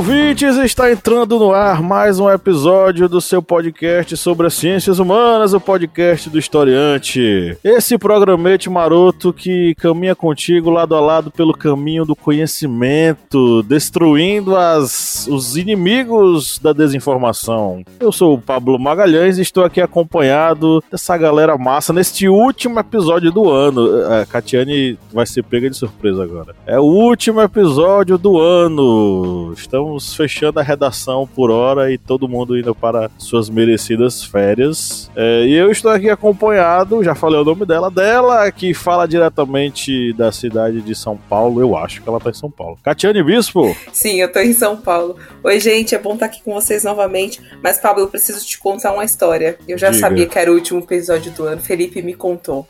ouvintes! 0.00 0.56
Está 0.56 0.90
entrando 0.90 1.38
no 1.38 1.52
ar 1.52 1.82
mais 1.82 2.18
um 2.18 2.30
episódio 2.30 3.06
do 3.06 3.20
seu 3.20 3.42
podcast 3.42 4.16
sobre 4.16 4.46
as 4.46 4.54
ciências 4.54 4.98
humanas, 4.98 5.52
o 5.52 5.60
podcast 5.60 6.30
do 6.30 6.38
historiante. 6.38 7.58
Esse 7.62 7.98
programete 7.98 8.70
maroto 8.70 9.30
que 9.30 9.74
caminha 9.74 10.14
contigo 10.14 10.70
lado 10.70 10.94
a 10.94 11.00
lado 11.00 11.30
pelo 11.30 11.52
caminho 11.52 12.06
do 12.06 12.16
conhecimento, 12.16 13.62
destruindo 13.64 14.56
as, 14.56 15.26
os 15.30 15.58
inimigos 15.58 16.58
da 16.58 16.72
desinformação. 16.72 17.84
Eu 18.00 18.10
sou 18.10 18.32
o 18.32 18.40
Pablo 18.40 18.78
Magalhães 18.78 19.36
e 19.36 19.42
estou 19.42 19.66
aqui 19.66 19.82
acompanhado 19.82 20.82
dessa 20.90 21.14
galera 21.18 21.58
massa 21.58 21.92
neste 21.92 22.26
último 22.26 22.80
episódio 22.80 23.30
do 23.30 23.50
ano. 23.50 23.86
A 24.06 24.24
Catiane 24.24 24.98
vai 25.12 25.26
ser 25.26 25.42
pega 25.42 25.68
de 25.68 25.76
surpresa 25.76 26.22
agora. 26.22 26.56
É 26.66 26.80
o 26.80 26.84
último 26.84 27.42
episódio 27.42 28.16
do 28.16 28.38
ano 28.38 29.52
Estamos 29.52 29.89
fechando 29.98 30.60
a 30.60 30.62
redação 30.62 31.26
por 31.26 31.50
hora 31.50 31.92
e 31.92 31.98
todo 31.98 32.28
mundo 32.28 32.58
indo 32.58 32.74
para 32.74 33.10
suas 33.18 33.48
merecidas 33.48 34.22
férias. 34.22 35.10
É, 35.16 35.44
e 35.46 35.54
eu 35.54 35.70
estou 35.70 35.90
aqui 35.90 36.08
acompanhado, 36.08 37.02
já 37.02 37.14
falei 37.14 37.40
o 37.40 37.44
nome 37.44 37.64
dela, 37.66 37.90
dela 37.90 38.50
que 38.52 38.74
fala 38.74 39.06
diretamente 39.06 40.12
da 40.12 40.30
cidade 40.30 40.80
de 40.80 40.94
São 40.94 41.16
Paulo. 41.16 41.60
Eu 41.60 41.76
acho 41.76 42.02
que 42.02 42.08
ela 42.08 42.18
está 42.18 42.30
em 42.30 42.34
São 42.34 42.50
Paulo. 42.50 42.78
Catiane 42.82 43.22
Bispo? 43.22 43.74
Sim, 43.92 44.20
eu 44.20 44.26
estou 44.26 44.42
em 44.42 44.52
São 44.52 44.76
Paulo. 44.76 45.16
Oi, 45.42 45.58
gente, 45.60 45.94
é 45.94 45.98
bom 45.98 46.14
estar 46.14 46.26
aqui 46.26 46.42
com 46.42 46.52
vocês 46.52 46.84
novamente. 46.84 47.40
Mas, 47.62 47.78
Pablo, 47.78 48.02
eu 48.02 48.08
preciso 48.08 48.44
te 48.44 48.58
contar 48.58 48.92
uma 48.92 49.04
história. 49.04 49.58
Eu 49.66 49.78
já 49.78 49.90
Diga. 49.90 50.00
sabia 50.00 50.26
que 50.26 50.38
era 50.38 50.50
o 50.50 50.54
último 50.54 50.80
episódio 50.80 51.32
do 51.32 51.44
ano. 51.44 51.60
Felipe 51.60 52.02
me 52.02 52.14
contou. 52.14 52.66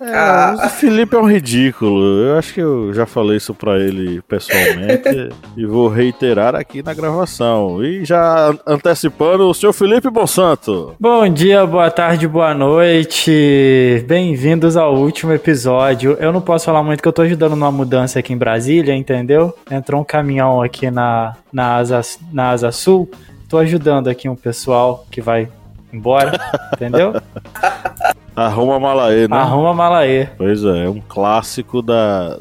É, 0.00 0.14
ah. 0.14 0.56
O 0.64 0.68
Felipe 0.70 1.14
é 1.14 1.18
um 1.18 1.30
ridículo. 1.30 2.24
Eu 2.24 2.38
acho 2.38 2.54
que 2.54 2.60
eu 2.60 2.92
já 2.94 3.04
falei 3.04 3.36
isso 3.36 3.54
para 3.54 3.78
ele 3.78 4.22
pessoalmente 4.22 5.28
e 5.54 5.66
vou 5.66 5.88
reiterar 5.88 6.54
aqui 6.54 6.82
na 6.82 6.94
gravação. 6.94 7.84
E 7.84 8.02
já 8.02 8.54
antecipando, 8.66 9.46
o 9.46 9.52
senhor 9.52 9.74
Felipe 9.74 10.08
Bonsanto. 10.08 10.94
Bom 10.98 11.28
dia, 11.28 11.66
boa 11.66 11.90
tarde, 11.90 12.26
boa 12.26 12.54
noite. 12.54 14.02
Bem-vindos 14.08 14.74
ao 14.74 14.96
último 14.96 15.34
episódio. 15.34 16.16
Eu 16.18 16.32
não 16.32 16.40
posso 16.40 16.64
falar 16.64 16.82
muito 16.82 17.02
que 17.02 17.08
eu 17.08 17.12
tô 17.12 17.20
ajudando 17.20 17.50
numa 17.50 17.70
mudança 17.70 18.20
aqui 18.20 18.32
em 18.32 18.38
Brasília, 18.38 18.94
entendeu? 18.94 19.54
Entrou 19.70 20.00
um 20.00 20.04
caminhão 20.04 20.62
aqui 20.62 20.90
na, 20.90 21.36
na, 21.52 21.76
asa, 21.76 22.00
na 22.32 22.50
asa 22.50 22.72
sul. 22.72 23.10
Tô 23.50 23.58
ajudando 23.58 24.08
aqui 24.08 24.30
um 24.30 24.36
pessoal 24.36 25.04
que 25.10 25.20
vai 25.20 25.46
embora, 25.92 26.40
entendeu? 26.72 27.12
Arruma 28.46 28.78
Malaê, 28.78 29.28
né? 29.28 29.36
Arruma 29.36 29.74
Malaê. 29.74 30.26
Pois 30.36 30.64
é, 30.64 30.86
é 30.86 30.88
um 30.88 31.00
clássico 31.00 31.82
da, 31.82 32.38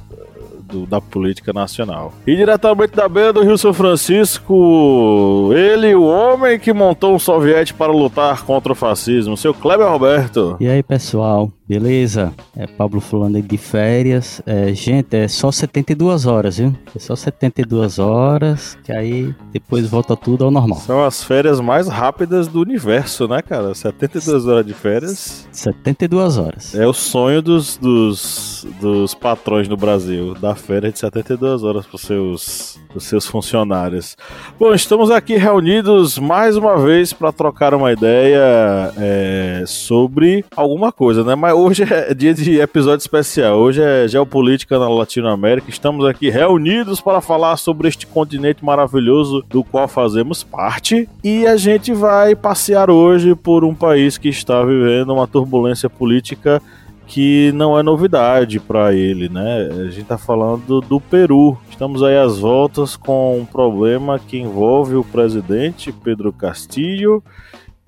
do, 0.69 0.86
da 0.86 1.02
política 1.02 1.52
nacional. 1.52 2.14
E 2.25 2.36
diretamente 2.36 2.95
da 2.95 3.09
beira 3.09 3.33
do 3.33 3.44
Rio 3.44 3.58
São 3.58 3.73
Francisco, 3.73 5.52
ele, 5.53 5.95
o 5.95 6.03
homem 6.03 6.59
que 6.59 6.72
montou 6.72 7.16
um 7.16 7.20
soviete 7.20 7.73
para 7.73 7.92
lutar 7.92 8.44
contra 8.44 8.72
o 8.72 8.75
fascismo, 8.75 9.36
seu 9.36 9.53
Kleber 9.53 9.88
Roberto. 9.88 10.55
E 10.59 10.67
aí, 10.67 10.83
pessoal? 10.83 11.52
Beleza? 11.70 12.34
É 12.58 12.66
Pablo 12.66 13.00
falando 13.00 13.36
aí 13.36 13.44
de 13.44 13.56
férias. 13.56 14.42
É, 14.44 14.73
gente, 14.73 15.16
é 15.16 15.28
só 15.28 15.52
72 15.52 16.26
horas, 16.26 16.58
viu? 16.58 16.76
É 16.95 16.98
só 16.98 17.16
72 17.16 17.99
horas, 17.99 18.76
que 18.83 18.92
aí 18.92 19.36
depois 19.52 19.88
volta 19.88 20.17
tudo 20.17 20.45
ao 20.45 20.49
normal. 20.49 20.80
São 20.80 21.04
as 21.04 21.23
férias 21.23 21.60
mais 21.60 21.88
rápidas 21.88 22.48
do 22.48 22.60
universo, 22.60 23.27
né, 23.27 23.44
cara? 23.44 23.76
72 23.76 24.48
horas 24.48 24.66
de 24.66 24.73
férias. 24.73 25.48
72 25.52 26.39
horas. 26.39 26.73
É 26.73 26.88
o 26.88 26.94
sonho 26.94 27.39
dos, 27.39 27.77
dos, 27.77 28.65
dos 28.82 29.14
patrões 29.14 29.67
no 29.67 29.77
Brasil, 29.77 30.33
dar 30.42 30.55
férias 30.55 30.94
de 30.94 30.99
72 30.99 31.64
horas 31.64 31.86
para 31.86 31.98
os 31.98 32.02
seus, 32.02 32.80
seus 32.98 33.27
funcionários. 33.27 34.17
Bom, 34.60 34.73
estamos 34.73 35.11
aqui 35.11 35.36
reunidos 35.38 36.17
mais 36.17 36.58
uma 36.58 36.80
vez 36.80 37.14
para 37.14 37.32
trocar 37.32 37.76
uma 37.76 37.92
ideia 37.92 38.92
é, 38.98 39.64
sobre 39.67 40.44
alguma 40.55 40.92
coisa, 40.92 41.23
né? 41.23 41.36
Mas 41.36 41.58
hoje 41.59 41.83
é 41.83 42.14
dia 42.14 42.33
de 42.33 42.59
episódio 42.59 43.02
especial. 43.02 43.58
Hoje 43.58 43.81
é 43.81 44.08
geopolítica 44.08 44.80
na 44.80 44.87
Latinoamérica. 44.87 45.70
Estamos 45.70 46.05
aqui 46.05 46.30
reunidos 46.30 47.02
para 47.02 47.20
falar 47.20 47.58
sobre 47.58 47.87
este 47.87 48.08
continente 48.08 48.64
maravilhoso 48.64 49.43
do 49.49 49.64
qual 49.64 49.87
fazemos 49.87 50.43
parte. 50.43 51.08
E 51.23 51.45
a 51.45 51.58
gente 51.58 51.93
vai 51.93 52.36
passear 52.36 52.89
hoje 52.89 53.36
por 53.36 53.65
um 53.65 53.75
país 53.75 54.17
que 54.17 54.30
está 54.30 54.64
vivendo 54.64 55.14
uma 55.14 55.27
turbulência 55.27 55.89
política 55.89 56.61
que 57.05 57.52
não 57.53 57.77
é 57.77 57.81
novidade 57.81 58.59
para 58.59 58.93
ele, 58.93 59.27
né? 59.27 59.67
A 59.71 59.86
gente 59.86 60.02
está 60.02 60.17
falando 60.17 60.80
do 60.80 61.02
Peru. 61.02 61.58
Estamos 61.70 62.03
aí 62.03 62.15
às 62.15 62.37
voltas 62.37 62.95
com 62.95 63.39
um 63.39 63.45
problema 63.45 64.20
que 64.20 64.37
envolve 64.37 64.95
o 64.95 65.03
presidente 65.03 65.91
Pedro 65.91 66.31
Castillo 66.31 67.23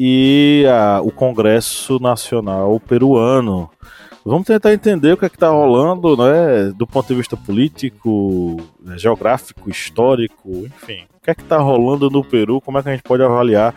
e 0.03 0.65
a, 0.67 0.99
o 0.99 1.11
Congresso 1.11 1.99
Nacional 1.99 2.79
Peruano. 2.79 3.69
Vamos 4.25 4.47
tentar 4.47 4.73
entender 4.73 5.13
o 5.13 5.17
que 5.17 5.25
é 5.25 5.27
está 5.27 5.49
rolando, 5.49 6.17
né, 6.17 6.73
do 6.75 6.87
ponto 6.87 7.07
de 7.07 7.13
vista 7.13 7.37
político, 7.37 8.57
geográfico, 8.95 9.69
histórico, 9.69 10.49
enfim. 10.65 11.03
O 11.15 11.23
que 11.23 11.29
é 11.29 11.33
está 11.33 11.59
rolando 11.59 12.09
no 12.09 12.23
Peru? 12.23 12.59
Como 12.59 12.79
é 12.79 12.81
que 12.81 12.89
a 12.89 12.91
gente 12.93 13.03
pode 13.03 13.21
avaliar? 13.21 13.75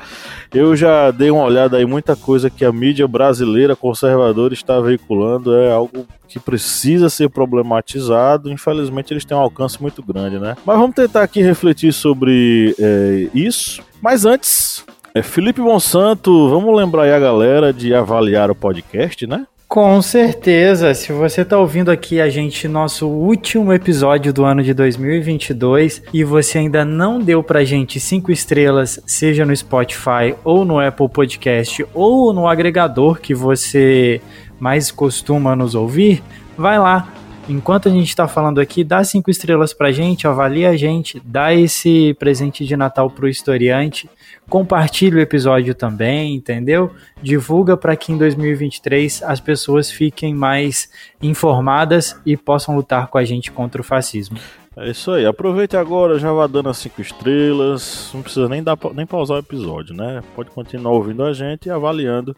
Eu 0.51 0.75
já 0.75 1.11
dei 1.11 1.31
uma 1.31 1.45
olhada 1.45 1.77
aí, 1.77 1.85
muita 1.85 2.17
coisa 2.17 2.49
que 2.49 2.65
a 2.65 2.73
mídia 2.73 3.07
brasileira 3.07 3.77
conservadora 3.77 4.55
está 4.55 4.81
veiculando 4.81 5.55
é 5.55 5.71
algo 5.71 6.07
que 6.27 6.41
precisa 6.41 7.11
ser 7.11 7.29
problematizado. 7.29 8.51
Infelizmente, 8.51 9.13
eles 9.13 9.27
têm 9.27 9.37
um 9.37 9.41
alcance 9.41 9.81
muito 9.81 10.03
grande, 10.03 10.39
né? 10.39 10.57
Mas 10.65 10.79
vamos 10.79 10.97
tentar 10.97 11.23
aqui 11.23 11.43
refletir 11.43 11.93
sobre 11.93 12.75
é, 12.79 13.29
isso. 13.35 13.83
Mas 14.01 14.25
antes, 14.25 14.85
é, 15.17 15.23
Felipe 15.23 15.61
Monsanto, 15.61 16.51
vamos 16.51 16.77
lembrar 16.77 17.05
aí 17.05 17.13
a 17.13 17.19
galera 17.21 17.73
de 17.73 17.95
avaliar 17.95 18.51
o 18.51 18.55
podcast, 18.55 19.25
né? 19.29 19.47
Com 19.69 20.03
certeza. 20.03 20.93
Se 20.93 21.13
você 21.13 21.43
está 21.43 21.57
ouvindo 21.57 21.89
aqui 21.89 22.21
a 22.21 22.29
gente 22.29 22.67
nosso 22.67 23.07
último 23.07 23.73
episódio 23.73 24.33
do 24.33 24.45
ano 24.45 24.61
de 24.61 24.75
2022 24.75 26.03
e 26.13 26.25
você 26.25 26.59
ainda 26.59 26.85
não 26.85 27.21
deu 27.21 27.45
pra 27.45 27.65
gente 27.65 28.01
cinco 28.01 28.33
estrelas, 28.33 29.01
seja 29.07 29.47
no 29.47 29.57
Spotify 29.57 30.35
ou 30.43 30.65
no 30.65 30.81
Apple 30.81 31.09
Podcast 31.09 31.87
ou 31.95 32.33
no 32.33 32.49
agregador 32.49 33.21
que 33.21 33.35
você 33.35 34.21
mais 34.59 34.91
costuma 34.91 35.55
nos 35.55 35.77
ouvir, 35.77 36.25
vai 36.59 36.79
lá, 36.79 37.09
enquanto 37.49 37.89
a 37.89 37.93
gente 37.93 38.09
está 38.09 38.27
falando 38.27 38.61
aqui, 38.61 38.83
dá 38.83 39.05
cinco 39.05 39.31
estrelas 39.31 39.73
pra 39.73 39.93
gente, 39.93 40.27
avalia 40.27 40.71
a 40.71 40.77
gente, 40.77 41.23
dá 41.25 41.55
esse 41.55 42.15
presente 42.19 42.65
de 42.65 42.77
Natal 42.77 43.09
pro 43.11 43.29
historiante. 43.29 44.09
Compartilhe 44.49 45.17
o 45.17 45.21
episódio 45.21 45.75
também, 45.75 46.35
entendeu? 46.35 46.91
Divulga 47.23 47.77
para 47.77 47.97
que 47.97 48.13
em 48.13 48.19
2023 48.19 49.23
as 49.23 49.41
pessoas 49.41 49.91
fiquem 49.91 50.35
mais 50.35 50.91
informadas 51.23 52.21
e 52.27 52.37
possam 52.37 52.77
lutar 52.77 53.09
com 53.09 53.19
a 53.19 53.25
gente 53.25 53.51
contra 53.51 53.81
o 53.81 53.85
fascismo. 53.85 54.39
É 54.77 54.91
isso 54.91 55.13
aí, 55.13 55.25
aproveite 55.25 55.77
agora, 55.77 56.19
já 56.19 56.33
vá 56.33 56.49
dando 56.49 56.69
as 56.69 56.79
5 56.79 57.01
estrelas, 57.01 58.11
não 58.13 58.23
precisa 58.23 58.49
nem, 58.49 58.61
dar, 58.61 58.77
nem 58.93 59.07
pausar 59.07 59.37
o 59.37 59.41
episódio, 59.41 59.95
né? 59.95 60.21
Pode 60.35 60.51
continuar 60.51 60.93
ouvindo 60.93 61.23
a 61.23 61.33
gente 61.33 61.67
e 61.67 61.71
avaliando, 61.71 62.37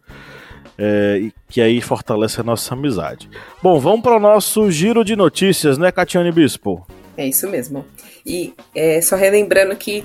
é, 0.76 1.30
que 1.48 1.62
aí 1.62 1.80
fortalece 1.80 2.38
a 2.38 2.44
nossa 2.44 2.74
amizade. 2.74 3.30
Bom, 3.62 3.80
vamos 3.80 4.02
para 4.02 4.16
o 4.16 4.20
nosso 4.20 4.70
giro 4.70 5.02
de 5.02 5.16
notícias, 5.16 5.78
né, 5.78 5.90
Catiane 5.90 6.30
Bispo? 6.30 6.86
É 7.16 7.26
isso 7.26 7.48
mesmo. 7.48 7.86
E 8.24 8.52
é, 8.74 9.00
só 9.00 9.16
relembrando 9.16 9.74
que 9.74 10.02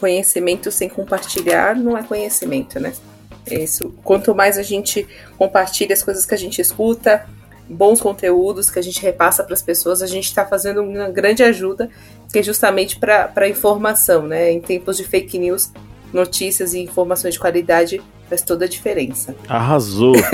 conhecimento 0.00 0.70
sem 0.70 0.88
compartilhar 0.88 1.76
não 1.76 1.96
é 1.96 2.02
conhecimento, 2.02 2.80
né? 2.80 2.92
Isso. 3.50 3.94
Quanto 4.02 4.34
mais 4.34 4.58
a 4.58 4.62
gente 4.62 5.06
compartilha 5.38 5.92
as 5.92 6.02
coisas 6.02 6.26
que 6.26 6.34
a 6.34 6.38
gente 6.38 6.60
escuta, 6.60 7.26
bons 7.68 8.00
conteúdos 8.00 8.70
que 8.70 8.78
a 8.78 8.82
gente 8.82 9.00
repassa 9.00 9.44
para 9.44 9.54
as 9.54 9.62
pessoas, 9.62 10.02
a 10.02 10.06
gente 10.06 10.24
está 10.24 10.44
fazendo 10.44 10.82
uma 10.82 11.08
grande 11.08 11.42
ajuda, 11.42 11.88
que 12.32 12.38
é 12.38 12.42
justamente 12.42 12.98
para 12.98 13.48
informação, 13.48 14.26
né? 14.26 14.50
Em 14.50 14.60
tempos 14.60 14.96
de 14.96 15.04
fake 15.04 15.38
news, 15.38 15.70
notícias 16.12 16.74
e 16.74 16.80
informações 16.80 17.34
de 17.34 17.40
qualidade 17.40 18.02
faz 18.30 18.42
toda 18.42 18.64
a 18.64 18.68
diferença. 18.68 19.34
Arrasou! 19.48 20.14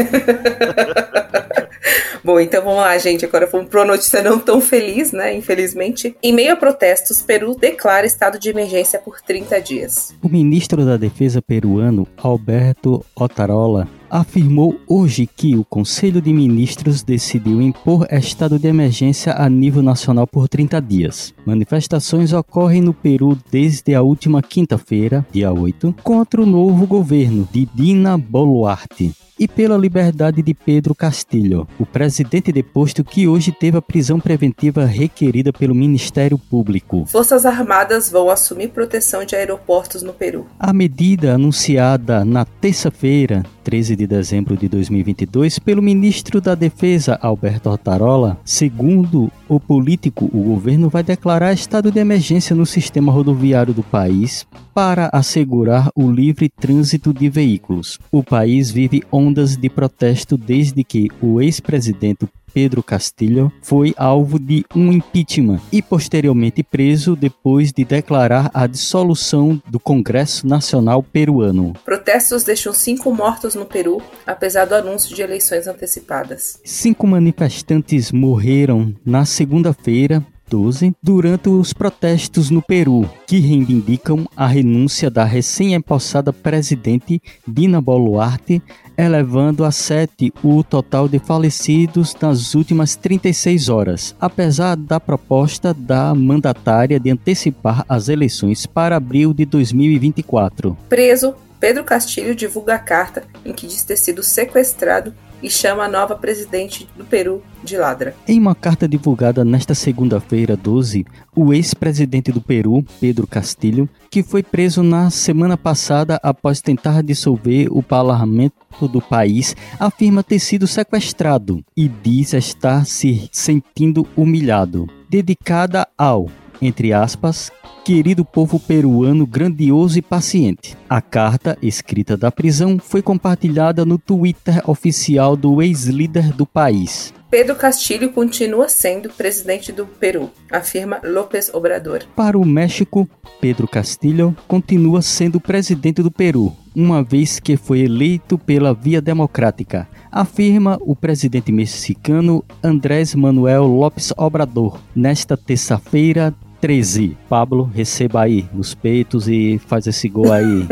Bom, 2.22 2.38
então 2.40 2.62
vamos 2.62 2.80
lá, 2.80 2.98
gente. 2.98 3.24
Agora 3.24 3.46
vamos 3.46 3.68
para 3.68 3.80
uma 3.80 3.92
notícia 3.92 4.20
não 4.20 4.38
tão 4.38 4.60
feliz, 4.60 5.12
né? 5.12 5.32
Infelizmente. 5.34 6.16
Em 6.20 6.32
meio 6.32 6.52
a 6.52 6.56
protestos, 6.56 7.22
Peru 7.22 7.54
declara 7.54 8.04
estado 8.04 8.38
de 8.38 8.50
emergência 8.50 8.98
por 8.98 9.20
30 9.20 9.60
dias. 9.60 10.14
O 10.20 10.28
ministro 10.28 10.84
da 10.84 10.96
Defesa 10.96 11.40
peruano, 11.40 12.06
Alberto 12.16 13.04
Otarola, 13.14 13.88
afirmou 14.10 14.80
hoje 14.86 15.26
que 15.26 15.56
o 15.56 15.64
Conselho 15.64 16.20
de 16.20 16.32
Ministros 16.32 17.02
decidiu 17.02 17.60
impor 17.60 18.06
estado 18.10 18.58
de 18.58 18.68
emergência 18.68 19.32
a 19.32 19.48
nível 19.48 19.82
nacional 19.82 20.26
por 20.26 20.48
30 20.48 20.80
dias. 20.80 21.34
Manifestações 21.44 22.32
ocorrem 22.32 22.80
no 22.80 22.94
Peru 22.94 23.38
desde 23.50 23.94
a 23.94 24.02
última 24.02 24.42
quinta-feira, 24.42 25.26
dia 25.32 25.52
8, 25.52 25.94
contra 26.02 26.42
o 26.42 26.46
novo 26.46 26.86
governo 26.86 27.48
de 27.52 27.68
Dina 27.74 28.16
Boluarte 28.16 29.25
e 29.38 29.46
pela 29.46 29.76
liberdade 29.76 30.42
de 30.42 30.54
Pedro 30.54 30.94
Castilho, 30.94 31.68
o 31.78 31.84
presidente 31.84 32.50
deposto 32.50 33.04
que 33.04 33.28
hoje 33.28 33.52
teve 33.52 33.76
a 33.76 33.82
prisão 33.82 34.18
preventiva 34.18 34.84
requerida 34.84 35.52
pelo 35.52 35.74
Ministério 35.74 36.38
Público. 36.38 37.04
Forças 37.06 37.44
Armadas 37.44 38.10
vão 38.10 38.30
assumir 38.30 38.68
proteção 38.68 39.24
de 39.24 39.36
aeroportos 39.36 40.02
no 40.02 40.12
Peru. 40.12 40.46
A 40.58 40.72
medida 40.72 41.34
anunciada 41.34 42.24
na 42.24 42.44
terça-feira, 42.44 43.44
13 43.62 43.96
de 43.96 44.06
dezembro 44.06 44.56
de 44.56 44.68
2022, 44.68 45.58
pelo 45.58 45.82
ministro 45.82 46.40
da 46.40 46.54
Defesa, 46.54 47.18
Alberto 47.20 47.68
Otarola, 47.68 48.38
segundo 48.44 49.30
o 49.48 49.60
político, 49.60 50.28
o 50.32 50.42
governo 50.42 50.88
vai 50.88 51.02
declarar 51.02 51.52
estado 51.52 51.90
de 51.90 52.00
emergência 52.00 52.54
no 52.54 52.66
sistema 52.66 53.12
rodoviário 53.12 53.72
do 53.72 53.82
país 53.82 54.46
para 54.74 55.08
assegurar 55.12 55.90
o 55.94 56.10
livre 56.10 56.48
trânsito 56.48 57.12
de 57.12 57.28
veículos. 57.28 57.98
O 58.10 58.22
país 58.22 58.70
vive 58.70 59.02
ondas 59.10 59.56
de 59.56 59.68
protesto 59.68 60.36
desde 60.36 60.82
que 60.82 61.08
o 61.20 61.40
ex-presidente 61.40 62.26
Pedro 62.56 62.82
Castilho 62.82 63.52
foi 63.60 63.94
alvo 63.98 64.38
de 64.38 64.64
um 64.74 64.90
impeachment 64.90 65.60
e 65.70 65.82
posteriormente 65.82 66.62
preso 66.62 67.14
depois 67.14 67.70
de 67.70 67.84
declarar 67.84 68.50
a 68.54 68.66
dissolução 68.66 69.60
do 69.68 69.78
Congresso 69.78 70.46
Nacional 70.46 71.02
Peruano. 71.02 71.74
Protestos 71.84 72.44
deixam 72.44 72.72
cinco 72.72 73.14
mortos 73.14 73.54
no 73.54 73.66
Peru, 73.66 74.00
apesar 74.26 74.64
do 74.64 74.74
anúncio 74.74 75.14
de 75.14 75.20
eleições 75.20 75.66
antecipadas. 75.66 76.58
Cinco 76.64 77.06
manifestantes 77.06 78.10
morreram 78.10 78.94
na 79.04 79.26
segunda-feira 79.26 80.24
12, 80.48 80.94
durante 81.02 81.48
os 81.48 81.72
protestos 81.72 82.50
no 82.50 82.62
Peru, 82.62 83.08
que 83.26 83.38
reivindicam 83.38 84.26
a 84.36 84.46
renúncia 84.46 85.10
da 85.10 85.24
recém-empossada 85.24 86.32
presidente 86.32 87.20
Dina 87.46 87.80
Boluarte, 87.80 88.62
elevando 88.96 89.64
a 89.64 89.70
7 89.70 90.32
o 90.42 90.62
total 90.62 91.08
de 91.08 91.18
falecidos 91.18 92.14
nas 92.20 92.54
últimas 92.54 92.96
36 92.96 93.68
horas, 93.68 94.16
apesar 94.20 94.76
da 94.76 94.98
proposta 94.98 95.74
da 95.74 96.14
mandatária 96.14 96.98
de 96.98 97.10
antecipar 97.10 97.84
as 97.88 98.08
eleições 98.08 98.64
para 98.66 98.96
abril 98.96 99.34
de 99.34 99.44
2024. 99.44 100.76
Preso, 100.88 101.34
Pedro 101.58 101.84
Castilho 101.84 102.34
divulga 102.34 102.74
a 102.74 102.78
carta 102.78 103.24
em 103.44 103.52
que 103.52 103.66
diz 103.66 103.82
ter 103.82 103.96
sido 103.96 104.22
sequestrado 104.22 105.14
e 105.42 105.50
chama 105.50 105.84
a 105.84 105.88
nova 105.88 106.14
presidente 106.14 106.88
do 106.96 107.04
Peru 107.04 107.42
de 107.62 107.76
ladra. 107.76 108.14
Em 108.26 108.38
uma 108.38 108.54
carta 108.54 108.88
divulgada 108.88 109.44
nesta 109.44 109.74
segunda-feira, 109.74 110.56
12, 110.56 111.04
o 111.34 111.52
ex-presidente 111.52 112.32
do 112.32 112.40
Peru, 112.40 112.84
Pedro 113.00 113.26
Castilho, 113.26 113.88
que 114.10 114.22
foi 114.22 114.42
preso 114.42 114.82
na 114.82 115.10
semana 115.10 115.56
passada 115.56 116.18
após 116.22 116.60
tentar 116.60 117.02
dissolver 117.02 117.68
o 117.70 117.82
parlamento 117.82 118.54
do 118.82 119.00
país, 119.00 119.54
afirma 119.78 120.22
ter 120.22 120.38
sido 120.38 120.66
sequestrado 120.66 121.62
e 121.76 121.88
diz 121.88 122.32
estar 122.32 122.86
se 122.86 123.28
sentindo 123.32 124.06
humilhado. 124.16 124.86
Dedicada 125.08 125.86
ao, 125.96 126.28
entre 126.60 126.92
aspas, 126.92 127.50
querido 127.84 128.24
povo 128.24 128.58
peruano 128.58 129.26
grandioso 129.26 129.98
e 129.98 130.02
paciente. 130.02 130.76
A 130.88 131.00
carta, 131.00 131.56
escrita 131.62 132.16
da 132.16 132.32
prisão, 132.32 132.78
foi 132.78 133.00
compartilhada 133.00 133.84
no 133.84 133.96
Twitter 133.96 134.60
oficial 134.68 135.36
do 135.36 135.62
ex-líder 135.62 136.32
do 136.32 136.44
país. 136.44 137.14
Pedro 137.30 137.56
Castilho 137.56 138.10
continua 138.12 138.68
sendo 138.68 139.10
presidente 139.10 139.72
do 139.72 139.84
Peru, 139.84 140.30
afirma 140.50 141.00
López 141.04 141.52
Obrador. 141.52 142.04
Para 142.14 142.38
o 142.38 142.44
México, 142.44 143.08
Pedro 143.40 143.66
Castilho 143.66 144.36
continua 144.46 145.02
sendo 145.02 145.40
presidente 145.40 146.02
do 146.02 146.10
Peru, 146.10 146.56
uma 146.74 147.02
vez 147.02 147.40
que 147.40 147.56
foi 147.56 147.80
eleito 147.80 148.38
pela 148.38 148.72
via 148.72 149.00
democrática, 149.00 149.88
afirma 150.10 150.78
o 150.80 150.94
presidente 150.94 151.50
mexicano 151.50 152.44
Andrés 152.62 153.14
Manuel 153.14 153.64
López 153.64 154.12
Obrador 154.16 154.80
nesta 154.94 155.36
terça-feira, 155.36 156.34
13. 156.60 157.16
Pablo, 157.28 157.70
receba 157.74 158.22
aí 158.22 158.46
nos 158.52 158.74
peitos 158.74 159.28
e 159.28 159.60
faz 159.66 159.86
esse 159.86 160.08
gol 160.08 160.32
aí. 160.32 160.66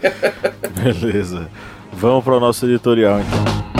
Beleza. 0.82 1.48
Vamos 1.92 2.24
para 2.24 2.36
o 2.36 2.40
nosso 2.40 2.66
editorial 2.66 3.20
então. 3.20 3.79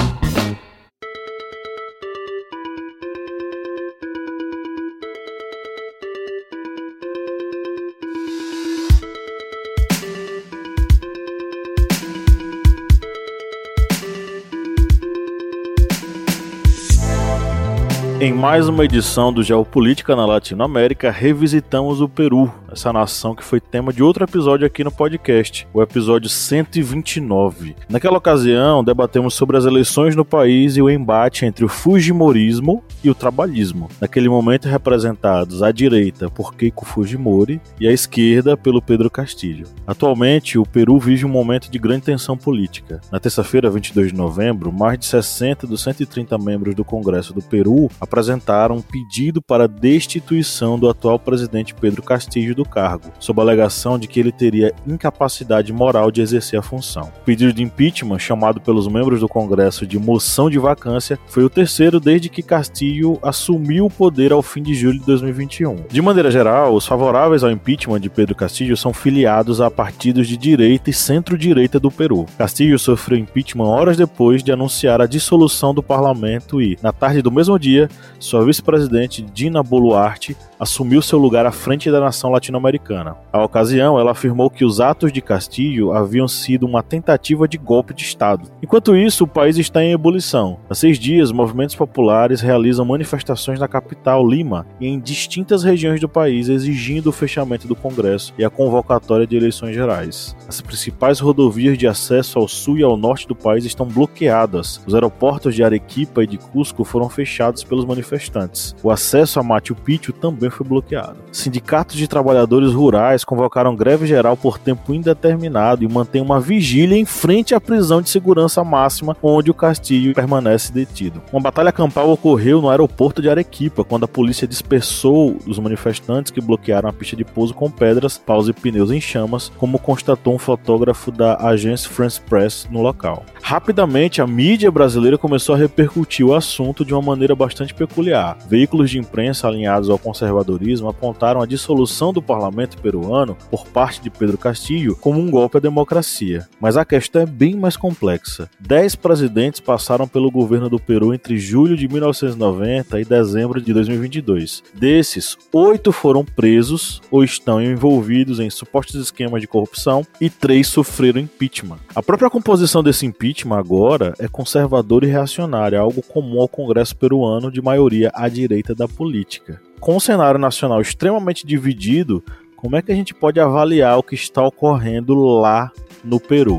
Em 18.20 18.34
mais 18.34 18.68
uma 18.68 18.84
edição 18.84 19.32
do 19.32 19.42
Geopolítica 19.42 20.14
na 20.14 20.26
Latinoamérica, 20.26 21.10
revisitamos 21.10 22.02
o 22.02 22.08
Peru, 22.08 22.52
essa 22.70 22.92
nação 22.92 23.34
que 23.34 23.42
foi 23.42 23.62
tema 23.62 23.94
de 23.94 24.02
outro 24.02 24.22
episódio 24.22 24.66
aqui 24.66 24.84
no 24.84 24.92
podcast, 24.92 25.66
o 25.72 25.80
episódio 25.80 26.28
129. 26.28 27.74
Naquela 27.88 28.18
ocasião, 28.18 28.84
debatemos 28.84 29.32
sobre 29.32 29.56
as 29.56 29.64
eleições 29.64 30.14
no 30.14 30.22
país 30.22 30.76
e 30.76 30.82
o 30.82 30.90
embate 30.90 31.46
entre 31.46 31.64
o 31.64 31.68
Fujimorismo 31.68 32.84
e 33.02 33.08
o 33.08 33.14
trabalhismo, 33.14 33.88
naquele 33.98 34.28
momento 34.28 34.68
representados 34.68 35.62
à 35.62 35.72
direita 35.72 36.28
por 36.28 36.54
Keiko 36.54 36.84
Fujimori 36.84 37.58
e 37.80 37.88
à 37.88 37.92
esquerda 37.92 38.54
pelo 38.54 38.82
Pedro 38.82 39.10
Castilho. 39.10 39.66
Atualmente, 39.86 40.58
o 40.58 40.66
Peru 40.66 40.98
vive 40.98 41.24
um 41.24 41.30
momento 41.30 41.70
de 41.70 41.78
grande 41.78 42.04
tensão 42.04 42.36
política. 42.36 43.00
Na 43.10 43.18
terça-feira, 43.18 43.70
22 43.70 44.08
de 44.08 44.14
novembro, 44.14 44.70
mais 44.70 44.98
de 44.98 45.06
60 45.06 45.66
dos 45.66 45.82
130 45.82 46.36
membros 46.36 46.74
do 46.74 46.84
Congresso 46.84 47.32
do 47.32 47.40
Peru 47.40 47.88
apresentaram 48.10 48.76
um 48.76 48.82
pedido 48.82 49.40
para 49.40 49.68
destituição 49.68 50.76
do 50.76 50.88
atual 50.88 51.16
presidente 51.16 51.72
Pedro 51.72 52.02
Castillo 52.02 52.56
do 52.56 52.64
cargo, 52.64 53.12
sob 53.20 53.40
a 53.40 53.44
alegação 53.44 53.96
de 53.96 54.08
que 54.08 54.18
ele 54.18 54.32
teria 54.32 54.74
incapacidade 54.84 55.72
moral 55.72 56.10
de 56.10 56.20
exercer 56.20 56.58
a 56.58 56.62
função. 56.62 57.12
O 57.22 57.24
pedido 57.24 57.52
de 57.52 57.62
impeachment, 57.62 58.18
chamado 58.18 58.60
pelos 58.60 58.88
membros 58.88 59.20
do 59.20 59.28
Congresso 59.28 59.86
de 59.86 59.96
moção 59.96 60.50
de 60.50 60.58
vacância, 60.58 61.18
foi 61.28 61.44
o 61.44 61.50
terceiro 61.50 62.00
desde 62.00 62.28
que 62.28 62.42
Castillo 62.42 63.18
assumiu 63.22 63.86
o 63.86 63.90
poder 63.90 64.32
ao 64.32 64.42
fim 64.42 64.62
de 64.62 64.74
julho 64.74 64.98
de 64.98 65.06
2021. 65.06 65.84
De 65.88 66.02
maneira 66.02 66.30
geral, 66.30 66.74
os 66.74 66.86
favoráveis 66.86 67.44
ao 67.44 67.50
impeachment 67.50 68.00
de 68.00 68.10
Pedro 68.10 68.34
Castillo 68.34 68.76
são 68.76 68.92
filiados 68.92 69.60
a 69.60 69.70
partidos 69.70 70.26
de 70.26 70.36
direita 70.36 70.90
e 70.90 70.92
centro-direita 70.92 71.78
do 71.78 71.90
Peru. 71.90 72.26
Castillo 72.36 72.78
sofreu 72.78 73.18
impeachment 73.18 73.66
horas 73.66 73.96
depois 73.96 74.42
de 74.42 74.50
anunciar 74.50 75.00
a 75.00 75.06
dissolução 75.06 75.72
do 75.72 75.82
parlamento 75.82 76.60
e, 76.60 76.76
na 76.82 76.92
tarde 76.92 77.22
do 77.22 77.30
mesmo 77.30 77.58
dia, 77.58 77.88
sua 78.18 78.44
vice-presidente 78.44 79.22
Dina 79.22 79.62
Boluarte 79.62 80.36
assumiu 80.58 81.00
seu 81.00 81.18
lugar 81.18 81.46
à 81.46 81.50
frente 81.50 81.90
da 81.90 82.00
nação 82.00 82.30
latino-americana. 82.30 83.16
À 83.32 83.42
ocasião, 83.42 83.98
ela 83.98 84.10
afirmou 84.10 84.50
que 84.50 84.62
os 84.62 84.78
atos 84.78 85.10
de 85.10 85.22
Castillo 85.22 85.92
haviam 85.92 86.28
sido 86.28 86.66
uma 86.66 86.82
tentativa 86.82 87.48
de 87.48 87.56
golpe 87.56 87.94
de 87.94 88.02
Estado. 88.02 88.50
Enquanto 88.62 88.94
isso, 88.94 89.24
o 89.24 89.26
país 89.26 89.56
está 89.56 89.82
em 89.82 89.92
ebulição. 89.92 90.58
Há 90.68 90.74
seis 90.74 90.98
dias, 90.98 91.32
movimentos 91.32 91.74
populares 91.74 92.42
realizam 92.42 92.84
manifestações 92.84 93.58
na 93.58 93.66
capital, 93.66 94.28
Lima, 94.28 94.66
e 94.78 94.86
em 94.86 95.00
distintas 95.00 95.64
regiões 95.64 95.98
do 95.98 96.08
país, 96.08 96.50
exigindo 96.50 97.06
o 97.06 97.12
fechamento 97.12 97.66
do 97.66 97.74
Congresso 97.74 98.34
e 98.36 98.44
a 98.44 98.50
convocatória 98.50 99.26
de 99.26 99.36
eleições 99.36 99.74
gerais. 99.74 100.36
As 100.46 100.60
principais 100.60 101.20
rodovias 101.20 101.78
de 101.78 101.86
acesso 101.86 102.38
ao 102.38 102.46
sul 102.46 102.78
e 102.78 102.82
ao 102.82 102.98
norte 102.98 103.26
do 103.26 103.34
país 103.34 103.64
estão 103.64 103.86
bloqueadas. 103.86 104.80
Os 104.86 104.94
aeroportos 104.94 105.54
de 105.54 105.64
Arequipa 105.64 106.22
e 106.22 106.26
de 106.26 106.36
Cusco 106.36 106.84
foram 106.84 107.08
fechados 107.08 107.64
pelos 107.64 107.84
manifestantes. 107.90 108.74
O 108.82 108.90
acesso 108.90 109.38
a 109.38 109.42
Machu 109.42 109.74
Picchu 109.74 110.12
também 110.12 110.50
foi 110.50 110.66
bloqueado. 110.66 111.18
Sindicatos 111.32 111.96
de 111.96 112.08
trabalhadores 112.08 112.72
rurais 112.72 113.24
convocaram 113.24 113.76
greve 113.76 114.06
geral 114.06 114.36
por 114.36 114.58
tempo 114.58 114.94
indeterminado 114.94 115.84
e 115.84 115.88
mantêm 115.88 116.22
uma 116.22 116.40
vigília 116.40 116.96
em 116.96 117.04
frente 117.04 117.54
à 117.54 117.60
prisão 117.60 118.00
de 118.00 118.08
segurança 118.10 118.62
máxima, 118.64 119.16
onde 119.22 119.50
o 119.50 119.54
Castilho 119.54 120.14
permanece 120.14 120.72
detido. 120.72 121.22
Uma 121.32 121.40
batalha 121.40 121.72
campal 121.72 122.10
ocorreu 122.10 122.60
no 122.60 122.70
aeroporto 122.70 123.20
de 123.20 123.28
Arequipa, 123.28 123.84
quando 123.84 124.04
a 124.04 124.08
polícia 124.08 124.46
dispersou 124.46 125.36
os 125.46 125.58
manifestantes 125.58 126.30
que 126.30 126.40
bloquearam 126.40 126.88
a 126.88 126.92
pista 126.92 127.16
de 127.16 127.24
pouso 127.24 127.54
com 127.54 127.70
pedras, 127.70 128.16
paus 128.18 128.48
e 128.48 128.52
pneus 128.52 128.90
em 128.90 129.00
chamas, 129.00 129.50
como 129.58 129.78
constatou 129.78 130.34
um 130.34 130.38
fotógrafo 130.38 131.10
da 131.10 131.36
agência 131.36 131.90
France 131.90 132.20
Press 132.20 132.68
no 132.70 132.80
local. 132.80 133.24
Rapidamente, 133.42 134.22
a 134.22 134.26
mídia 134.26 134.70
brasileira 134.70 135.18
começou 135.18 135.54
a 135.54 135.58
repercutir 135.58 136.24
o 136.24 136.34
assunto 136.34 136.84
de 136.84 136.94
uma 136.94 137.02
maneira 137.02 137.34
bastante 137.34 137.74
peculiar. 137.80 138.36
Veículos 138.46 138.90
de 138.90 138.98
imprensa 138.98 139.48
alinhados 139.48 139.88
ao 139.88 139.98
conservadorismo 139.98 140.88
apontaram 140.88 141.40
a 141.40 141.46
dissolução 141.46 142.12
do 142.12 142.20
parlamento 142.20 142.76
peruano 142.76 143.34
por 143.50 143.66
parte 143.66 144.02
de 144.02 144.10
Pedro 144.10 144.36
Castillo 144.36 144.94
como 144.96 145.18
um 145.18 145.30
golpe 145.30 145.56
à 145.56 145.60
democracia. 145.60 146.46
Mas 146.60 146.76
a 146.76 146.84
questão 146.84 147.22
é 147.22 147.26
bem 147.26 147.56
mais 147.56 147.78
complexa. 147.78 148.50
Dez 148.60 148.94
presidentes 148.94 149.60
passaram 149.60 150.06
pelo 150.06 150.30
governo 150.30 150.68
do 150.68 150.78
Peru 150.78 151.14
entre 151.14 151.38
julho 151.38 151.74
de 151.74 151.88
1990 151.88 153.00
e 153.00 153.04
dezembro 153.04 153.62
de 153.62 153.72
2022. 153.72 154.62
Desses, 154.74 155.38
oito 155.50 155.90
foram 155.90 156.22
presos 156.22 157.00
ou 157.10 157.24
estão 157.24 157.62
envolvidos 157.62 158.40
em 158.40 158.50
supostos 158.50 159.00
esquemas 159.00 159.40
de 159.40 159.46
corrupção 159.46 160.06
e 160.20 160.28
três 160.28 160.66
sofreram 160.66 161.20
impeachment. 161.20 161.78
A 161.94 162.02
própria 162.02 162.28
composição 162.28 162.82
desse 162.82 163.06
impeachment 163.06 163.58
agora 163.58 164.14
é 164.18 164.28
conservadora 164.28 165.06
e 165.06 165.10
reacionária, 165.10 165.80
algo 165.80 166.02
comum 166.02 166.40
ao 166.40 166.48
Congresso 166.48 166.94
peruano 166.94 167.50
de 167.50 167.62
maioria 167.70 168.10
à 168.14 168.28
direita 168.28 168.74
da 168.74 168.88
política. 168.88 169.60
Com 169.78 169.96
o 169.96 170.00
cenário 170.00 170.38
nacional 170.38 170.80
extremamente 170.80 171.46
dividido, 171.46 172.22
como 172.56 172.76
é 172.76 172.82
que 172.82 172.92
a 172.92 172.94
gente 172.94 173.14
pode 173.14 173.38
avaliar 173.40 173.98
o 173.98 174.02
que 174.02 174.14
está 174.14 174.44
ocorrendo 174.44 175.14
lá 175.14 175.70
no 176.04 176.18
Peru? 176.18 176.58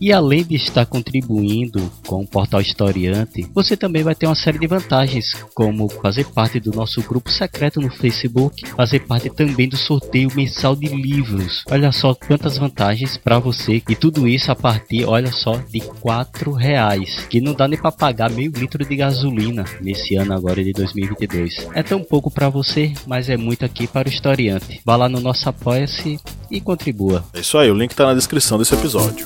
E 0.00 0.12
além 0.12 0.42
de 0.42 0.56
estar 0.56 0.86
contribuindo 0.86 1.92
com 2.06 2.22
o 2.22 2.26
portal 2.26 2.60
Historiante, 2.60 3.46
você 3.54 3.76
também 3.76 4.02
vai 4.02 4.14
ter 4.14 4.26
uma 4.26 4.34
série 4.34 4.58
de 4.58 4.66
vantagens, 4.66 5.26
como 5.54 5.88
fazer 5.88 6.24
parte 6.26 6.58
do 6.58 6.72
nosso 6.72 7.02
grupo 7.02 7.30
secreto 7.30 7.80
no 7.80 7.90
Facebook, 7.90 8.66
fazer 8.70 9.00
parte 9.00 9.28
também 9.28 9.68
do 9.68 9.76
sorteio 9.76 10.30
mensal 10.34 10.74
de 10.74 10.86
livros. 10.86 11.64
Olha 11.70 11.92
só 11.92 12.14
quantas 12.14 12.56
vantagens 12.56 13.18
para 13.18 13.38
você. 13.38 13.82
E 13.88 13.94
tudo 13.94 14.26
isso 14.26 14.50
a 14.50 14.56
partir, 14.56 15.04
olha 15.04 15.30
só, 15.30 15.56
de 15.70 15.80
quatro 15.80 16.52
reais. 16.52 17.26
Que 17.28 17.40
não 17.40 17.52
dá 17.52 17.68
nem 17.68 17.78
para 17.78 17.92
pagar 17.92 18.30
meio 18.30 18.52
litro 18.52 18.84
de 18.84 18.96
gasolina 18.96 19.64
nesse 19.82 20.16
ano 20.16 20.32
agora 20.32 20.64
de 20.64 20.72
2022. 20.72 21.68
É 21.74 21.82
tão 21.82 22.02
pouco 22.02 22.30
para 22.30 22.48
você, 22.48 22.92
mas 23.06 23.28
é 23.28 23.36
muito 23.36 23.64
aqui 23.64 23.86
para 23.86 24.08
o 24.08 24.10
historiante. 24.10 24.80
Vá 24.84 24.96
lá 24.96 25.08
no 25.08 25.20
nosso 25.20 25.48
Apoia-se 25.48 26.18
e 26.50 26.60
contribua. 26.60 27.24
É 27.34 27.40
isso 27.40 27.58
aí, 27.58 27.70
o 27.70 27.74
link 27.74 27.90
está 27.90 28.06
na 28.06 28.14
descrição 28.14 28.56
desse 28.56 28.74
episódio. 28.74 29.24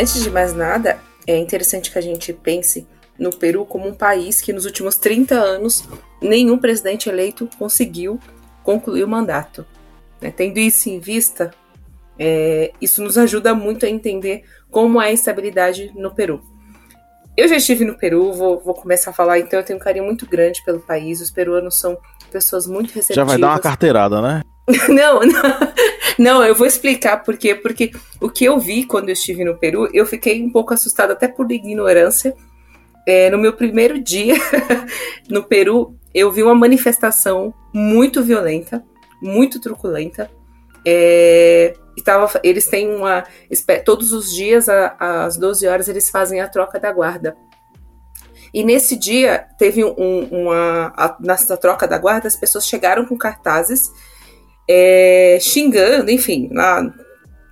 Antes 0.00 0.22
de 0.22 0.30
mais 0.30 0.54
nada, 0.54 0.98
é 1.26 1.36
interessante 1.36 1.90
que 1.90 1.98
a 1.98 2.02
gente 2.02 2.32
pense 2.32 2.86
no 3.18 3.30
Peru 3.30 3.66
como 3.66 3.88
um 3.88 3.94
país 3.94 4.40
que 4.40 4.52
nos 4.52 4.64
últimos 4.64 4.96
30 4.96 5.34
anos 5.34 5.84
nenhum 6.22 6.56
presidente 6.56 7.08
eleito 7.08 7.48
conseguiu 7.58 8.20
concluir 8.62 9.02
o 9.02 9.08
mandato. 9.08 9.66
Né? 10.20 10.30
Tendo 10.30 10.58
isso 10.58 10.88
em 10.88 11.00
vista, 11.00 11.50
é, 12.16 12.70
isso 12.80 13.02
nos 13.02 13.18
ajuda 13.18 13.54
muito 13.54 13.84
a 13.86 13.88
entender 13.88 14.44
como 14.70 15.02
é 15.02 15.08
a 15.08 15.12
instabilidade 15.12 15.92
no 15.96 16.14
Peru. 16.14 16.40
Eu 17.36 17.48
já 17.48 17.56
estive 17.56 17.84
no 17.84 17.96
Peru, 17.96 18.32
vou, 18.32 18.60
vou, 18.60 18.74
começar 18.74 19.10
a 19.10 19.14
falar, 19.14 19.38
então 19.38 19.58
eu 19.58 19.64
tenho 19.64 19.78
um 19.78 19.82
carinho 19.82 20.04
muito 20.04 20.26
grande 20.26 20.62
pelo 20.64 20.80
país. 20.80 21.20
Os 21.20 21.30
peruanos 21.30 21.78
são 21.78 21.96
pessoas 22.30 22.66
muito 22.66 22.92
receptivas. 22.92 23.16
Já 23.16 23.24
vai 23.24 23.38
dar 23.38 23.48
uma 23.48 23.60
carteirada, 23.60 24.20
né? 24.20 24.42
não, 24.88 25.20
não, 25.20 25.72
não, 26.18 26.44
eu 26.44 26.54
vou 26.54 26.66
explicar 26.66 27.22
por 27.24 27.36
quê. 27.36 27.54
Porque 27.54 27.92
o 28.20 28.28
que 28.28 28.44
eu 28.44 28.58
vi 28.58 28.84
quando 28.84 29.08
eu 29.08 29.14
estive 29.14 29.44
no 29.44 29.56
Peru, 29.56 29.88
eu 29.92 30.04
fiquei 30.04 30.42
um 30.42 30.50
pouco 30.50 30.74
assustada 30.74 31.12
até 31.14 31.26
por 31.26 31.50
ignorância. 31.50 32.34
É, 33.06 33.30
no 33.30 33.38
meu 33.38 33.54
primeiro 33.54 33.98
dia 33.98 34.34
no 35.30 35.42
Peru, 35.42 35.94
eu 36.14 36.30
vi 36.30 36.42
uma 36.42 36.54
manifestação 36.54 37.54
muito 37.72 38.22
violenta, 38.22 38.84
muito 39.22 39.58
truculenta. 39.58 40.30
É, 40.84 41.74
e 41.96 42.02
tava, 42.02 42.38
eles 42.44 42.66
têm 42.66 42.94
uma. 42.94 43.24
Todos 43.84 44.12
os 44.12 44.32
dias, 44.32 44.68
às 44.68 45.36
12 45.36 45.66
horas, 45.66 45.88
eles 45.88 46.10
fazem 46.10 46.40
a 46.40 46.48
troca 46.48 46.78
da 46.78 46.92
guarda. 46.92 47.36
E 48.52 48.64
nesse 48.64 48.96
dia, 48.96 49.46
teve 49.58 49.82
um, 49.84 50.28
uma. 50.30 50.92
A, 50.96 51.16
nessa 51.20 51.56
troca 51.56 51.88
da 51.88 51.98
guarda, 51.98 52.28
as 52.28 52.36
pessoas 52.36 52.66
chegaram 52.66 53.06
com 53.06 53.16
cartazes 53.16 53.90
é, 54.68 55.38
xingando, 55.40 56.10
enfim, 56.10 56.50
lá, 56.52 56.92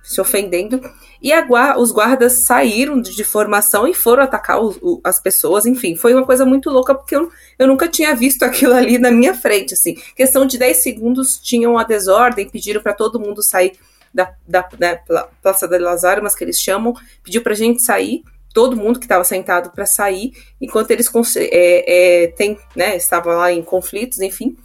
se 0.03 0.21
ofendendo. 0.21 0.79
E 1.21 1.41
guarda, 1.41 1.79
os 1.79 1.91
guardas 1.91 2.45
saíram 2.45 3.01
de, 3.01 3.15
de, 3.15 3.23
formação 3.23 3.87
e 3.87 3.93
foram 3.93 4.23
atacar 4.23 4.61
o, 4.61 4.69
o, 4.81 5.01
as 5.03 5.19
pessoas. 5.19 5.65
Enfim, 5.65 5.95
foi 5.95 6.13
uma 6.13 6.25
coisa 6.25 6.45
muito 6.45 6.69
louca, 6.69 6.93
porque 6.93 7.15
eu, 7.15 7.31
eu 7.57 7.67
nunca 7.67 7.87
tinha 7.87 8.15
visto 8.15 8.43
aquilo 8.45 8.73
ali 8.73 8.97
na 8.97 9.11
minha 9.11 9.33
frente. 9.33 9.73
Assim, 9.73 9.95
questão 10.15 10.45
de 10.45 10.57
10 10.57 10.83
segundos 10.83 11.39
tinham 11.39 11.77
a 11.77 11.83
desordem, 11.83 12.49
pediram 12.49 12.81
para 12.81 12.93
todo 12.93 13.19
mundo 13.19 13.43
sair 13.43 13.73
da, 14.13 14.31
da 14.47 14.67
né, 14.79 14.99
Praça 15.41 15.67
das 15.67 16.03
Armas, 16.03 16.35
que 16.35 16.43
eles 16.43 16.59
chamam, 16.59 16.93
pediu 17.23 17.41
para 17.41 17.53
gente 17.53 17.81
sair 17.81 18.23
todo 18.53 18.75
mundo 18.75 18.97
que 18.97 19.05
estava 19.05 19.23
sentado 19.23 19.69
para 19.69 19.85
sair, 19.85 20.31
enquanto 20.59 20.89
eles 20.89 21.07
é, 21.35 22.23
é, 22.23 22.27
tem, 22.29 22.57
né, 22.75 22.97
estavam 22.97 23.35
lá 23.35 23.51
em 23.51 23.61
conflitos, 23.61 24.19
enfim. 24.19 24.57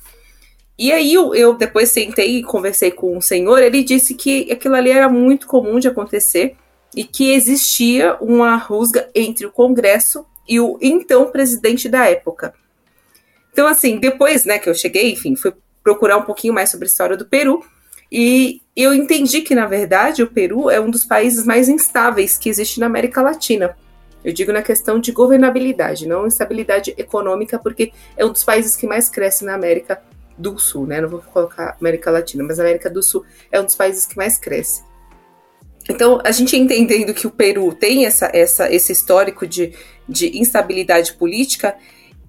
E 0.78 0.90
aí 0.90 1.14
eu, 1.14 1.34
eu, 1.34 1.54
depois 1.54 1.90
sentei 1.90 2.38
e 2.38 2.42
conversei 2.42 2.90
com 2.90 3.16
o 3.16 3.22
senhor, 3.22 3.62
ele 3.62 3.84
disse 3.84 4.14
que 4.14 4.50
aquilo 4.50 4.74
ali 4.74 4.90
era 4.90 5.08
muito 5.08 5.46
comum 5.46 5.78
de 5.78 5.88
acontecer 5.88 6.56
e 6.96 7.04
que 7.04 7.32
existia 7.32 8.16
uma 8.20 8.56
rusga 8.56 9.08
entre 9.14 9.46
o 9.46 9.52
Congresso 9.52 10.26
e 10.48 10.58
o 10.60 10.78
então 10.80 11.30
presidente 11.30 11.88
da 11.88 12.08
época. 12.08 12.54
Então, 13.52 13.66
assim, 13.66 13.98
depois 13.98 14.44
né, 14.44 14.58
que 14.58 14.68
eu 14.68 14.74
cheguei, 14.74 15.12
enfim, 15.12 15.36
fui 15.36 15.52
procurar 15.82 16.16
um 16.16 16.22
pouquinho 16.22 16.54
mais 16.54 16.70
sobre 16.70 16.86
a 16.86 16.88
história 16.88 17.16
do 17.16 17.26
Peru 17.26 17.62
e 18.10 18.60
eu 18.76 18.94
entendi 18.94 19.42
que, 19.42 19.54
na 19.54 19.66
verdade, 19.66 20.22
o 20.22 20.30
Peru 20.30 20.70
é 20.70 20.80
um 20.80 20.90
dos 20.90 21.04
países 21.04 21.44
mais 21.44 21.68
instáveis 21.68 22.38
que 22.38 22.48
existe 22.48 22.80
na 22.80 22.86
América 22.86 23.22
Latina. 23.22 23.76
Eu 24.24 24.32
digo 24.32 24.52
na 24.52 24.62
questão 24.62 25.00
de 25.00 25.12
governabilidade, 25.12 26.06
não 26.06 26.26
instabilidade 26.26 26.94
econômica, 26.96 27.58
porque 27.58 27.92
é 28.16 28.24
um 28.24 28.30
dos 28.30 28.44
países 28.44 28.76
que 28.76 28.86
mais 28.86 29.08
cresce 29.08 29.44
na 29.44 29.54
América 29.54 30.00
do 30.36 30.58
Sul, 30.58 30.86
né? 30.86 31.00
Não 31.00 31.08
vou 31.08 31.20
colocar 31.20 31.76
América 31.80 32.10
Latina, 32.10 32.44
mas 32.44 32.58
a 32.58 32.62
América 32.62 32.90
do 32.90 33.02
Sul 33.02 33.24
é 33.50 33.60
um 33.60 33.64
dos 33.64 33.74
países 33.74 34.06
que 34.06 34.16
mais 34.16 34.38
cresce. 34.38 34.82
Então, 35.88 36.20
a 36.24 36.30
gente 36.30 36.56
entendendo 36.56 37.12
que 37.12 37.26
o 37.26 37.30
Peru 37.30 37.72
tem 37.74 38.06
essa, 38.06 38.30
essa, 38.32 38.72
esse 38.72 38.92
histórico 38.92 39.46
de, 39.46 39.74
de 40.08 40.38
instabilidade 40.38 41.14
política, 41.14 41.76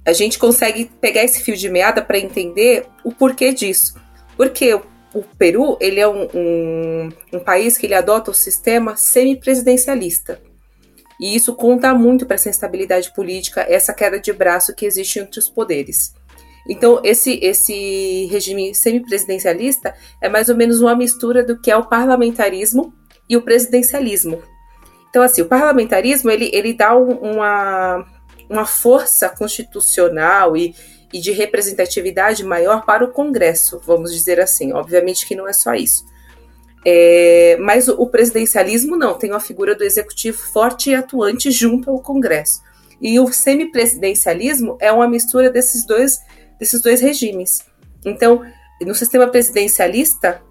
a 0.05 0.11
gente 0.11 0.37
consegue 0.37 0.89
pegar 0.99 1.23
esse 1.23 1.41
fio 1.41 1.55
de 1.55 1.69
meada 1.69 2.01
para 2.01 2.17
entender 2.17 2.85
o 3.03 3.11
porquê 3.11 3.53
disso. 3.53 3.95
Porque 4.35 4.73
o, 4.73 5.23
Peru 5.37 5.77
ele 5.79 5.99
é 5.99 6.07
um, 6.07 6.27
um, 6.33 7.09
um, 7.33 7.39
país 7.39 7.77
que 7.77 7.85
ele 7.85 7.93
adota 7.93 8.31
o 8.31 8.33
sistema 8.33 8.95
semipresidencialista. 8.95 10.41
E 11.19 11.35
isso 11.35 11.53
conta 11.53 11.93
muito 11.93 12.25
para 12.25 12.35
essa 12.35 12.49
instabilidade 12.49 13.13
política, 13.13 13.65
essa 13.69 13.93
queda 13.93 14.19
de 14.19 14.33
braço 14.33 14.73
que 14.75 14.85
existe 14.85 15.19
entre 15.19 15.39
os 15.39 15.47
poderes. 15.47 16.13
Então, 16.67 17.01
esse, 17.03 17.39
esse 17.41 18.25
regime 18.31 18.73
semipresidencialista 18.73 19.93
é 20.21 20.29
mais 20.29 20.49
ou 20.49 20.55
menos 20.55 20.79
uma 20.79 20.95
mistura 20.95 21.43
do 21.43 21.59
que 21.59 21.69
é 21.69 21.75
o 21.75 21.87
parlamentarismo 21.87 22.93
e 23.29 23.35
o 23.35 23.41
presidencialismo. 23.41 24.41
Então, 25.09 25.21
assim, 25.21 25.41
o 25.41 25.47
parlamentarismo 25.47 26.31
ele, 26.31 26.49
ele 26.53 26.73
dá 26.73 26.97
um, 26.97 27.11
uma, 27.11 28.05
uma 28.49 28.65
força 28.65 29.29
constitucional 29.29 30.55
e, 30.55 30.73
e 31.11 31.19
de 31.19 31.31
representatividade 31.31 32.43
maior 32.43 32.85
para 32.85 33.03
o 33.03 33.11
Congresso, 33.11 33.79
vamos 33.85 34.11
dizer 34.11 34.39
assim. 34.39 34.73
Obviamente 34.73 35.27
que 35.27 35.35
não 35.35 35.47
é 35.47 35.53
só 35.53 35.73
isso. 35.73 36.05
É, 36.85 37.57
mas 37.59 37.87
o, 37.87 37.93
o, 37.93 38.09
presidencialismo 38.09 38.97
não, 38.97 39.13
tem 39.13 39.29
uma 39.31 39.39
figura 39.39 39.75
do 39.75 39.83
executivo 39.83 40.37
forte 40.37 40.89
e 40.89 40.95
atuante 40.95 41.49
junto 41.51 41.89
ao 41.89 42.01
Congresso. 42.01 42.61
E 43.01 43.19
o 43.19 43.31
semipresidencialismo 43.31 44.77
é 44.79 44.91
uma 44.91 45.07
mistura 45.07 45.49
desses 45.49 45.85
dois, 45.85 46.19
desses 46.59 46.81
dois 46.81 47.01
regimes. 47.01 47.65
Então, 48.05 48.43
no 48.81 48.95
sistema 48.95 49.27
presidencialista, 49.27 50.41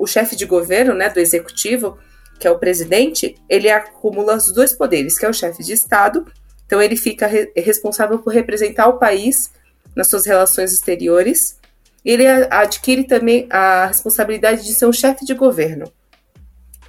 o, 0.00 0.06
chefe 0.06 0.36
de 0.36 0.46
governo, 0.46 0.94
né, 0.94 1.08
do 1.08 1.20
executivo, 1.20 1.98
que 2.38 2.46
é 2.46 2.50
o 2.50 2.58
presidente, 2.58 3.34
ele 3.48 3.70
acumula 3.70 4.36
os 4.36 4.52
dois 4.52 4.72
poderes, 4.72 5.18
que 5.18 5.24
é 5.24 5.28
o 5.28 5.34
chefe 5.34 5.62
de 5.62 5.72
Estado, 5.72 6.26
então 6.66 6.82
ele 6.82 6.96
fica 6.96 7.26
re 7.26 7.50
responsável 7.56 8.18
por 8.18 8.32
representar 8.32 8.88
o 8.88 8.98
país 8.98 9.50
nas 9.94 10.08
suas 10.08 10.26
relações 10.26 10.72
exteriores, 10.72 11.58
ele 12.04 12.26
adquire 12.26 13.04
também 13.04 13.46
a 13.50 13.86
responsabilidade 13.86 14.64
de 14.64 14.74
ser 14.74 14.86
um 14.86 14.92
chefe 14.92 15.24
de 15.24 15.34
governo. 15.34 15.90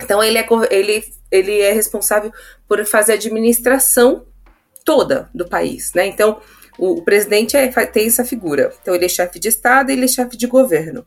Então 0.01 0.23
ele 0.23 0.37
é, 0.37 0.47
ele, 0.69 1.03
ele 1.31 1.59
é 1.59 1.71
responsável 1.71 2.31
por 2.67 2.83
fazer 2.85 3.13
a 3.13 3.15
administração 3.15 4.25
toda 4.85 5.29
do 5.33 5.47
país, 5.47 5.91
né? 5.95 6.05
Então 6.05 6.39
o, 6.77 7.01
presidente 7.01 7.57
é, 7.57 7.67
tem 7.85 8.07
essa 8.07 8.23
figura. 8.23 8.73
Então 8.81 8.93
ele 8.93 9.05
é 9.05 9.09
chefe 9.09 9.39
de 9.39 9.47
Estado 9.47 9.89
e 9.89 9.93
ele 9.93 10.05
é 10.05 10.07
chefe 10.07 10.37
de 10.37 10.47
governo. 10.47 11.05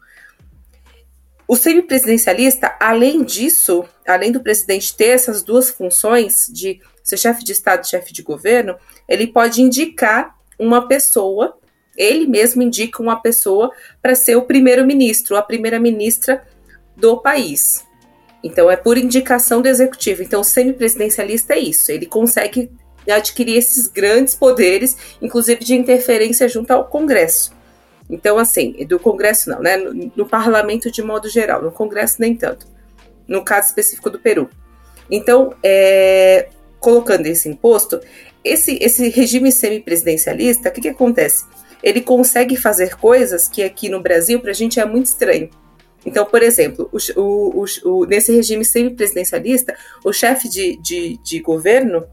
O 1.46 1.56
semipresidencialista, 1.56 2.76
além 2.78 3.24
disso, 3.24 3.84
além 4.06 4.30
do 4.30 4.40
presidente 4.40 4.96
ter 4.96 5.08
essas 5.08 5.42
duas 5.42 5.68
funções 5.68 6.46
de 6.52 6.80
ser 7.02 7.16
chefe 7.16 7.44
de 7.44 7.52
Estado 7.52 7.84
e 7.84 7.88
chefe 7.88 8.12
de 8.12 8.22
governo, 8.22 8.76
ele 9.08 9.26
pode 9.26 9.60
indicar 9.60 10.36
uma 10.58 10.86
pessoa, 10.86 11.58
ele 11.96 12.26
mesmo 12.26 12.62
indica 12.62 13.02
uma 13.02 13.20
pessoa 13.20 13.72
para 14.00 14.14
ser 14.14 14.36
o 14.36 14.42
primeiro-ministro, 14.42 15.36
a 15.36 15.42
primeira-ministra 15.42 16.46
do 16.96 17.20
país. 17.20 17.84
Então, 18.44 18.70
é 18.70 18.76
por 18.76 18.96
indicação 18.96 19.60
do 19.60 19.68
executivo. 19.68 20.22
Então, 20.22 20.40
o 20.42 20.44
semipresidencialista 20.44 21.54
é 21.54 21.58
isso, 21.58 21.90
ele 21.90 22.06
consegue 22.06 22.70
adquirir 23.08 23.56
esses 23.56 23.86
grandes 23.86 24.34
poderes, 24.34 24.96
inclusive 25.22 25.64
de 25.64 25.74
interferência 25.74 26.48
junto 26.48 26.70
ao 26.70 26.84
Congresso. 26.84 27.52
Então, 28.10 28.38
assim, 28.38 28.72
do 28.86 28.98
Congresso 28.98 29.48
não, 29.48 29.60
né? 29.60 29.76
No, 29.76 30.12
no, 30.16 30.26
parlamento 30.26 30.90
de 30.90 31.02
modo 31.02 31.28
geral, 31.28 31.62
no 31.62 31.70
Congresso 31.70 32.16
nem 32.18 32.34
tanto. 32.34 32.66
No 33.26 33.44
caso 33.44 33.68
específico 33.68 34.10
do 34.10 34.18
Peru. 34.18 34.50
Então, 35.08 35.54
é, 35.62 36.48
colocando 36.80 37.26
esse 37.26 37.48
imposto, 37.48 38.00
esse, 38.42 38.78
esse 38.80 39.08
regime 39.08 39.52
semipresidencialista, 39.52 40.68
o 40.68 40.72
que, 40.72 40.80
que 40.80 40.88
acontece? 40.88 41.44
Ele 41.82 42.00
consegue 42.00 42.56
fazer 42.56 42.96
coisas 42.96 43.48
que 43.48 43.62
aqui 43.62 43.88
no 43.88 44.02
Brasil, 44.02 44.40
para 44.40 44.50
a 44.50 44.54
gente, 44.54 44.80
é 44.80 44.84
muito 44.84 45.06
estranho. 45.06 45.48
Então, 46.04 46.24
por 46.24 46.42
exemplo, 46.42 46.90
o, 46.92 46.98
o, 47.20 47.64
o, 47.84 48.06
nesse 48.06 48.34
regime 48.34 48.64
semipresidencialista, 48.64 49.76
o 50.04 50.12
chefe 50.12 50.48
de, 50.48 50.76
de, 50.80 51.18
de 51.22 51.40
governo, 51.40 52.04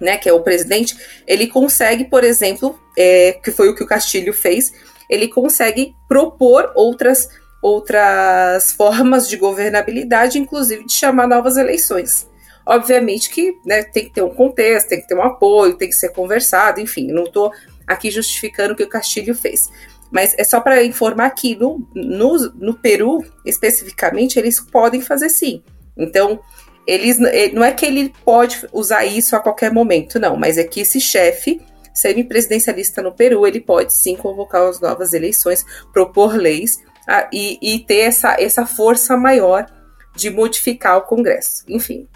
né, 0.00 0.16
que 0.16 0.28
é 0.28 0.32
o 0.32 0.42
presidente, 0.42 0.96
ele 1.26 1.46
consegue, 1.46 2.04
por 2.04 2.24
exemplo, 2.24 2.78
é, 2.96 3.32
que 3.42 3.50
foi 3.50 3.68
o 3.68 3.74
que 3.74 3.82
o 3.82 3.86
Castilho 3.86 4.32
fez, 4.32 4.72
ele 5.08 5.28
consegue 5.28 5.94
propor 6.08 6.72
outras, 6.74 7.28
outras 7.62 8.72
formas 8.72 9.28
de 9.28 9.36
governabilidade, 9.36 10.38
inclusive 10.38 10.84
de 10.84 10.92
chamar 10.92 11.26
novas 11.26 11.56
eleições. 11.56 12.28
Obviamente 12.66 13.30
que 13.30 13.54
né, 13.64 13.84
tem 13.84 14.06
que 14.06 14.14
ter 14.14 14.22
um 14.22 14.34
contexto, 14.34 14.88
tem 14.88 15.00
que 15.00 15.06
ter 15.06 15.14
um 15.14 15.22
apoio, 15.22 15.76
tem 15.76 15.88
que 15.88 15.94
ser 15.94 16.08
conversado, 16.08 16.80
enfim, 16.80 17.06
não 17.06 17.24
estou 17.24 17.52
aqui 17.86 18.10
justificando 18.10 18.74
o 18.74 18.76
que 18.76 18.82
o 18.82 18.88
Castilho 18.88 19.34
fez. 19.34 19.70
Mas 20.10 20.34
é 20.36 20.44
só 20.44 20.60
para 20.60 20.82
informar 20.84 21.30
que 21.30 21.54
no, 21.54 21.86
no, 21.94 22.36
no 22.54 22.74
Peru, 22.74 23.24
especificamente, 23.44 24.38
eles 24.38 24.60
podem 24.60 25.00
fazer 25.00 25.28
sim. 25.28 25.62
Então, 25.96 26.40
eles 26.86 27.18
não 27.52 27.64
é 27.64 27.72
que 27.72 27.84
ele 27.84 28.12
pode 28.24 28.66
usar 28.72 29.04
isso 29.04 29.34
a 29.34 29.40
qualquer 29.40 29.72
momento, 29.72 30.18
não, 30.18 30.36
mas 30.36 30.56
é 30.56 30.64
que 30.64 30.80
esse 30.80 31.00
chefe 31.00 31.60
semipresidencialista 31.96 33.02
no 33.02 33.12
Peru, 33.12 33.46
ele 33.46 33.60
pode 33.60 33.96
sim 33.96 34.14
convocar 34.16 34.62
as 34.68 34.80
novas 34.80 35.14
eleições, 35.14 35.64
propor 35.92 36.36
leis 36.36 36.78
ah, 37.08 37.28
e, 37.32 37.58
e, 37.62 37.78
ter 37.80 38.00
essa, 38.00 38.36
essa 38.38 38.66
força 38.66 39.16
maior 39.16 39.66
de 40.14 40.28
modificar 40.28 40.98
o 40.98 41.02
Congresso. 41.02 41.64
Enfim, 41.68 42.06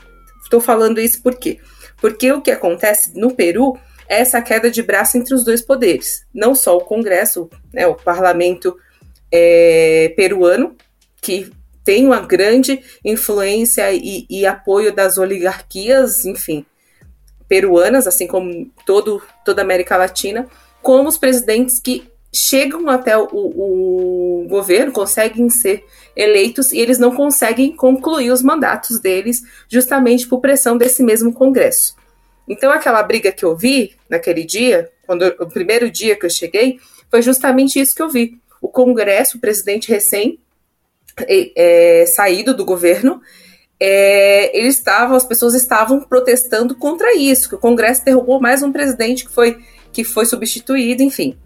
estou 0.43 0.61
falando 0.61 1.01
isso 1.01 1.23
por 1.23 1.35
quê? 1.35 1.59
Porque 1.97 2.31
o 2.31 2.43
que 2.43 2.51
acontece 2.51 3.19
no 3.19 3.35
Peru 3.35 3.79
é 4.07 4.21
essa 4.21 4.43
queda 4.43 4.71
de 4.71 4.83
braço 4.83 5.17
entre 5.17 5.35
os 5.35 5.45
dois 5.45 5.63
poderes. 5.63 6.27
Não 6.35 6.55
só 6.55 6.77
o 6.77 6.85
Congresso, 6.85 7.49
né, 7.73 7.87
o 7.87 7.95
parlamento 7.95 8.77
é, 9.33 10.13
peruano, 10.17 10.77
que 11.23 11.51
tem 11.85 12.07
uma 12.07 12.21
grande 12.21 12.83
influência 13.05 13.93
e, 13.93 14.27
e 14.29 14.47
apoio 14.47 14.95
das 14.95 15.19
oligarquias, 15.19 16.25
enfim, 16.25 16.65
peruanas, 17.49 18.07
assim 18.07 18.27
como 18.27 18.71
todo, 18.87 19.23
toda 19.45 19.61
a 19.63 19.65
América 19.65 19.97
Latina, 19.97 20.47
como 20.83 21.09
os 21.09 21.19
presidentes 21.19 21.81
que 21.81 22.09
chegam 22.33 22.89
até 22.89 23.19
o, 23.19 23.27
o, 23.33 24.47
governo, 24.49 24.93
conseguem 24.93 25.51
ser 25.51 25.85
eleitos 26.15 26.71
e 26.71 26.79
eles 26.79 26.99
não 26.99 27.15
conseguem 27.15 27.75
concluir 27.75 28.31
os 28.31 28.43
mandatos 28.43 29.01
deles, 29.01 29.43
justamente 29.69 30.29
por 30.29 30.41
pressão 30.41 30.77
desse 30.77 31.03
mesmo 31.03 31.33
Congresso. 31.33 31.97
Então, 32.49 32.71
aquela 32.73 33.03
briga 33.03 33.33
que 33.33 33.45
eu 33.45 33.57
vi 33.57 33.97
naquele 34.09 34.45
dia, 34.45 34.91
quando 35.07 35.23
o 35.41 35.47
primeiro 35.49 35.91
dia 35.91 36.17
que 36.17 36.27
eu 36.27 36.31
cheguei, 36.31 36.79
foi 37.11 37.23
justamente 37.23 37.81
isso 37.81 37.95
que 37.95 38.03
eu 38.03 38.09
vi. 38.09 38.41
O 38.61 38.69
Congresso, 38.69 39.37
o 39.37 39.41
presidente 39.41 39.89
recém 39.89 40.39
é, 41.29 42.05
saído 42.07 42.55
do 42.55 42.65
governo, 42.65 43.21
é, 43.79 44.57
eles 44.57 44.83
as 44.87 45.25
pessoas 45.25 45.55
estavam 45.55 46.01
protestando 46.01 46.75
contra 46.75 47.17
isso, 47.17 47.49
que 47.49 47.55
o 47.55 47.59
Congresso 47.59 48.05
derrubou 48.05 48.41
mais 48.41 48.63
um 48.63 48.71
presidente 48.71 49.25
que 49.25 49.33
foi, 49.33 49.59
que 49.93 50.05
foi 50.05 50.27
substituído, 50.27 51.03
enfim. 51.03 51.39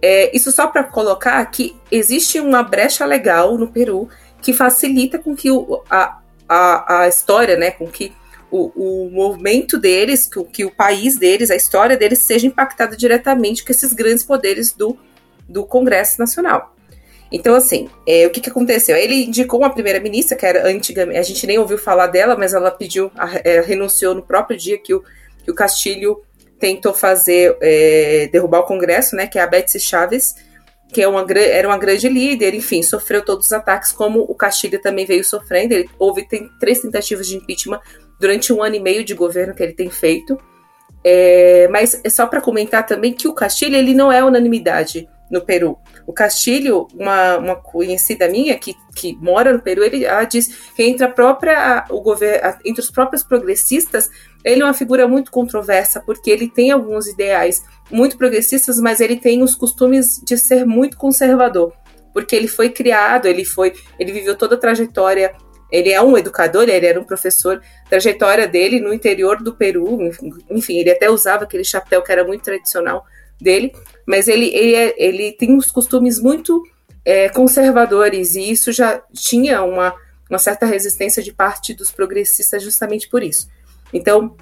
É, 0.00 0.34
isso 0.36 0.52
só 0.52 0.66
para 0.66 0.84
colocar 0.84 1.44
que 1.46 1.74
existe 1.90 2.38
uma 2.38 2.62
brecha 2.62 3.04
legal 3.04 3.56
no 3.56 3.66
Peru 3.68 4.08
que 4.40 4.52
facilita 4.52 5.18
com 5.18 5.34
que 5.34 5.50
o, 5.50 5.82
a, 5.90 6.20
a, 6.48 7.00
a 7.00 7.08
história, 7.08 7.56
né, 7.56 7.70
com 7.70 7.86
que 7.86 8.12
o, 8.50 9.06
o 9.06 9.10
movimento 9.10 9.78
deles, 9.78 10.26
que, 10.26 10.42
que 10.44 10.64
o 10.64 10.70
país 10.70 11.18
deles, 11.18 11.50
a 11.50 11.56
história 11.56 11.96
deles 11.96 12.20
seja 12.20 12.46
impactada 12.46 12.96
diretamente 12.96 13.64
com 13.64 13.72
esses 13.72 13.92
grandes 13.92 14.22
poderes 14.22 14.72
do, 14.72 14.96
do 15.48 15.64
Congresso 15.64 16.18
Nacional. 16.20 16.74
Então, 17.30 17.54
assim, 17.54 17.88
é, 18.06 18.26
o 18.26 18.30
que, 18.30 18.40
que 18.40 18.48
aconteceu? 18.48 18.96
Ele 18.96 19.24
indicou 19.24 19.60
uma 19.60 19.70
primeira-ministra, 19.70 20.36
que 20.36 20.46
era 20.46 20.66
antigamente, 20.66 21.18
a 21.18 21.22
gente 21.22 21.46
nem 21.46 21.58
ouviu 21.58 21.76
falar 21.76 22.06
dela, 22.06 22.36
mas 22.36 22.54
ela 22.54 22.70
pediu, 22.70 23.10
é, 23.44 23.60
renunciou 23.60 24.14
no 24.14 24.22
próprio 24.22 24.56
dia 24.56 24.78
que 24.78 24.94
o, 24.94 25.02
que 25.44 25.50
o 25.50 25.54
Castilho 25.54 26.22
tentou 26.58 26.94
fazer, 26.94 27.56
é, 27.60 28.28
derrubar 28.32 28.60
o 28.60 28.66
Congresso, 28.66 29.14
né, 29.14 29.26
que 29.26 29.38
é 29.38 29.42
a 29.42 29.46
Betsy 29.46 29.78
Chaves, 29.78 30.34
que 30.92 31.02
é 31.02 31.08
uma, 31.08 31.24
era 31.30 31.68
uma 31.68 31.76
grande 31.76 32.08
líder, 32.08 32.54
enfim, 32.54 32.82
sofreu 32.82 33.22
todos 33.22 33.46
os 33.46 33.52
ataques, 33.52 33.92
como 33.92 34.20
o 34.20 34.34
Castilho 34.34 34.80
também 34.80 35.04
veio 35.04 35.22
sofrendo. 35.22 35.74
Ele, 35.74 35.88
houve 35.98 36.26
tem, 36.26 36.48
três 36.58 36.80
tentativas 36.80 37.26
de 37.26 37.36
impeachment 37.36 37.80
durante 38.18 38.52
um 38.52 38.62
ano 38.62 38.76
e 38.76 38.80
meio 38.80 39.04
de 39.04 39.12
governo 39.14 39.54
que 39.54 39.62
ele 39.62 39.74
tem 39.74 39.90
feito. 39.90 40.38
É, 41.04 41.68
mas 41.68 42.00
é 42.02 42.08
só 42.08 42.26
para 42.26 42.40
comentar 42.40 42.86
também 42.86 43.12
que 43.12 43.28
o 43.28 43.34
Castilho 43.34 43.76
ele 43.76 43.94
não 43.94 44.10
é 44.10 44.24
unanimidade 44.24 45.06
no 45.30 45.40
Peru. 45.44 45.78
O 46.06 46.12
Castilho, 46.12 46.86
uma, 46.94 47.36
uma 47.36 47.56
conhecida 47.56 48.28
minha 48.28 48.58
que, 48.58 48.74
que 48.94 49.16
mora 49.16 49.52
no 49.52 49.60
Peru, 49.60 49.84
ele, 49.84 50.04
ela 50.04 50.24
diz 50.24 50.70
que 50.74 50.82
entre 50.82 51.04
a 51.04 51.08
própria 51.08 51.84
o 51.90 52.00
governo, 52.00 52.58
entre 52.64 52.80
os 52.80 52.90
próprios 52.90 53.22
progressistas, 53.22 54.08
ele 54.44 54.62
é 54.62 54.64
uma 54.64 54.74
figura 54.74 55.06
muito 55.06 55.30
controversa 55.30 56.00
porque 56.00 56.30
ele 56.30 56.48
tem 56.48 56.70
alguns 56.70 57.06
ideais 57.06 57.62
muito 57.90 58.16
progressistas, 58.16 58.78
mas 58.78 59.00
ele 59.00 59.16
tem 59.16 59.42
os 59.42 59.54
costumes 59.54 60.20
de 60.24 60.36
ser 60.36 60.66
muito 60.66 60.96
conservador, 60.96 61.72
porque 62.12 62.36
ele 62.36 62.48
foi 62.48 62.70
criado, 62.70 63.26
ele 63.26 63.44
foi, 63.44 63.72
ele 63.98 64.12
viveu 64.12 64.36
toda 64.36 64.54
a 64.54 64.58
trajetória 64.58 65.34
ele 65.70 65.90
é 65.90 66.00
um 66.00 66.16
educador, 66.16 66.68
ele 66.68 66.86
era 66.86 66.98
um 66.98 67.04
professor, 67.04 67.60
trajetória 67.88 68.48
dele 68.48 68.80
no 68.80 68.92
interior 68.92 69.42
do 69.42 69.54
Peru, 69.54 69.98
enfim, 70.50 70.78
ele 70.78 70.90
até 70.90 71.10
usava 71.10 71.44
aquele 71.44 71.64
chapéu 71.64 72.02
que 72.02 72.10
era 72.10 72.24
muito 72.24 72.42
tradicional 72.42 73.04
dele, 73.40 73.72
mas 74.08 74.26
ele, 74.26 74.46
ele, 74.54 74.74
é, 74.74 74.94
ele 74.96 75.32
tem 75.32 75.52
uns 75.52 75.70
costumes 75.70 76.18
muito 76.18 76.66
é, 77.04 77.28
conservadores 77.28 78.36
e 78.36 78.50
isso 78.50 78.72
já 78.72 79.02
tinha 79.12 79.62
uma, 79.62 79.94
uma 80.30 80.38
certa 80.38 80.64
resistência 80.64 81.22
de 81.22 81.30
parte 81.30 81.74
dos 81.74 81.92
progressistas 81.92 82.62
justamente 82.62 83.06
por 83.06 83.22
isso. 83.22 83.50
Então, 83.92 84.34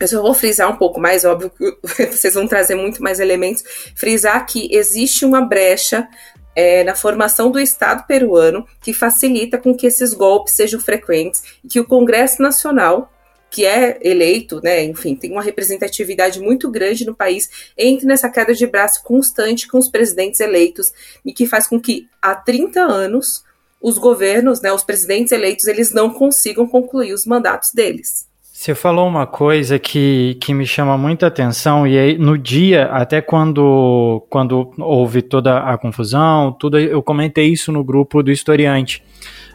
eu 0.00 0.08
só 0.08 0.22
vou 0.22 0.32
frisar 0.32 0.70
um 0.70 0.76
pouco 0.76 0.98
mais, 0.98 1.22
óbvio 1.26 1.50
que 1.50 2.06
vocês 2.06 2.32
vão 2.32 2.48
trazer 2.48 2.76
muito 2.76 3.02
mais 3.02 3.20
elementos, 3.20 3.62
frisar 3.94 4.46
que 4.46 4.74
existe 4.74 5.26
uma 5.26 5.42
brecha 5.42 6.08
é, 6.56 6.82
na 6.82 6.94
formação 6.94 7.50
do 7.50 7.60
Estado 7.60 8.06
peruano 8.06 8.66
que 8.80 8.94
facilita 8.94 9.58
com 9.58 9.76
que 9.76 9.86
esses 9.86 10.14
golpes 10.14 10.54
sejam 10.54 10.80
frequentes 10.80 11.42
e 11.62 11.68
que 11.68 11.78
o 11.78 11.84
Congresso 11.84 12.40
Nacional 12.40 13.12
que 13.54 13.64
é 13.64 14.00
eleito, 14.02 14.60
né, 14.64 14.82
enfim, 14.82 15.14
tem 15.14 15.30
uma 15.30 15.40
representatividade 15.40 16.40
muito 16.40 16.68
grande 16.68 17.06
no 17.06 17.14
país, 17.14 17.48
entre 17.78 18.04
nessa 18.04 18.28
queda 18.28 18.52
de 18.52 18.66
braço 18.66 19.00
constante 19.04 19.68
com 19.68 19.78
os 19.78 19.88
presidentes 19.88 20.40
eleitos 20.40 20.92
e 21.24 21.32
que 21.32 21.46
faz 21.46 21.68
com 21.68 21.80
que 21.80 22.08
há 22.20 22.34
30 22.34 22.80
anos 22.80 23.44
os 23.80 23.96
governos, 23.96 24.60
né, 24.60 24.72
os 24.72 24.82
presidentes 24.82 25.30
eleitos, 25.30 25.66
eles 25.68 25.92
não 25.92 26.10
consigam 26.10 26.66
concluir 26.66 27.12
os 27.12 27.24
mandatos 27.24 27.72
deles. 27.72 28.26
Você 28.42 28.74
falou 28.74 29.06
uma 29.06 29.24
coisa 29.24 29.78
que, 29.78 30.36
que 30.40 30.52
me 30.52 30.66
chama 30.66 30.98
muita 30.98 31.28
atenção, 31.28 31.86
e 31.86 31.96
aí 31.96 32.18
no 32.18 32.36
dia, 32.36 32.86
até 32.86 33.20
quando, 33.20 34.26
quando 34.28 34.72
houve 34.78 35.22
toda 35.22 35.58
a 35.58 35.78
confusão, 35.78 36.50
tudo, 36.58 36.76
eu 36.76 37.00
comentei 37.04 37.52
isso 37.52 37.70
no 37.70 37.84
grupo 37.84 38.20
do 38.20 38.32
historiante. 38.32 39.00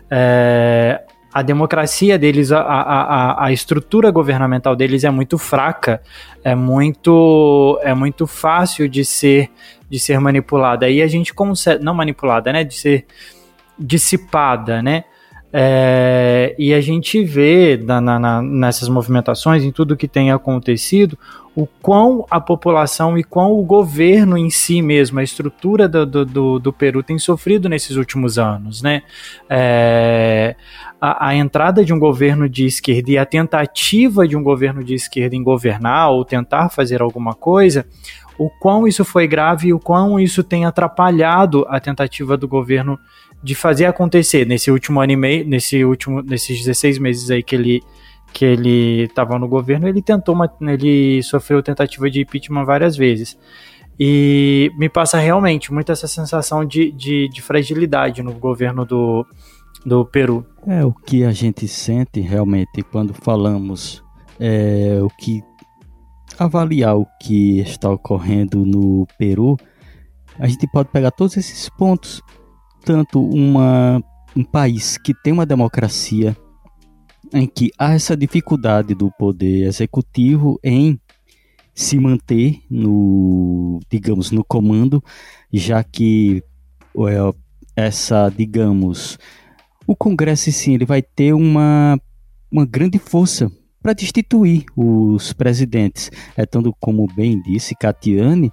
É, 0.10 1.02
a 1.34 1.42
democracia 1.42 2.18
deles, 2.18 2.52
a, 2.52 2.60
a, 2.62 3.46
a 3.46 3.52
estrutura 3.52 4.10
governamental 4.10 4.76
deles 4.76 5.04
é 5.04 5.10
muito 5.12 5.38
fraca, 5.38 6.02
é 6.44 6.56
muito, 6.56 7.80
é 7.84 7.94
muito 7.94 8.26
fácil 8.26 8.90
de 8.90 9.06
ser, 9.06 9.50
de 9.90 10.00
ser 10.00 10.20
manipulada. 10.20 10.88
Aí 10.88 11.02
a 11.02 11.08
gente 11.08 11.34
consegue, 11.34 11.84
não 11.84 11.94
manipulada, 11.94 12.52
né, 12.52 12.64
de 12.64 12.74
ser 12.74 13.06
dissipada, 13.78 14.82
né? 14.82 15.04
É, 15.52 16.56
e 16.60 16.74
a 16.74 16.82
gente 16.82 17.24
vê 17.24 17.76
na, 17.78 18.00
na, 18.00 18.42
nessas 18.42 18.88
movimentações, 18.88 19.64
em 19.64 19.72
tudo 19.72 19.98
que 19.98 20.08
tem 20.08 20.32
acontecido, 20.32 21.18
o 21.60 21.68
quão 21.82 22.26
a 22.30 22.40
população 22.40 23.18
e 23.18 23.24
quão 23.24 23.52
o 23.52 23.64
governo 23.64 24.38
em 24.38 24.50
si 24.50 24.82
mesmo, 24.82 25.20
a 25.20 25.24
estrutura 25.24 25.90
do, 25.90 26.06
do, 26.06 26.58
do 26.58 26.72
Peru 26.72 27.04
tem 27.04 27.20
sofrido 27.20 27.68
nesses 27.68 27.98
últimos 27.98 28.40
anos. 28.40 28.82
Né? 28.82 29.02
É, 29.50 30.56
a, 31.02 31.28
a, 31.28 31.36
entrada 31.36 31.84
de 31.84 31.94
um 31.94 32.00
governo 32.00 32.48
de 32.48 32.66
esquerda 32.66 33.12
e 33.12 33.18
a 33.18 33.26
tentativa 33.26 34.26
de 34.26 34.38
um 34.38 34.44
governo 34.44 34.82
de 34.82 34.94
esquerda 34.94 35.36
em 35.36 35.44
governar 35.44 36.12
ou 36.12 36.24
tentar 36.24 36.70
fazer 36.70 37.02
alguma 37.02 37.34
coisa, 37.34 37.86
o 38.38 38.50
quão 38.50 38.88
isso 38.88 39.04
foi 39.04 39.28
grave 39.28 39.68
e 39.68 39.74
o 39.74 39.80
quão 39.80 40.18
isso 40.18 40.42
tem 40.42 40.64
atrapalhado 40.64 41.66
a 41.68 41.78
tentativa 41.78 42.38
do 42.38 42.48
governo 42.48 42.98
de 43.44 43.54
fazer 43.54 43.86
acontecer 43.86 44.46
nesse 44.46 44.72
último 44.72 45.02
ano 45.02 45.12
e 45.12 45.18
meio, 45.18 45.46
nesse 45.46 45.84
último, 45.84 46.22
nesses 46.22 46.58
16 46.60 47.00
meses 47.00 47.30
aí 47.30 47.44
que 47.44 47.54
ele 47.54 47.84
que 48.34 48.46
ele 48.46 49.04
estava 49.04 49.38
no 49.38 49.48
governo, 49.48 49.88
ele 49.88 50.02
tentou 50.02 50.36
uma, 50.36 50.52
ele 50.62 51.22
sofreu 51.24 51.62
tentativa 51.64 52.10
de 52.10 52.22
impeachment 52.22 52.66
várias 52.66 52.96
vezes. 52.96 53.38
E 54.00 54.72
me 54.78 54.88
passa 54.88 55.18
realmente 55.18 55.74
muito 55.74 55.92
essa 55.92 56.08
sensação 56.08 56.64
de, 56.64 56.92
de, 56.92 57.28
de 57.28 57.42
fragilidade 57.42 58.24
no 58.24 58.34
governo 58.34 58.86
do, 58.86 59.26
do 59.86 60.06
Peru. 60.06 60.46
É 60.66 60.86
o 60.86 60.94
que 60.94 61.26
a 61.26 61.32
gente 61.32 61.68
sente 61.68 62.22
realmente 62.22 62.82
quando 62.82 63.14
falamos 63.14 64.02
é, 64.40 65.00
o 65.02 65.10
que 65.10 65.44
avaliar 66.38 66.98
o 66.98 67.06
que 67.22 67.60
está 67.60 67.90
ocorrendo 67.90 68.66
no 68.66 69.06
Peru. 69.18 69.58
A 70.40 70.48
gente 70.48 70.66
pode 70.68 70.90
pegar 70.90 71.12
todos 71.12 71.36
esses 71.36 71.68
pontos 71.68 72.22
tanto 72.86 73.22
uma, 73.22 74.02
um 74.36 74.44
país 74.44 74.98
que 74.98 75.14
tem 75.14 75.34
uma 75.34 75.46
democracia 75.46 76.36
em 77.34 77.48
que 77.48 77.72
há 77.78 77.94
essa 77.94 78.16
dificuldade 78.16 78.94
do 78.94 79.12
poder 79.12 79.68
executivo 79.68 80.60
em 80.64 81.00
se 81.74 81.98
manter 82.00 82.60
no, 82.70 83.80
digamos, 83.90 84.32
no 84.32 84.44
comando, 84.44 85.04
já 85.52 85.84
que 85.84 86.44
essa, 87.76 88.30
digamos, 88.30 89.18
o 89.88 89.96
Congresso 89.96 90.52
sim, 90.52 90.74
ele 90.74 90.86
vai 90.86 91.02
ter 91.02 91.34
uma, 91.34 92.00
uma 92.52 92.66
grande 92.66 93.00
força 93.00 93.50
para 93.82 93.94
destituir 93.94 94.66
os 94.76 95.32
presidentes. 95.32 96.12
É 96.36 96.46
tanto 96.46 96.76
como 96.80 97.08
bem 97.16 97.42
disse 97.42 97.76
Catiane, 97.76 98.52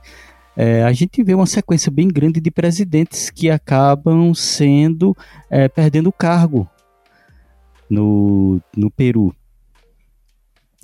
é, 0.57 0.85
a 0.85 0.93
gente 0.93 1.23
vê 1.23 1.35
uma 1.35 1.47
sequência 1.47 1.91
bem 1.91 2.09
grande 2.09 2.41
de 2.41 2.51
presidentes 2.51 3.29
que 3.29 3.51
acabam 3.51 4.33
sendo 4.35 5.15
é, 5.51 5.69
perdendo 5.69 6.09
o 6.09 6.13
cargo 6.13 6.69
no, 7.89 8.61
no 8.77 8.91
Peru. 8.91 9.35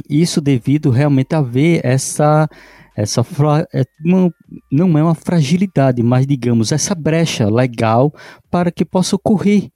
Isso 0.08 0.40
devido 0.40 0.90
realmente 0.90 1.34
a 1.34 1.42
ver 1.42 1.80
essa 1.84 2.48
essa 2.94 3.24
é, 3.72 3.84
não, 4.04 4.30
não 4.70 4.98
é 4.98 5.02
uma 5.02 5.14
fragilidade, 5.14 6.02
mas 6.02 6.26
digamos 6.26 6.72
essa 6.72 6.94
brecha 6.94 7.48
legal 7.48 8.12
para 8.50 8.70
que 8.70 8.84
possa 8.84 9.16
ocorrer 9.16 9.70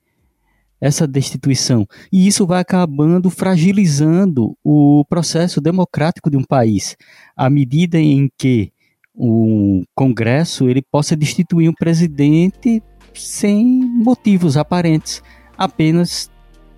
essa 0.79 1.07
destituição. 1.07 1.87
E 2.13 2.27
isso 2.27 2.47
vai 2.47 2.61
acabando 2.61 3.31
fragilizando 3.31 4.57
o 4.63 5.05
processo 5.09 5.61
democrático 5.61 6.31
de 6.31 6.37
um 6.37 6.45
país, 6.45 6.97
à 7.35 7.49
medida 7.49 7.99
em 7.99 8.31
que 8.37 8.71
o 9.15 9.83
Congresso 9.95 10.69
ele 10.69 10.83
possa 10.83 11.17
destituir 11.17 11.71
um 11.71 11.75
presidente 11.75 12.83
sem 13.15 13.81
motivos 13.81 14.59
aparentes, 14.59 15.23
apenas 15.57 16.31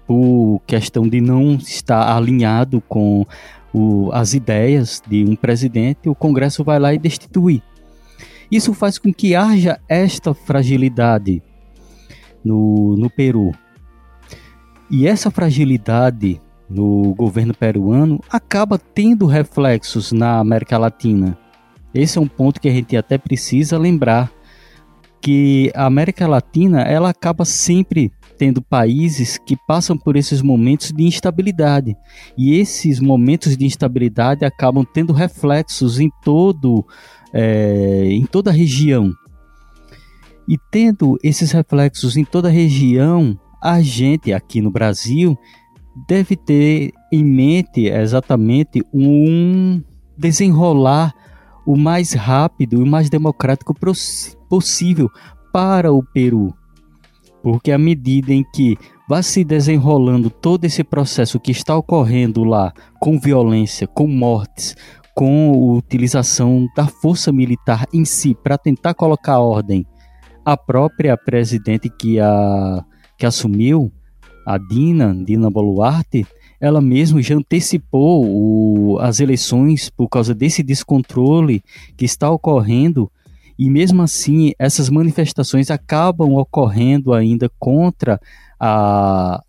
por 0.09 0.63
questão 0.67 1.07
de 1.07 1.21
não 1.21 1.57
estar 1.57 2.17
alinhado 2.17 2.83
com 2.89 3.27
o, 3.75 4.11
as 4.11 4.33
ideias 4.33 5.03
de 5.07 5.23
um 5.23 5.37
presidente, 5.37 6.09
o 6.09 6.15
Congresso 6.15 6.65
vai 6.65 6.79
lá 6.79 6.95
e 6.95 6.99
destitui. 6.99 7.63
Isso 8.51 8.73
faz 8.73 8.99
com 8.99 9.13
que 9.13 9.35
haja 9.35 9.79
esta 9.87 10.33
fragilidade 10.33 11.43
no, 12.43 12.97
no 12.97 13.11
Peru. 13.11 13.53
E 14.91 15.07
essa 15.07 15.31
fragilidade 15.31 16.41
no 16.71 17.15
governo 17.15 17.53
peruano 17.53 18.19
acaba 18.31 18.79
tendo 18.79 19.27
reflexos 19.27 20.11
na 20.11 20.39
América 20.39 20.79
Latina. 20.79 21.37
Esse 21.93 22.17
é 22.17 22.21
um 22.21 22.27
ponto 22.29 22.63
que 22.63 22.69
a 22.69 22.73
gente 22.73 22.97
até 22.97 23.19
precisa 23.19 23.77
lembrar 23.77 24.33
que 25.21 25.71
a 25.75 25.85
América 25.85 26.27
Latina 26.27 26.81
ela 26.81 27.11
acaba 27.11 27.45
sempre 27.45 28.11
tendo 28.39 28.63
países 28.63 29.37
que 29.37 29.57
passam 29.67 29.99
por 29.99 30.17
esses 30.17 30.41
momentos 30.41 30.93
de 30.93 31.03
instabilidade 31.03 31.97
e 32.37 32.55
esses 32.55 33.01
momentos 33.01 33.57
de 33.57 33.67
instabilidade 33.67 34.45
acabam 34.45 34.85
tendo 34.85 35.13
reflexos 35.13 35.99
em 35.99 36.11
todo 36.23 36.87
é, 37.33 38.07
em 38.11 38.25
toda 38.25 38.51
a 38.51 38.53
região 38.53 39.13
e 40.49 40.57
tendo 40.71 41.19
esses 41.23 41.51
reflexos 41.51 42.17
em 42.17 42.25
toda 42.25 42.49
a 42.49 42.53
região 42.53 43.39
a 43.61 43.83
gente 43.83 44.33
aqui 44.33 44.61
no 44.61 44.71
Brasil 44.71 45.37
deve 46.07 46.37
ter 46.37 46.93
em 47.13 47.25
mente 47.25 47.87
exatamente 47.87 48.83
um 48.95 49.83
desenrolar 50.17 51.13
o 51.67 51.77
mais 51.77 52.13
rápido 52.13 52.81
e 52.81 52.89
mais 52.89 53.11
democrático 53.11 53.75
possível 54.49 55.11
para 55.53 55.93
o 55.93 56.03
Peru. 56.03 56.55
Porque 57.43 57.73
à 57.73 57.79
medida 57.79 58.33
em 58.33 58.45
que 58.53 58.77
vai 59.09 59.23
se 59.23 59.45
desenrolando 59.45 60.29
todo 60.29 60.65
esse 60.65 60.85
processo 60.85 61.41
que 61.41 61.51
está 61.51 61.77
ocorrendo 61.77 62.45
lá, 62.45 62.73
com 63.01 63.19
violência, 63.19 63.87
com 63.87 64.07
mortes, 64.07 64.77
com 65.15 65.73
utilização 65.77 66.69
da 66.77 66.87
força 66.87 67.33
militar 67.33 67.87
em 67.93 68.05
si 68.05 68.35
para 68.35 68.59
tentar 68.59 68.95
colocar 68.95 69.39
ordem, 69.41 69.87
a 70.45 70.57
própria 70.57 71.17
presidente 71.17 71.91
que, 71.91 72.21
a, 72.21 72.85
que 73.19 73.27
assumiu, 73.27 73.93
a 74.47 74.57
Dina, 74.57 75.15
Dina 75.15 75.51
Boluarte, 75.51 76.27
ela 76.61 76.81
mesma 76.81 77.21
já 77.21 77.35
antecipou 77.35 78.25
o, 78.27 78.99
as 78.99 79.21
eleições 79.21 79.91
por 79.91 80.09
causa 80.09 80.35
desse 80.35 80.63
descontrole 80.63 81.63
que 81.97 82.05
está 82.05 82.31
ocorrendo 82.31 83.11
e 83.59 83.69
mesmo 83.69 84.03
assim 84.03 84.53
essas 84.59 84.89
manifestações 84.89 85.71
acabam 85.71 86.35
ocorrendo 86.35 87.13
ainda 87.13 87.51
contra 87.59 88.21
a 88.59 89.43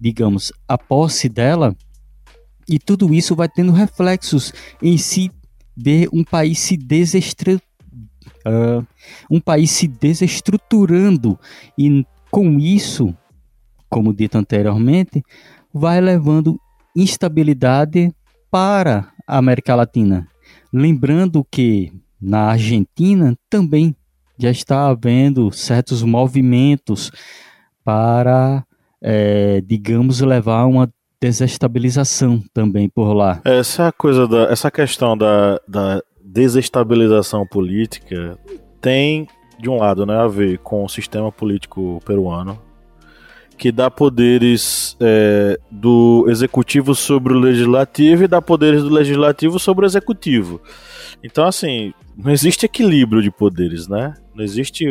digamos 0.00 0.52
a 0.66 0.76
posse 0.76 1.28
dela. 1.28 1.76
E 2.68 2.78
tudo 2.78 3.14
isso 3.14 3.36
vai 3.36 3.48
tendo 3.48 3.72
reflexos 3.72 4.52
em 4.82 4.98
si 4.98 5.30
de 5.76 6.08
um 6.12 6.24
país 6.24 6.58
se 6.58 6.76
desestra 6.76 7.54
uh, 7.54 8.86
um 9.30 9.40
país 9.40 9.70
se 9.70 9.86
desestruturando. 9.86 11.38
E 11.78 12.04
com 12.30 12.58
isso 12.58 13.14
como 13.88 14.14
dito 14.14 14.38
anteriormente 14.38 15.22
vai 15.72 16.00
levando 16.00 16.58
instabilidade 16.96 18.12
para 18.50 19.12
a 19.26 19.38
América 19.38 19.74
Latina. 19.74 20.26
Lembrando 20.72 21.46
que 21.50 21.92
na 22.22 22.50
Argentina 22.50 23.36
também 23.50 23.96
já 24.38 24.50
está 24.50 24.88
havendo 24.88 25.50
certos 25.50 26.02
movimentos 26.02 27.10
para, 27.84 28.64
é, 29.00 29.60
digamos, 29.60 30.20
levar 30.20 30.66
uma 30.66 30.88
desestabilização 31.20 32.42
também 32.52 32.88
por 32.88 33.12
lá. 33.12 33.40
Essa 33.44 33.92
coisa 33.92 34.26
da, 34.26 34.44
essa 34.44 34.70
questão 34.70 35.16
da, 35.16 35.60
da 35.68 36.02
desestabilização 36.24 37.46
política 37.46 38.38
tem 38.80 39.28
de 39.58 39.70
um 39.70 39.76
lado, 39.76 40.04
né, 40.04 40.16
a 40.16 40.26
ver 40.26 40.58
com 40.58 40.84
o 40.84 40.88
sistema 40.88 41.30
político 41.30 42.00
peruano, 42.04 42.58
que 43.62 43.70
dá 43.70 43.88
poderes 43.88 44.96
é, 44.98 45.56
do 45.70 46.26
executivo 46.28 46.96
sobre 46.96 47.32
o 47.32 47.38
legislativo 47.38 48.24
e 48.24 48.26
dá 48.26 48.42
poderes 48.42 48.82
do 48.82 48.88
legislativo 48.88 49.56
sobre 49.56 49.84
o 49.84 49.86
executivo. 49.86 50.60
Então, 51.22 51.44
assim, 51.44 51.94
não 52.16 52.32
existe 52.32 52.66
equilíbrio 52.66 53.22
de 53.22 53.30
poderes, 53.30 53.86
né? 53.86 54.14
Não 54.34 54.42
existe, 54.42 54.84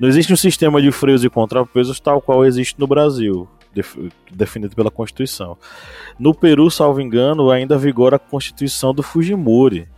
não 0.00 0.08
existe 0.08 0.32
um 0.32 0.36
sistema 0.36 0.82
de 0.82 0.90
freios 0.90 1.22
e 1.22 1.30
contrapesos 1.30 2.00
tal 2.00 2.20
qual 2.20 2.44
existe 2.44 2.80
no 2.80 2.88
Brasil, 2.88 3.48
definido 4.28 4.74
pela 4.74 4.90
Constituição. 4.90 5.56
No 6.18 6.34
Peru, 6.34 6.68
salvo 6.72 7.00
engano, 7.00 7.48
ainda 7.48 7.78
vigora 7.78 8.16
a 8.16 8.18
Constituição 8.18 8.92
do 8.92 9.04
Fujimori. 9.04 9.88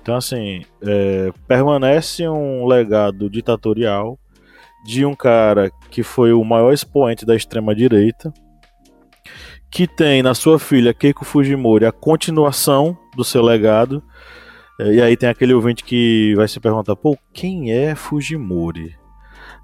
Então, 0.00 0.16
assim, 0.16 0.64
é, 0.80 1.30
permanece 1.46 2.26
um 2.26 2.66
legado 2.66 3.28
ditatorial 3.28 4.18
de 4.86 5.04
um 5.04 5.14
cara 5.14 5.70
que 5.90 6.02
foi 6.02 6.32
o 6.32 6.44
maior 6.44 6.72
expoente 6.72 7.26
da 7.26 7.34
extrema-direita, 7.34 8.32
que 9.70 9.86
tem 9.86 10.22
na 10.22 10.34
sua 10.34 10.58
filha 10.58 10.94
Keiko 10.94 11.24
Fujimori 11.24 11.84
a 11.84 11.92
continuação 11.92 12.96
do 13.16 13.24
seu 13.24 13.42
legado. 13.42 14.02
É, 14.80 14.94
e 14.94 15.02
aí 15.02 15.16
tem 15.16 15.28
aquele 15.28 15.54
ouvinte 15.54 15.82
que 15.84 16.34
vai 16.36 16.46
se 16.46 16.60
perguntar, 16.60 16.96
pô, 16.96 17.16
quem 17.32 17.72
é 17.72 17.94
Fujimori? 17.94 18.94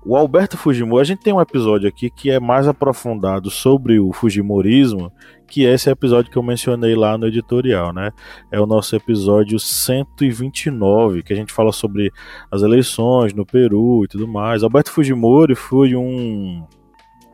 O 0.05 0.17
Alberto 0.17 0.59
Fujimori, 0.59 1.01
a 1.01 1.05
gente 1.05 1.21
tem 1.21 1.33
um 1.33 1.41
episódio 1.41 1.88
aqui 1.88 2.11
que 2.11 2.29
é 2.29 2.41
mais 2.41 2.67
aprofundado 2.67 3.51
sobre 3.51 4.01
o 4.01 4.12
Fujimorismo, 4.12 5.12
que 5.47 5.65
é 5.65 5.73
esse 5.75 5.88
episódio 5.88 6.29
que 6.29 6.37
eu 6.37 6.43
mencionei 6.43 6.97
lá 6.97 7.17
no 7.17 7.29
editorial, 7.29 7.93
né? 7.93 8.11
É 8.51 8.61
o 8.61 8.67
nosso 8.67 8.97
episódio 8.97 9.61
129, 9.61 11.23
que 11.23 11.33
a 11.33 11.37
gente 11.37 11.53
fala 11.53 11.71
sobre 11.71 12.11
as 12.51 12.62
eleições 12.62 13.33
no 13.33 13.47
Peru 13.47 14.05
e 14.05 14.09
tudo 14.09 14.27
mais. 14.27 14.65
Alberto 14.65 14.91
Fujimori 14.91 15.55
foi 15.55 15.95
um 15.95 16.67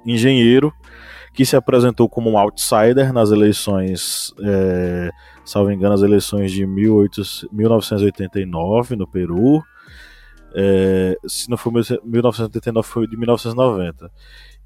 engenheiro 0.04 0.70
que 1.32 1.46
se 1.46 1.56
apresentou 1.56 2.06
como 2.06 2.28
um 2.28 2.36
outsider 2.36 3.14
nas 3.14 3.30
eleições, 3.30 4.34
é, 4.42 5.10
salvo 5.42 5.70
engano, 5.70 5.94
as 5.94 6.02
eleições 6.02 6.52
de 6.52 6.66
18, 6.66 7.22
1989 7.50 8.94
no 8.94 9.06
Peru. 9.06 9.62
É, 10.60 11.16
se 11.24 11.48
não 11.48 11.56
for 11.56 11.72
1989, 11.72 12.88
foi 12.88 13.06
de 13.06 13.16
1990. 13.16 14.10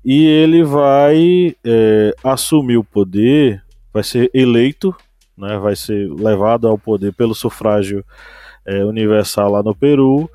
E 0.03 0.25
ele 0.25 0.65
vai 0.65 1.55
é, 1.63 2.15
assumir 2.25 2.79
o 2.79 2.85
poder, 2.85 3.63
vai 3.93 4.03
ser 4.03 4.31
eleito, 4.33 4.97
né, 5.37 5.59
vai 5.59 5.77
ser 5.77 6.11
levado 6.11 6.67
ao 6.67 6.79
poder 6.79 7.13
pelo 7.13 7.35
sufrágio 7.35 8.03
é, 8.65 8.83
universal 8.87 9.51
lá 9.51 9.63
no 9.63 9.75
Peru, 9.75 10.31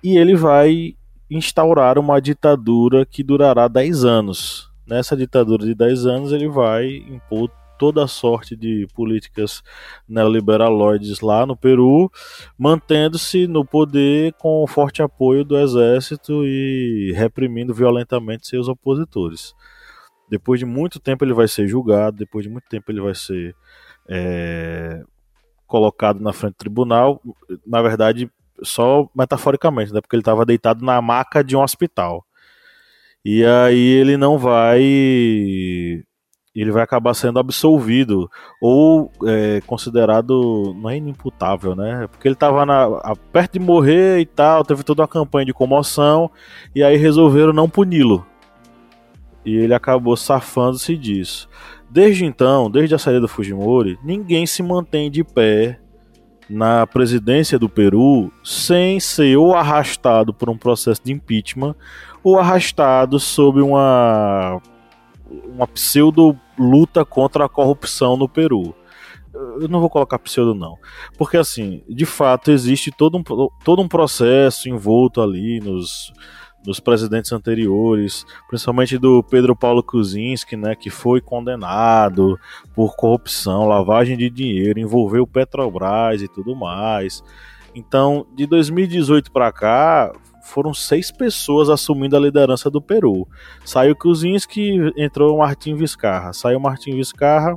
e 0.00 0.16
ele 0.16 0.36
vai 0.36 0.94
instaurar 1.28 1.98
uma 1.98 2.20
ditadura 2.20 3.04
que 3.04 3.24
durará 3.24 3.66
10 3.66 4.04
anos. 4.04 4.70
Nessa 4.86 5.16
ditadura 5.16 5.66
de 5.66 5.74
10 5.74 6.06
anos, 6.06 6.32
ele 6.32 6.48
vai 6.48 6.86
impor 7.08 7.50
toda 7.80 8.04
a 8.04 8.06
sorte 8.06 8.54
de 8.54 8.86
políticas 8.94 9.62
neoliberaloides 10.06 11.20
lá 11.20 11.46
no 11.46 11.56
Peru, 11.56 12.12
mantendo-se 12.58 13.46
no 13.46 13.64
poder 13.64 14.34
com 14.34 14.66
forte 14.66 15.00
apoio 15.00 15.46
do 15.46 15.58
exército 15.58 16.44
e 16.44 17.10
reprimindo 17.16 17.72
violentamente 17.72 18.46
seus 18.46 18.68
opositores. 18.68 19.54
Depois 20.28 20.60
de 20.60 20.66
muito 20.66 21.00
tempo 21.00 21.24
ele 21.24 21.32
vai 21.32 21.48
ser 21.48 21.66
julgado, 21.66 22.18
depois 22.18 22.44
de 22.44 22.50
muito 22.50 22.68
tempo 22.68 22.92
ele 22.92 23.00
vai 23.00 23.14
ser 23.14 23.56
é, 24.06 25.02
colocado 25.66 26.20
na 26.20 26.34
frente 26.34 26.52
do 26.52 26.58
tribunal, 26.58 27.22
na 27.66 27.80
verdade 27.80 28.30
só 28.62 29.08
metaforicamente, 29.16 29.90
né, 29.90 30.02
porque 30.02 30.16
ele 30.16 30.20
estava 30.20 30.44
deitado 30.44 30.84
na 30.84 31.00
maca 31.00 31.42
de 31.42 31.56
um 31.56 31.62
hospital. 31.62 32.26
E 33.24 33.42
aí 33.42 33.78
ele 33.78 34.18
não 34.18 34.36
vai 34.36 36.04
ele 36.54 36.72
vai 36.72 36.82
acabar 36.82 37.14
sendo 37.14 37.38
absolvido 37.38 38.28
ou 38.60 39.10
é, 39.24 39.60
considerado 39.66 40.74
não 40.74 40.90
é 40.90 40.96
inimputável, 40.96 41.76
né? 41.76 42.08
Porque 42.08 42.26
ele 42.26 42.34
estava 42.34 42.66
perto 43.32 43.52
de 43.52 43.60
morrer 43.60 44.18
e 44.18 44.26
tal, 44.26 44.64
teve 44.64 44.82
toda 44.82 45.02
uma 45.02 45.08
campanha 45.08 45.46
de 45.46 45.52
comoção 45.52 46.30
e 46.74 46.82
aí 46.82 46.96
resolveram 46.96 47.52
não 47.52 47.68
puni-lo. 47.68 48.26
E 49.44 49.56
ele 49.56 49.72
acabou 49.72 50.16
safando-se 50.16 50.96
disso. 50.96 51.48
Desde 51.88 52.24
então, 52.24 52.70
desde 52.70 52.94
a 52.94 52.98
saída 52.98 53.20
do 53.20 53.28
Fujimori, 53.28 53.98
ninguém 54.04 54.44
se 54.44 54.62
mantém 54.62 55.10
de 55.10 55.24
pé 55.24 55.80
na 56.48 56.84
presidência 56.84 57.58
do 57.58 57.68
Peru 57.68 58.32
sem 58.42 58.98
ser 58.98 59.36
ou 59.36 59.54
arrastado 59.54 60.34
por 60.34 60.50
um 60.50 60.58
processo 60.58 61.00
de 61.04 61.12
impeachment 61.12 61.76
ou 62.24 62.38
arrastado 62.38 63.20
sob 63.20 63.60
uma 63.60 64.60
uma 65.46 65.66
pseudo 65.66 66.36
luta 66.58 67.04
contra 67.04 67.44
a 67.44 67.48
corrupção 67.48 68.16
no 68.16 68.28
Peru. 68.28 68.74
Eu 69.32 69.68
não 69.68 69.80
vou 69.80 69.88
colocar 69.88 70.18
pseudo 70.18 70.54
não, 70.54 70.76
porque 71.16 71.36
assim, 71.36 71.84
de 71.88 72.04
fato 72.04 72.50
existe 72.50 72.90
todo 72.90 73.16
um, 73.16 73.22
todo 73.64 73.80
um 73.80 73.86
processo 73.86 74.68
envolto 74.68 75.20
ali 75.20 75.60
nos, 75.60 76.12
nos 76.66 76.80
presidentes 76.80 77.32
anteriores, 77.32 78.26
principalmente 78.48 78.98
do 78.98 79.22
Pedro 79.22 79.56
Paulo 79.56 79.82
Kuczynski, 79.82 80.56
né, 80.56 80.74
que 80.74 80.90
foi 80.90 81.20
condenado 81.20 82.38
por 82.74 82.96
corrupção, 82.96 83.68
lavagem 83.68 84.16
de 84.16 84.28
dinheiro, 84.28 84.80
envolveu 84.80 85.26
Petrobras 85.26 86.22
e 86.22 86.28
tudo 86.28 86.56
mais. 86.56 87.22
Então, 87.74 88.26
de 88.34 88.46
2018 88.46 89.30
para 89.30 89.52
cá, 89.52 90.12
foram 90.50 90.74
seis 90.74 91.10
pessoas 91.10 91.68
assumindo 91.68 92.16
a 92.16 92.20
liderança 92.20 92.70
do 92.70 92.82
Peru. 92.82 93.26
Saiu 93.64 93.96
Kuczynski, 93.96 94.92
entrou 94.96 95.38
Martim 95.38 95.74
Vizcarra. 95.74 96.32
Saiu 96.32 96.60
Martim 96.60 96.96
Vizcarra 96.96 97.56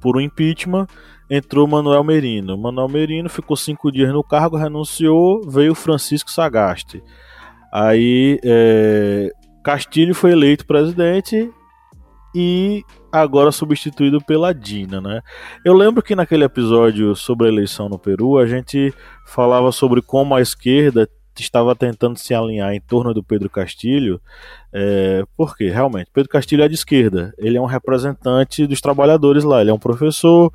por 0.00 0.16
um 0.16 0.20
impeachment, 0.20 0.86
entrou 1.30 1.66
Manuel 1.66 2.04
Merino. 2.04 2.56
Manuel 2.56 2.88
Merino 2.88 3.28
ficou 3.28 3.56
cinco 3.56 3.90
dias 3.90 4.12
no 4.12 4.22
cargo, 4.22 4.56
renunciou, 4.56 5.48
veio 5.48 5.74
Francisco 5.74 6.30
Sagaste. 6.30 7.02
Aí 7.72 8.40
é, 8.44 9.30
Castilho 9.62 10.14
foi 10.14 10.32
eleito 10.32 10.66
presidente 10.66 11.50
e 12.34 12.82
agora 13.10 13.50
substituído 13.50 14.20
pela 14.20 14.52
Dina, 14.52 15.00
né? 15.00 15.20
Eu 15.64 15.74
lembro 15.74 16.02
que 16.02 16.14
naquele 16.14 16.44
episódio 16.44 17.14
sobre 17.14 17.46
a 17.46 17.50
eleição 17.50 17.88
no 17.88 17.98
Peru, 17.98 18.38
a 18.38 18.46
gente 18.46 18.92
falava 19.26 19.72
sobre 19.72 20.02
como 20.02 20.34
a 20.34 20.40
esquerda 20.40 21.08
estava 21.40 21.74
tentando 21.74 22.18
se 22.18 22.34
alinhar 22.34 22.72
em 22.72 22.80
torno 22.80 23.14
do 23.14 23.22
Pedro 23.22 23.48
Castilho, 23.50 24.20
é, 24.72 25.24
porque 25.36 25.68
realmente 25.68 26.10
Pedro 26.12 26.30
Castilho 26.30 26.62
é 26.62 26.68
de 26.68 26.74
esquerda, 26.74 27.32
ele 27.38 27.56
é 27.56 27.60
um 27.60 27.66
representante 27.66 28.66
dos 28.66 28.80
trabalhadores 28.80 29.44
lá, 29.44 29.60
ele 29.60 29.70
é 29.70 29.74
um 29.74 29.78
professor 29.78 30.52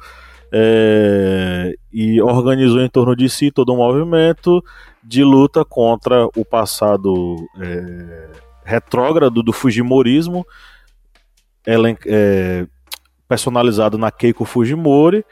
é, 0.52 1.76
e 1.92 2.22
organizou 2.22 2.82
em 2.82 2.90
torno 2.90 3.16
de 3.16 3.28
si 3.28 3.50
todo 3.50 3.74
um 3.74 3.78
movimento 3.78 4.64
de 5.04 5.24
luta 5.24 5.66
contra 5.66 6.28
o 6.36 6.46
passado 6.46 7.36
é, 7.60 8.30
retrógrado 8.64 9.42
do 9.42 9.52
Fujimorismo, 9.52 10.46
é, 11.66 12.68
personalizado 13.28 13.98
na 13.98 14.12
Keiko 14.12 14.46
Fujimori 14.46 15.26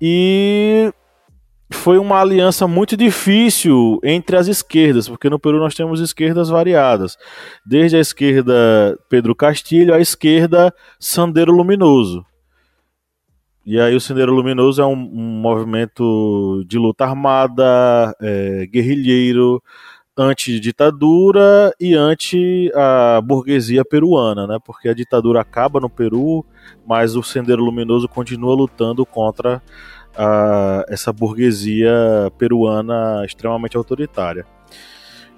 e 0.00 0.92
foi 1.72 1.98
uma 1.98 2.20
aliança 2.20 2.66
muito 2.66 2.96
difícil 2.96 3.98
entre 4.02 4.36
as 4.36 4.46
esquerdas, 4.46 5.08
porque 5.08 5.30
no 5.30 5.38
Peru 5.38 5.58
nós 5.58 5.74
temos 5.74 6.00
esquerdas 6.00 6.48
variadas, 6.48 7.16
desde 7.64 7.96
a 7.96 8.00
esquerda 8.00 8.98
Pedro 9.08 9.34
Castilho 9.34 9.94
à 9.94 10.00
esquerda 10.00 10.74
Sandero 10.98 11.52
Luminoso. 11.52 12.24
E 13.66 13.80
aí 13.80 13.96
o 13.96 14.00
Sendero 14.00 14.34
Luminoso 14.34 14.82
é 14.82 14.86
um, 14.86 14.92
um 14.92 15.40
movimento 15.40 16.62
de 16.66 16.76
luta 16.76 17.06
armada, 17.06 18.14
é, 18.20 18.66
guerrilheiro, 18.66 19.62
anti-ditadura 20.16 21.72
e 21.80 21.94
anti 21.94 22.70
a 22.74 23.22
burguesia 23.22 23.82
peruana, 23.82 24.46
né? 24.46 24.58
Porque 24.64 24.88
a 24.88 24.94
ditadura 24.94 25.40
acaba 25.40 25.80
no 25.80 25.88
Peru, 25.88 26.44
mas 26.86 27.16
o 27.16 27.22
Sendero 27.22 27.64
Luminoso 27.64 28.06
continua 28.06 28.54
lutando 28.54 29.04
contra 29.06 29.62
a, 30.16 30.84
essa 30.88 31.12
burguesia 31.12 31.92
peruana 32.38 33.22
extremamente 33.24 33.76
autoritária. 33.76 34.46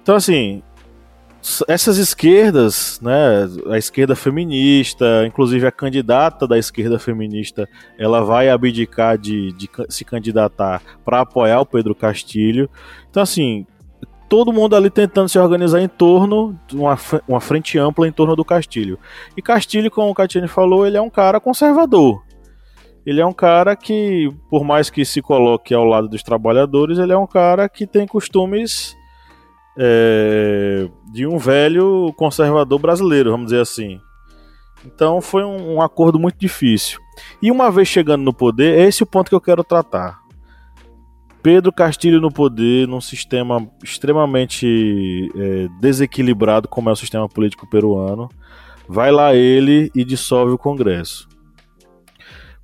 Então, 0.01 0.15
assim, 0.15 0.63
essas 1.67 1.97
esquerdas, 1.97 2.99
né, 3.01 3.47
a 3.69 3.77
esquerda 3.77 4.15
feminista, 4.15 5.25
inclusive 5.25 5.65
a 5.65 5.71
candidata 5.71 6.47
da 6.47 6.57
esquerda 6.57 6.99
feminista, 6.99 7.67
ela 7.97 8.23
vai 8.23 8.49
abdicar 8.49 9.17
de, 9.17 9.51
de 9.53 9.69
se 9.89 10.03
candidatar 10.03 10.81
para 11.05 11.21
apoiar 11.21 11.61
o 11.61 11.65
Pedro 11.65 11.95
Castilho. 11.95 12.69
Então, 13.09 13.23
assim, 13.23 13.65
todo 14.27 14.53
mundo 14.53 14.75
ali 14.75 14.89
tentando 14.89 15.29
se 15.29 15.39
organizar 15.39 15.81
em 15.81 15.87
torno 15.87 16.59
de 16.67 16.75
uma, 16.75 16.97
uma 17.27 17.39
frente 17.39 17.77
ampla 17.77 18.07
em 18.07 18.11
torno 18.11 18.35
do 18.35 18.43
Castilho. 18.43 18.99
E 19.35 19.41
Castilho, 19.41 19.89
como 19.89 20.11
o 20.11 20.15
Catine 20.15 20.47
falou, 20.47 20.85
ele 20.85 20.97
é 20.97 21.01
um 21.01 21.09
cara 21.09 21.39
conservador 21.39 22.26
ele 23.07 23.21
é 23.21 23.25
um 23.25 23.31
cara 23.31 23.73
que, 23.73 24.29
por 24.49 24.65
mais 24.65 24.89
que 24.89 25.05
se 25.05 25.21
coloque 25.21 25.73
ao 25.73 25.85
lado 25.85 26.09
dos 26.09 26.21
trabalhadores, 26.21 26.99
ele 26.99 27.13
é 27.13 27.17
um 27.17 27.25
cara 27.25 27.69
que 27.69 27.87
tem 27.87 28.05
costumes 28.05 28.97
é, 29.77 30.89
de 31.13 31.25
um 31.25 31.37
velho 31.37 32.11
conservador 32.17 32.77
brasileiro, 32.77 33.31
vamos 33.31 33.45
dizer 33.45 33.61
assim. 33.61 33.97
Então 34.85 35.21
foi 35.21 35.45
um, 35.45 35.75
um 35.75 35.81
acordo 35.81 36.19
muito 36.19 36.37
difícil. 36.37 36.99
E 37.41 37.49
uma 37.49 37.71
vez 37.71 37.87
chegando 37.87 38.23
no 38.23 38.33
poder, 38.33 38.77
esse 38.77 39.01
é 39.01 39.05
o 39.05 39.07
ponto 39.07 39.29
que 39.29 39.35
eu 39.35 39.39
quero 39.39 39.63
tratar. 39.63 40.19
Pedro 41.41 41.71
Castilho 41.71 42.19
no 42.19 42.29
poder, 42.29 42.89
num 42.89 42.99
sistema 42.99 43.65
extremamente 43.81 45.31
é, 45.33 45.69
desequilibrado, 45.79 46.67
como 46.67 46.89
é 46.89 46.91
o 46.91 46.95
sistema 46.97 47.29
político 47.29 47.65
peruano, 47.69 48.27
vai 48.85 49.13
lá 49.13 49.33
ele 49.33 49.89
e 49.95 50.03
dissolve 50.03 50.51
o 50.51 50.57
Congresso. 50.57 51.36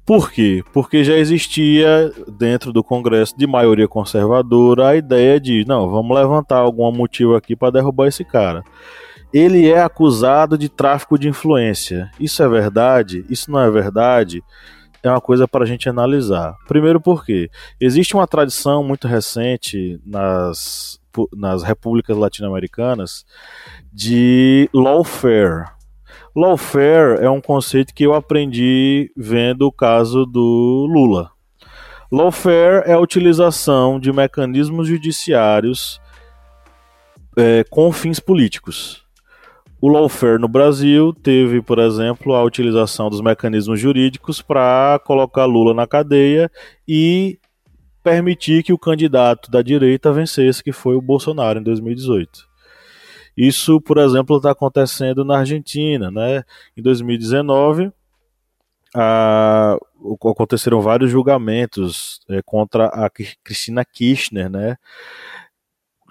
Por 0.06 0.32
quê? 0.32 0.62
Porque 0.74 1.04
já 1.04 1.16
existia 1.16 2.12
dentro 2.38 2.74
do 2.74 2.84
Congresso 2.84 3.38
de 3.38 3.48
maioria 3.48 3.88
conservadora 3.88 4.90
a 4.90 4.96
ideia 4.98 5.40
de, 5.40 5.64
não, 5.66 5.90
vamos 5.90 6.16
levantar 6.16 6.58
algum 6.58 6.92
motivo 6.92 7.36
aqui 7.36 7.56
para 7.56 7.72
derrubar 7.72 8.08
esse 8.08 8.26
cara. 8.26 8.64
Ele 9.34 9.70
é 9.70 9.82
acusado 9.82 10.58
de 10.58 10.68
tráfico 10.68 11.18
de 11.18 11.30
influência. 11.30 12.12
Isso 12.20 12.44
é 12.44 12.48
verdade? 12.50 13.26
Isso 13.30 13.50
não 13.50 13.60
é 13.60 13.72
verdade? 13.72 14.44
É 15.02 15.10
uma 15.10 15.22
coisa 15.22 15.48
para 15.48 15.64
a 15.64 15.68
gente 15.68 15.88
analisar. 15.88 16.56
Primeiro, 16.68 17.00
porque 17.00 17.50
existe 17.80 18.14
uma 18.14 18.28
tradição 18.28 18.84
muito 18.84 19.08
recente 19.08 20.00
nas, 20.06 21.00
nas 21.34 21.64
repúblicas 21.64 22.16
latino-americanas 22.16 23.26
de 23.92 24.70
lawfare, 24.74 25.66
Lawfare 26.36 27.20
é 27.22 27.30
um 27.30 27.40
conceito 27.40 27.94
que 27.94 28.04
eu 28.04 28.14
aprendi 28.16 29.12
vendo 29.16 29.68
o 29.68 29.72
caso 29.72 30.26
do 30.26 30.88
Lula. 30.90 31.30
Lawfare 32.12 32.84
é 32.88 32.94
a 32.94 33.00
utilização 33.00 34.00
de 34.00 34.12
mecanismos 34.12 34.88
judiciários 34.88 36.02
é, 37.38 37.64
com 37.70 37.92
fins 37.92 38.20
políticos. 38.20 39.04
O 39.80 39.88
lawfare 39.90 40.40
no 40.40 40.48
Brasil 40.48 41.14
teve, 41.14 41.62
por 41.62 41.78
exemplo, 41.78 42.34
a 42.34 42.44
utilização 42.44 43.12
dos 43.12 43.22
mecanismos 43.22 43.80
jurídicos 43.80 44.42
para 44.42 45.00
colocar 45.06 45.46
Lula 45.46 45.74
na 45.74 45.86
cadeia 45.86 46.50
e 46.88 47.38
permitir 48.02 48.64
que 48.64 48.74
o 48.74 48.78
candidato 48.78 49.52
da 49.52 49.62
direita 49.62 50.12
vencesse, 50.12 50.64
que 50.64 50.72
foi 50.72 50.96
o 50.96 51.02
Bolsonaro 51.02 51.60
em 51.60 51.64
2018. 51.64 52.53
Isso, 53.36 53.82
por 53.82 53.98
exemplo, 53.98 54.38
está 54.38 54.52
acontecendo 54.52 55.26
na 55.26 55.40
Argentina. 55.40 56.12
Né? 56.12 56.44
Em 56.78 56.82
2019, 56.82 57.92
a, 58.96 59.78
aconteceram 60.32 60.82
vários 60.82 61.10
julgamentos 61.10 62.22
é, 62.30 62.42
contra 62.44 62.86
a 62.88 63.10
Cristina 63.10 63.84
Kirchner, 63.84 64.50
né? 64.50 64.78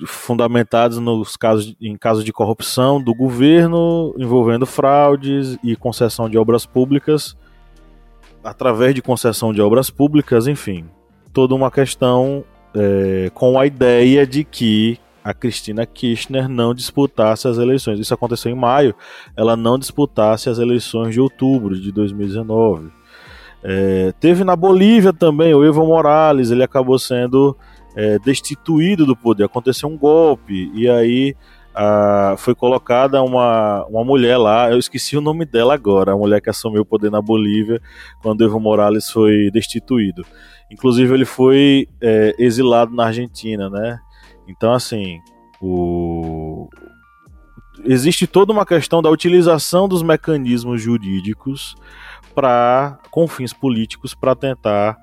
fundamentados 0.07 0.99
nos 0.99 1.37
casos, 1.37 1.77
em 1.81 1.97
casos 1.97 2.25
de 2.25 2.33
corrupção 2.33 3.01
do 3.01 3.15
governo, 3.15 4.15
envolvendo 4.19 4.67
fraudes 4.67 5.59
e 5.63 5.77
concessão 5.77 6.29
de 6.29 6.37
obras 6.37 6.67
públicas, 6.67 7.37
através 8.43 8.95
de 8.95 9.03
concessão 9.03 9.53
de 9.53 9.61
obras 9.61 9.91
públicas, 9.91 10.47
enfim, 10.47 10.87
toda 11.33 11.55
uma 11.55 11.71
questão 11.71 12.45
é, 12.75 13.31
com 13.35 13.59
a 13.59 13.67
ideia 13.67 14.27
de 14.27 14.43
que 14.45 14.99
a 15.25 15.33
Cristina 15.33 15.87
Kirchner 15.87 16.49
não 16.49 16.75
disputasse 16.75 17.47
as 17.47 17.59
eleições. 17.59 17.99
Isso 17.99 18.15
aconteceu 18.15 18.51
em 18.51 18.55
maio, 18.55 18.95
ela 19.37 19.57
não 19.57 19.79
disputasse 19.79 20.49
as 20.49 20.59
eleições 20.59 21.15
de 21.15 21.21
outubro 21.21 21.79
de 21.81 21.93
2019. 21.93 22.91
É, 23.65 24.13
teve 24.19 24.43
na 24.43 24.57
Bolívia 24.57 25.13
também 25.13 25.55
o 25.55 25.65
Evo 25.65 25.87
Morales, 25.87 26.51
ele 26.51 26.65
acabou 26.65 26.99
sendo 26.99 27.57
é, 27.95 28.19
destituído 28.19 29.07
do 29.07 29.17
poder. 29.17 29.45
Aconteceu 29.45 29.89
um 29.89 29.97
golpe 29.97 30.71
e 30.75 30.89
aí 30.89 31.37
a, 31.75 32.35
foi 32.37 32.55
colocada 32.55 33.23
uma, 33.23 33.87
uma 33.87 34.05
mulher 34.05 34.37
lá, 34.37 34.71
eu 34.71 34.79
esqueci 34.79 35.17
o 35.17 35.21
nome 35.21 35.45
dela 35.45 35.75
agora, 35.75 36.13
a 36.13 36.17
mulher 36.17 36.41
que 36.41 36.51
assumiu 36.51 36.83
o 36.83 36.87
poder 36.87 37.11
na 37.11 37.23
Bolívia 37.23 37.81
quando 38.21 38.45
Evo 38.45 38.59
Morales 38.59 39.09
foi 39.11 39.51
destituído. 39.53 40.25
Inclusive 40.71 41.15
ele 41.15 41.25
foi 41.25 41.87
é, 42.01 42.35
exilado 42.39 42.95
na 42.95 43.07
Argentina, 43.07 43.71
né? 43.71 44.01
Então, 44.47 44.73
assim, 44.73 45.21
o... 45.61 46.69
existe 47.85 48.27
toda 48.27 48.53
uma 48.53 48.67
questão 48.67 49.01
da 49.01 49.11
utilização 49.11 49.89
dos 49.89 50.03
mecanismos 50.03 50.81
jurídicos 50.81 51.75
para 52.35 52.99
com 53.11 53.29
fins 53.29 53.53
políticos 53.53 54.15
para 54.15 54.35
tentar 54.35 54.99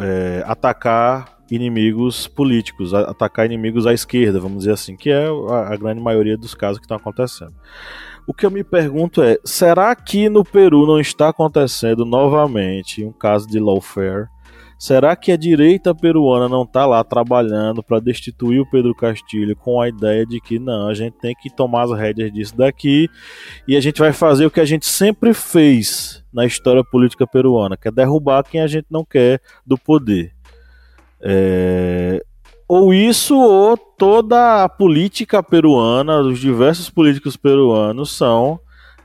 é, 0.00 0.42
atacar 0.46 1.34
inimigos 1.50 2.26
políticos, 2.26 2.94
atacar 2.94 3.46
inimigos 3.46 3.86
à 3.86 3.92
esquerda, 3.92 4.40
vamos 4.40 4.58
dizer 4.58 4.72
assim, 4.72 4.96
que 4.96 5.10
é 5.10 5.26
a, 5.26 5.72
a 5.72 5.76
grande 5.76 6.00
maioria 6.00 6.36
dos 6.36 6.54
casos 6.54 6.78
que 6.78 6.84
estão 6.84 6.96
acontecendo. 6.96 7.54
O 8.26 8.32
que 8.32 8.46
eu 8.46 8.50
me 8.50 8.64
pergunto 8.64 9.22
é: 9.22 9.38
será 9.44 9.94
que 9.94 10.28
no 10.28 10.44
Peru 10.44 10.86
não 10.86 10.98
está 10.98 11.28
acontecendo 11.28 12.04
novamente 12.04 13.04
um 13.04 13.12
caso 13.12 13.46
de 13.46 13.60
lawfare 13.60 14.28
Será 14.78 15.14
que 15.16 15.32
a 15.32 15.36
direita 15.36 15.94
peruana 15.94 16.48
não 16.48 16.62
está 16.62 16.84
lá 16.84 17.02
trabalhando 17.02 17.82
para 17.82 18.00
destituir 18.00 18.60
o 18.60 18.70
Pedro 18.70 18.94
Castilho 18.94 19.56
com 19.56 19.80
a 19.80 19.88
ideia 19.88 20.26
de 20.26 20.40
que 20.40 20.58
não, 20.58 20.88
a 20.88 20.94
gente 20.94 21.14
tem 21.18 21.34
que 21.34 21.48
tomar 21.48 21.84
as 21.84 21.92
rédeas 21.92 22.32
disso 22.32 22.56
daqui 22.56 23.08
e 23.66 23.76
a 23.76 23.80
gente 23.80 23.98
vai 23.98 24.12
fazer 24.12 24.46
o 24.46 24.50
que 24.50 24.60
a 24.60 24.64
gente 24.64 24.86
sempre 24.86 25.32
fez 25.32 26.24
na 26.32 26.44
história 26.44 26.82
política 26.84 27.26
peruana, 27.26 27.76
que 27.76 27.88
é 27.88 27.92
derrubar 27.92 28.42
quem 28.42 28.60
a 28.60 28.66
gente 28.66 28.86
não 28.90 29.04
quer 29.04 29.40
do 29.64 29.78
poder? 29.78 30.32
É... 31.20 32.22
Ou 32.66 32.92
isso, 32.92 33.38
ou 33.38 33.76
toda 33.76 34.64
a 34.64 34.68
política 34.68 35.42
peruana, 35.42 36.20
os 36.20 36.40
diversos 36.40 36.90
políticos 36.90 37.36
peruanos 37.36 38.16
são 38.16 38.58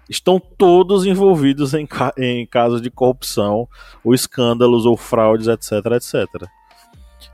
estão 0.09 0.39
todos 0.39 1.05
envolvidos 1.05 1.73
em, 1.73 1.87
em 2.17 2.45
casos 2.45 2.81
de 2.81 2.89
corrupção, 2.89 3.67
ou 4.03 4.13
escândalos, 4.13 4.85
ou 4.85 4.97
fraudes, 4.97 5.47
etc, 5.47 5.71
etc. 5.91 6.49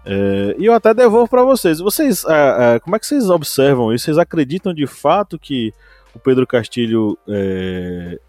É, 0.06 0.56
e 0.60 0.66
eu 0.66 0.74
até 0.74 0.94
devolvo 0.94 1.28
para 1.28 1.44
vocês. 1.44 1.80
Vocês, 1.80 2.24
é, 2.26 2.76
é, 2.76 2.80
como 2.80 2.96
é 2.96 3.00
que 3.00 3.08
vocês 3.08 3.30
observam 3.30 3.94
isso? 3.94 4.06
Vocês 4.06 4.18
acreditam 4.18 4.74
de 4.74 4.86
fato 4.86 5.40
que 5.40 5.74
o 6.14 6.20
Pedro 6.20 6.46
Castilho 6.46 7.18
é, 7.28 8.20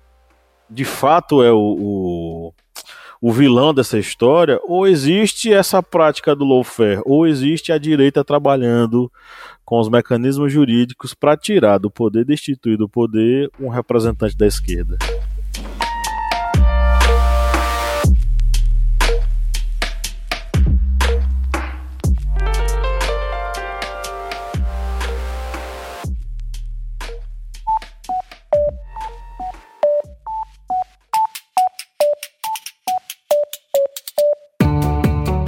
de 0.69 0.85
fato 0.85 1.43
é 1.43 1.53
o, 1.53 1.59
o, 1.59 2.55
o, 3.21 3.33
vilão 3.33 3.75
dessa 3.75 3.99
história? 3.99 4.59
Ou 4.65 4.87
existe 4.87 5.53
essa 5.53 5.83
prática 5.83 6.35
do 6.35 6.45
lawfare? 6.45 7.01
Ou 7.05 7.27
existe 7.27 7.73
a 7.73 7.79
direita 7.79 8.25
trabalhando 8.25 9.11
com 9.67 9.81
os 9.81 9.89
mecanismos 9.89 10.53
jurídicos 10.53 11.13
para 11.13 11.37
tirar 11.37 11.79
do 11.79 11.91
poder, 11.91 12.25
destituir 12.25 12.79
do 12.79 12.89
poder 12.89 13.51
um 13.61 13.69
representante 13.69 14.37
da 14.37 14.47
esquerda. 14.47 14.97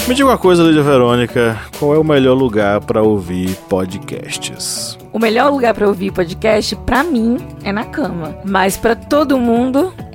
Me 0.08 0.14
diga 0.14 0.26
uma 0.26 0.38
coisa, 0.38 0.62
Lídia 0.62 0.82
Verônica, 0.82 1.60
qual 1.78 1.94
é 1.94 1.98
o 1.98 2.02
melhor 2.02 2.32
lugar 2.32 2.80
para 2.80 3.02
ouvir 3.02 3.54
podcasts? 3.68 4.96
O 5.12 5.18
melhor 5.18 5.50
lugar 5.50 5.74
para 5.74 5.86
ouvir 5.86 6.10
podcast, 6.12 6.74
para 6.76 7.04
mim, 7.04 7.36
é 7.62 7.70
na 7.70 7.84
cama. 7.84 8.34
Mas 8.42 8.74
para 8.74 8.96
todo 8.96 9.36
mundo, 9.36 9.92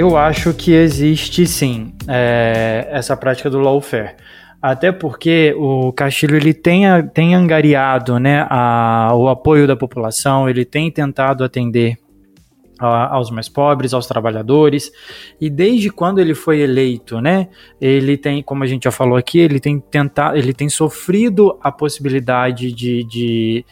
Eu 0.00 0.16
acho 0.16 0.54
que 0.54 0.72
existe 0.72 1.46
sim 1.46 1.92
é, 2.08 2.88
essa 2.90 3.14
prática 3.14 3.50
do 3.50 3.58
lawfare. 3.58 4.16
Até 4.62 4.90
porque 4.90 5.54
o 5.58 5.92
Castilho 5.92 6.38
ele 6.38 6.54
tem, 6.54 6.84
tem 7.12 7.34
angariado 7.34 8.18
né, 8.18 8.46
a, 8.48 9.10
o 9.14 9.28
apoio 9.28 9.66
da 9.66 9.76
população, 9.76 10.48
ele 10.48 10.64
tem 10.64 10.90
tentado 10.90 11.44
atender 11.44 11.98
aos 12.78 13.30
mais 13.30 13.46
pobres, 13.46 13.92
aos 13.92 14.06
trabalhadores. 14.06 14.90
E 15.38 15.50
desde 15.50 15.90
quando 15.90 16.18
ele 16.18 16.34
foi 16.34 16.60
eleito, 16.60 17.20
né? 17.20 17.48
Ele 17.78 18.16
tem, 18.16 18.42
como 18.42 18.64
a 18.64 18.66
gente 18.66 18.84
já 18.84 18.90
falou 18.90 19.18
aqui, 19.18 19.38
ele 19.38 19.60
tem 19.60 19.78
tentado, 19.78 20.34
ele 20.34 20.54
tem 20.54 20.70
sofrido 20.70 21.58
a 21.62 21.70
possibilidade 21.70 22.72
de, 22.72 23.04
de, 23.04 23.66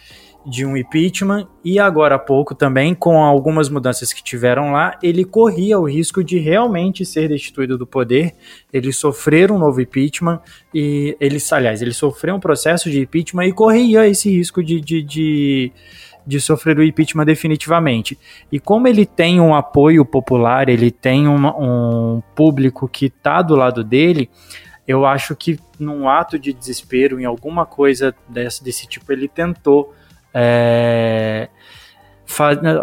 de 0.49 0.64
um 0.64 0.76
impeachment 0.76 1.46
e 1.64 1.78
agora 1.78 2.14
há 2.14 2.18
pouco 2.18 2.55
também, 2.55 2.94
com 2.94 3.22
algumas 3.22 3.68
mudanças 3.68 4.12
que 4.12 4.22
tiveram 4.22 4.72
lá, 4.72 4.99
ele 5.03 5.24
corria 5.24 5.78
o 5.78 5.88
risco 5.88 6.24
de 6.24 6.38
realmente 6.38 7.05
ser 7.05 7.28
destituído 7.28 7.76
do 7.76 7.86
poder. 7.86 8.34
Ele 8.72 8.92
sofrer 8.92 9.53
um 9.53 9.59
novo 9.59 9.80
impeachment 9.80 10.40
e 10.74 11.16
ele, 11.20 11.38
aliás, 11.53 11.82
ele 11.82 11.92
sofreu 11.92 12.34
um 12.34 12.40
processo 12.40 12.90
de 12.90 13.01
impeachment 13.01 13.46
e 13.46 13.53
corria 13.53 14.09
esse 14.09 14.30
risco 14.30 14.62
de, 14.62 14.80
de, 14.80 15.03
de 15.03 15.72
de 16.26 16.38
sofrer 16.42 16.78
o 16.78 16.84
impeachment 16.84 17.24
definitivamente. 17.24 18.18
E 18.53 18.61
como 18.61 18.86
ele 18.86 19.07
tem 19.07 19.40
um 19.40 19.55
apoio 19.55 20.05
popular, 20.05 20.68
ele 20.68 20.90
tem 20.90 21.26
uma, 21.26 21.57
um 21.59 22.22
público 22.34 22.86
que 22.86 23.07
está 23.07 23.40
do 23.40 23.57
lado 23.57 23.82
dele, 23.82 24.28
eu 24.86 25.07
acho 25.07 25.34
que 25.34 25.59
num 25.78 26.07
ato 26.07 26.38
de 26.38 26.53
desespero, 26.53 27.18
em 27.18 27.24
alguma 27.24 27.64
coisa 27.64 28.14
desse, 28.28 28.62
desse 28.62 28.86
tipo, 28.86 29.11
ele 29.11 29.26
tentou 29.26 29.94
é, 30.33 31.49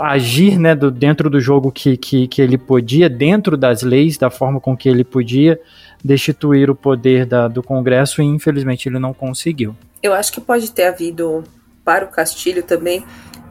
agir 0.02 0.58
né, 0.58 0.76
do, 0.76 0.90
dentro 0.92 1.30
do 1.30 1.40
jogo 1.40 1.72
que, 1.72 1.96
que, 1.98 2.28
que 2.28 2.42
ele 2.42 2.58
podia, 2.58 3.10
dentro 3.10 3.56
das 3.56 3.82
leis, 3.82 4.18
da 4.18 4.30
forma 4.30 4.60
com 4.60 4.76
que 4.76 4.90
ele 4.90 5.04
podia 5.04 5.60
destituir 6.04 6.70
o 6.70 6.76
poder 6.76 7.26
da, 7.26 7.48
do 7.48 7.64
Congresso 7.64 8.22
e 8.22 8.26
infelizmente 8.26 8.88
ele 8.88 9.00
não 9.00 9.14
conseguiu. 9.14 9.76
Eu 10.02 10.14
acho 10.14 10.32
que 10.32 10.42
pode 10.42 10.72
ter 10.72 10.84
havido 10.86 11.44
para 11.84 12.06
o 12.06 12.08
Castilho 12.10 12.64
também 12.64 13.04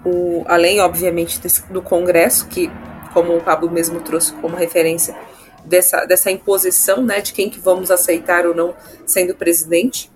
o, 0.05 0.45
além, 0.47 0.80
obviamente, 0.80 1.40
desse, 1.40 1.72
do 1.72 1.80
Congresso, 1.80 2.47
que, 2.49 2.70
como 3.12 3.36
o 3.36 3.40
Pablo 3.40 3.70
mesmo 3.70 4.01
trouxe 4.01 4.34
como 4.34 4.55
referência, 4.55 5.16
dessa, 5.64 6.05
dessa 6.05 6.30
imposição 6.30 7.03
né, 7.03 7.20
de 7.20 7.32
quem 7.32 7.49
que 7.49 7.59
vamos 7.59 7.90
aceitar 7.90 8.47
ou 8.47 8.55
não 8.55 8.74
sendo 9.07 9.34
presidente. 9.34 10.11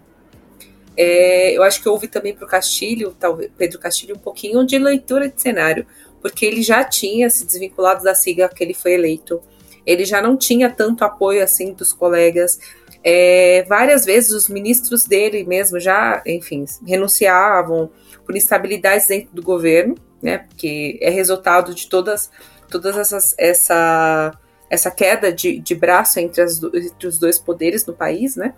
É, 1.01 1.57
eu 1.57 1.63
acho 1.63 1.81
que 1.81 1.89
houve 1.89 2.09
também 2.09 2.35
para 2.35 2.45
o 2.45 2.49
Castilho, 2.49 3.15
talvez 3.17 3.49
Pedro 3.57 3.79
Castilho, 3.79 4.17
um 4.17 4.19
pouquinho 4.19 4.67
de 4.67 4.77
leitura 4.79 5.29
de 5.29 5.41
cenário, 5.41 5.87
porque 6.21 6.45
ele 6.45 6.61
já 6.61 6.83
tinha 6.83 7.31
se 7.31 7.47
desvinculado 7.47 8.03
da 8.03 8.17
sigla 8.17 8.49
que 8.49 8.65
ele 8.65 8.75
foi 8.75 8.95
eleito. 8.95 9.41
Ele 9.87 10.05
já 10.05 10.21
não 10.21 10.37
tinha 10.37 10.69
tanto 10.69 11.05
apoio 11.05 11.41
assim 11.41 11.73
dos 11.73 11.93
colegas. 11.93 12.59
É, 13.05 13.65
várias 13.69 14.05
vezes 14.05 14.33
os 14.33 14.49
ministros 14.49 15.05
dele 15.05 15.45
mesmo 15.45 15.79
já, 15.79 16.21
enfim, 16.27 16.65
renunciavam, 16.85 17.93
por 18.27 18.37
instabilidades 18.37 19.07
dentro 19.07 19.33
do 19.33 19.41
governo, 19.41 19.95
né, 20.21 20.39
porque 20.39 20.99
é 21.01 21.11
resultado 21.11 21.73
de 21.73 21.89
todas, 21.89 22.29
todas 22.69 22.99
essas, 22.99 23.37
essa, 23.39 24.33
essa 24.69 24.91
queda 24.91 25.33
de, 25.33 25.61
de 25.61 25.77
braço 25.77 26.19
entre, 26.19 26.43
as, 26.43 26.61
entre 26.61 27.07
os 27.07 27.19
dois 27.19 27.39
poderes 27.39 27.87
no 27.87 27.95
país, 27.95 28.35
né, 28.35 28.53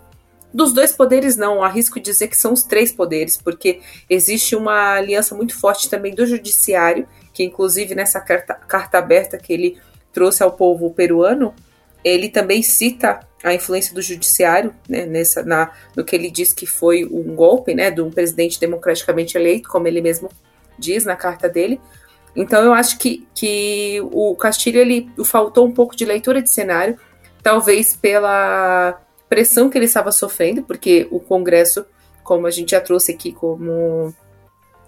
dos 0.53 0.73
dois 0.73 0.91
poderes, 0.91 1.37
não, 1.37 1.63
arrisco 1.63 1.99
dizer 1.99 2.27
que 2.27 2.37
são 2.37 2.53
os 2.53 2.63
três 2.63 2.91
poderes, 2.91 3.37
porque 3.37 3.79
existe 4.09 4.55
uma 4.55 4.95
aliança 4.95 5.33
muito 5.35 5.57
forte 5.57 5.89
também 5.89 6.13
do 6.13 6.25
judiciário, 6.25 7.07
que 7.33 7.43
inclusive 7.43 7.95
nessa 7.95 8.19
carta, 8.19 8.53
carta 8.53 8.97
aberta 8.97 9.37
que 9.37 9.53
ele 9.53 9.77
trouxe 10.11 10.43
ao 10.43 10.51
povo 10.51 10.91
peruano, 10.91 11.53
ele 12.03 12.29
também 12.29 12.61
cita 12.61 13.19
a 13.43 13.53
influência 13.53 13.93
do 13.93 14.01
judiciário, 14.01 14.73
né, 14.87 15.05
nessa, 15.05 15.43
na, 15.43 15.71
no 15.95 16.03
que 16.03 16.15
ele 16.15 16.29
diz 16.29 16.53
que 16.53 16.65
foi 16.65 17.05
um 17.05 17.35
golpe, 17.35 17.73
né, 17.73 17.89
de 17.89 18.01
um 18.01 18.11
presidente 18.11 18.59
democraticamente 18.59 19.37
eleito, 19.37 19.69
como 19.69 19.87
ele 19.87 20.01
mesmo 20.01 20.29
diz 20.77 21.05
na 21.05 21.15
carta 21.15 21.47
dele. 21.47 21.79
Então 22.35 22.63
eu 22.63 22.73
acho 22.73 22.97
que, 22.97 23.27
que 23.33 23.99
o 24.11 24.35
Castilho 24.35 24.79
ele 24.79 25.09
faltou 25.25 25.65
um 25.65 25.71
pouco 25.71 25.95
de 25.95 26.05
leitura 26.05 26.41
de 26.41 26.49
cenário, 26.49 26.97
talvez 27.41 27.95
pela 27.95 28.99
pressão 29.31 29.69
que 29.69 29.77
ele 29.77 29.85
estava 29.85 30.11
sofrendo, 30.11 30.61
porque 30.61 31.07
o 31.09 31.17
Congresso, 31.17 31.85
como 32.21 32.45
a 32.45 32.51
gente 32.51 32.71
já 32.71 32.81
trouxe 32.81 33.13
aqui 33.13 33.31
como 33.31 34.13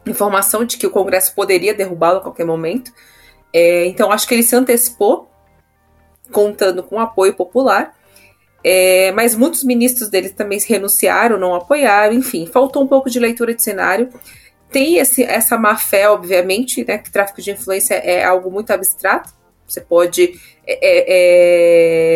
informação 0.05 0.65
de 0.65 0.75
que 0.75 0.85
o 0.85 0.89
Congresso 0.89 1.33
poderia 1.33 1.73
derrubá-lo 1.73 2.17
a 2.17 2.21
qualquer 2.21 2.45
momento. 2.45 2.91
É, 3.53 3.85
então 3.85 4.11
acho 4.11 4.27
que 4.27 4.33
ele 4.33 4.43
se 4.43 4.53
antecipou, 4.53 5.31
contando 6.29 6.83
com 6.83 6.99
apoio 6.99 7.33
popular. 7.33 7.97
É, 8.61 9.13
mas 9.13 9.33
muitos 9.33 9.63
ministros 9.63 10.09
dele 10.09 10.27
também 10.27 10.59
renunciaram, 10.59 11.39
não 11.39 11.55
apoiaram, 11.55 12.13
enfim, 12.13 12.45
faltou 12.45 12.83
um 12.83 12.87
pouco 12.87 13.09
de 13.09 13.21
leitura 13.21 13.55
de 13.55 13.63
cenário. 13.63 14.09
Tem 14.69 14.97
esse, 14.97 15.23
essa 15.23 15.57
má 15.57 15.77
fé, 15.77 16.09
obviamente, 16.09 16.83
né, 16.85 16.97
que 16.97 17.09
tráfico 17.09 17.41
de 17.41 17.51
influência 17.51 17.93
é 17.93 18.25
algo 18.25 18.51
muito 18.51 18.71
abstrato. 18.71 19.33
Você 19.65 19.79
pode. 19.79 20.37
É, 20.67 20.73
é, 20.81 21.03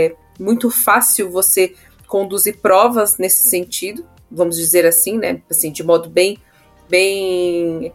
é 0.10 0.16
muito 0.38 0.70
fácil 0.70 1.32
você 1.32 1.74
conduzir 2.08 2.60
provas 2.60 3.18
nesse 3.18 3.50
sentido, 3.50 4.06
vamos 4.32 4.58
dizer 4.58 4.86
assim, 4.86 5.18
né? 5.18 5.42
Assim, 5.50 5.72
de 5.72 5.84
modo 5.84 6.10
bem, 6.10 6.38
bem 6.90 7.94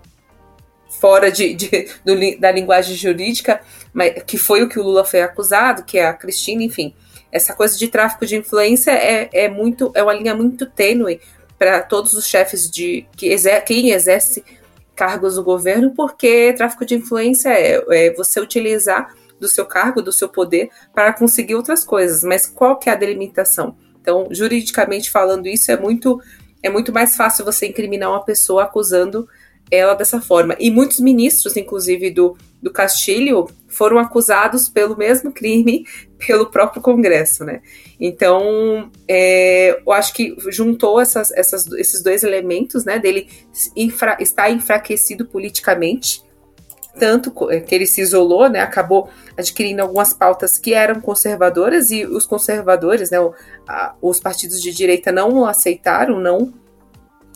fora 1.01 1.31
de, 1.33 1.55
de 1.55 1.89
do, 2.05 2.39
da 2.39 2.53
linguagem 2.53 2.95
jurídica, 2.95 3.61
mas, 3.93 4.23
que 4.25 4.37
foi 4.37 4.63
o 4.63 4.69
que 4.69 4.79
o 4.79 4.83
Lula 4.83 5.05
foi 5.05 5.23
acusado, 5.23 5.85
que 5.85 5.99
é 5.99 6.07
a 6.07 6.15
Cristina, 6.15 6.63
enfim 6.63 6.95
essa 7.33 7.55
coisa 7.55 7.79
de 7.79 7.89
tráfico 7.89 8.27
de 8.27 8.37
influência 8.37 8.91
é, 8.91 9.31
é 9.33 9.49
muito 9.49 9.91
é 9.95 10.03
uma 10.03 10.13
linha 10.13 10.35
muito 10.35 10.67
tênue 10.67 11.19
para 11.59 11.81
todos 11.81 12.13
os 12.13 12.27
chefes 12.27 12.71
de 12.71 13.07
que 13.17 13.29
exer, 13.29 13.65
quem 13.65 13.91
exerce 13.91 14.45
cargos 14.95 15.37
do 15.37 15.43
governo, 15.43 15.95
porque 15.95 16.53
tráfico 16.53 16.85
de 16.85 16.97
influência 16.97 17.49
é, 17.49 17.83
é 17.91 18.13
você 18.13 18.39
utilizar 18.39 19.15
do 19.41 19.49
seu 19.49 19.65
cargo, 19.65 20.03
do 20.03 20.13
seu 20.13 20.29
poder 20.29 20.71
para 20.95 21.13
conseguir 21.13 21.55
outras 21.55 21.85
coisas. 21.85 22.23
Mas 22.23 22.47
qual 22.47 22.79
que 22.79 22.91
é 22.91 22.93
a 22.93 22.97
delimitação? 22.97 23.75
Então, 24.03 24.28
juridicamente 24.32 25.11
falando 25.11 25.46
isso 25.46 25.70
é 25.70 25.76
muito 25.78 26.20
é 26.62 26.68
muito 26.70 26.92
mais 26.92 27.16
fácil 27.16 27.44
você 27.44 27.66
incriminar 27.66 28.11
uma 28.11 28.24
pessoa 28.24 28.64
acusando 28.64 29.28
ela 29.70 29.94
dessa 29.94 30.20
forma. 30.20 30.55
E 30.61 30.70
muitos 30.70 31.00
ministros, 31.00 31.57
inclusive 31.57 32.11
do, 32.11 32.36
do 32.61 32.70
Castilho, 32.70 33.48
foram 33.66 33.98
acusados 33.98 34.68
pelo 34.68 34.96
mesmo 34.96 35.32
crime 35.32 35.84
pelo 36.24 36.46
próprio 36.46 36.82
Congresso, 36.82 37.42
né? 37.42 37.62
Então, 37.98 38.90
é, 39.09 39.80
eu 39.84 39.92
acho 39.92 40.12
que 40.12 40.36
juntou 40.48 41.00
essas, 41.00 41.32
essas, 41.32 41.66
esses 41.72 42.03
dois 42.03 42.22
elementos, 42.22 42.84
né? 42.84 42.98
Dele 42.98 43.28
infra, 43.74 44.16
estar 44.20 44.50
enfraquecido 44.50 45.26
politicamente, 45.26 46.22
tanto 46.99 47.51
é, 47.51 47.61
que 47.61 47.74
ele 47.74 47.86
se 47.86 48.01
isolou, 48.01 48.49
né? 48.49 48.61
Acabou 48.61 49.09
adquirindo 49.36 49.82
algumas 49.82 50.12
pautas 50.12 50.59
que 50.59 50.74
eram 50.74 51.01
conservadoras 51.01 51.90
e 51.90 52.05
os 52.05 52.26
conservadores, 52.26 53.11
né? 53.11 53.18
os 54.01 54.20
partidos 54.20 54.61
de 54.61 54.72
direita 54.72 55.11
não 55.11 55.45
aceitaram, 55.45 56.20
não 56.20 56.53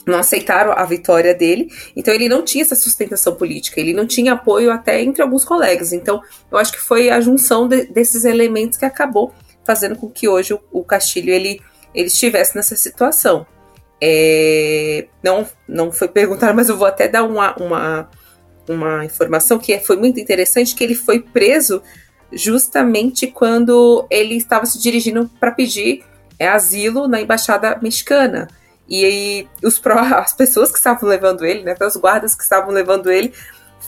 não 0.07 0.21
aceitaram 0.21 0.71
a 0.71 0.85
vitória 0.85 1.35
dele, 1.35 1.69
então 1.97 2.15
ele 2.15 2.29
não 2.29 2.45
tinha 2.45 2.63
essa 2.63 2.77
sustentação 2.77 3.35
política, 3.35 3.81
ele 3.81 3.93
não 3.93 4.07
tinha 4.07 4.35
apoio 4.35 4.71
até 4.71 5.03
entre 5.03 5.21
alguns 5.21 5.45
colegas. 5.45 5.93
Então, 5.93 6.23
eu 6.49 6.57
acho 6.57 6.73
que 6.73 6.79
foi 6.79 7.11
a 7.11 7.21
junção 7.21 7.67
de, 7.67 7.87
desses 7.87 8.25
elementos 8.25 8.79
que 8.79 8.85
acabou 8.85 9.35
fazendo 9.65 9.97
com 9.97 10.09
que 10.09 10.29
hoje 10.29 10.55
o, 10.55 10.61
o 10.71 10.85
Castilho 10.85 11.33
ele, 11.33 11.61
ele 11.93 12.07
estivesse 12.07 12.55
nessa 12.55 12.77
situação. 12.77 13.45
É, 14.01 15.09
não, 15.25 15.45
não 15.67 15.91
foi 15.91 16.07
perguntado, 16.07 16.55
mas 16.55 16.69
eu 16.69 16.77
vou 16.77 16.87
até 16.87 17.09
dar 17.09 17.25
uma, 17.25 17.57
uma, 17.57 18.09
uma 18.69 19.05
informação 19.05 19.59
que 19.59 19.79
foi 19.81 19.97
muito 19.97 20.21
interessante, 20.21 20.75
que 20.75 20.85
ele 20.85 20.95
foi 20.95 21.21
preso 21.21 21.83
justamente 22.33 23.27
quando 23.27 24.07
ele 24.11 24.37
estava 24.37 24.67
se 24.67 24.81
dirigindo 24.81 25.31
para 25.39 25.53
pedir 25.53 26.05
é, 26.39 26.49
asilo 26.49 27.09
na 27.09 27.21
embaixada 27.21 27.79
mexicana. 27.81 28.49
E 28.89 29.05
aí, 29.05 29.49
os 29.63 29.79
pró, 29.79 29.99
as 30.17 30.33
pessoas 30.33 30.71
que 30.71 30.79
estavam 30.79 31.09
levando 31.09 31.45
ele, 31.45 31.63
né, 31.63 31.75
os 31.81 31.97
guardas 31.97 32.35
que 32.35 32.43
estavam 32.43 32.73
levando 32.73 33.11
ele, 33.11 33.33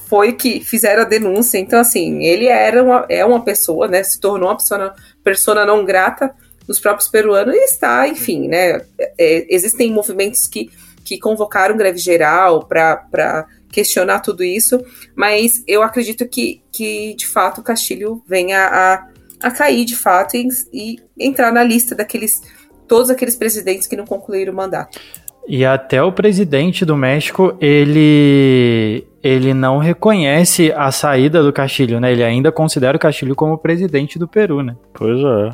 foi 0.09 0.33
que 0.33 0.61
fizeram 0.61 1.03
a 1.03 1.07
denúncia. 1.07 1.59
Então, 1.59 1.79
assim, 1.79 2.25
ele 2.25 2.47
era 2.47 2.83
uma, 2.83 3.07
é 3.09 3.25
uma 3.25 3.45
pessoa, 3.45 3.87
né, 3.87 4.03
se 4.03 4.21
tornou 4.21 4.49
uma 4.49 4.57
pessoa, 4.57 4.95
persona 5.23 5.65
não 5.65 5.85
grata 5.85 6.35
dos 6.67 6.81
próprios 6.81 7.09
peruanos 7.09 7.55
e 7.55 7.65
está, 7.65 8.07
enfim, 8.09 8.49
né, 8.49 8.83
é, 9.19 9.47
existem 9.49 9.91
movimentos 9.91 10.47
que, 10.47 10.71
que 11.05 11.19
convocaram 11.19 11.77
greve 11.77 11.99
geral 11.99 12.67
para 12.67 13.47
questionar 13.71 14.21
tudo 14.21 14.43
isso, 14.43 14.83
mas 15.15 15.63
eu 15.67 15.83
acredito 15.83 16.27
que, 16.27 16.63
que 16.73 17.15
de 17.15 17.27
fato, 17.27 17.61
o 17.61 17.65
Castilho 17.65 18.23
venha 18.27 18.59
a, 18.59 19.09
a 19.41 19.51
cair, 19.51 19.85
de 19.85 19.97
fato, 19.97 20.37
e, 20.37 20.49
e 20.73 20.97
entrar 21.19 21.53
na 21.53 21.63
lista 21.63 21.95
daqueles 21.95 22.41
todos 22.87 23.11
aqueles 23.11 23.37
presidentes 23.37 23.87
que 23.87 23.97
não 23.97 24.07
concluíram 24.07 24.53
o 24.53 24.57
mandato. 24.57 24.99
E 25.47 25.65
até 25.65 26.03
o 26.03 26.13
presidente 26.13 26.85
do 26.85 26.97
México, 26.97 27.57
ele 27.61 29.07
ele 29.23 29.53
não 29.53 29.79
reconhece 29.79 30.73
a 30.73 30.93
saída 30.93 31.43
do 31.43 31.53
Castilho, 31.53 31.99
né? 32.01 32.13
Ele 32.13 32.23
ainda 32.23 32.53
considera 32.53 32.97
o 32.97 33.01
Castilho 33.01 33.35
como 33.35 33.59
presidente 33.59 34.19
do 34.19 34.29
Peru, 34.29 34.63
né? 34.63 34.77
Pois 34.95 35.19
é. 35.19 35.51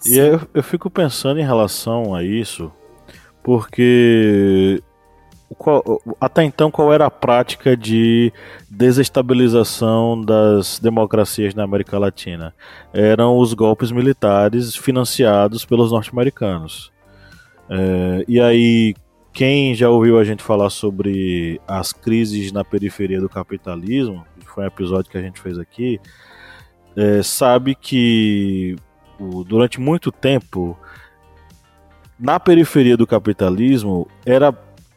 Sim. 0.00 0.14
E 0.14 0.18
eu, 0.18 0.40
eu 0.54 0.62
fico 0.62 0.90
pensando 0.90 1.40
em 1.40 1.44
relação 1.44 2.14
a 2.14 2.22
isso, 2.22 2.72
porque 3.42 4.82
qual, 5.56 6.02
até 6.20 6.44
então, 6.44 6.70
qual 6.70 6.92
era 6.92 7.06
a 7.06 7.10
prática 7.10 7.76
de 7.76 8.32
desestabilização 8.68 10.20
das 10.20 10.78
democracias 10.78 11.54
na 11.54 11.64
América 11.64 11.98
Latina? 11.98 12.54
Eram 12.92 13.38
os 13.38 13.54
golpes 13.54 13.90
militares 13.90 14.76
financiados 14.76 15.64
pelos 15.64 15.90
norte-americanos. 15.90 16.92
É, 17.70 18.24
e 18.28 18.40
aí, 18.40 18.94
quem 19.32 19.74
já 19.74 19.88
ouviu 19.88 20.18
a 20.18 20.24
gente 20.24 20.42
falar 20.42 20.68
sobre 20.68 21.60
as 21.66 21.92
crises 21.92 22.52
na 22.52 22.64
periferia 22.64 23.20
do 23.20 23.28
capitalismo, 23.28 24.26
foi 24.44 24.64
um 24.64 24.66
episódio 24.66 25.10
que 25.10 25.16
a 25.18 25.22
gente 25.22 25.40
fez 25.40 25.58
aqui, 25.58 26.00
é, 26.96 27.22
sabe 27.22 27.74
que 27.74 28.76
durante 29.46 29.80
muito 29.80 30.12
tempo, 30.12 30.78
na 32.18 32.38
periferia 32.38 32.96
do 32.96 33.06
capitalismo, 33.06 34.08
era 34.26 34.52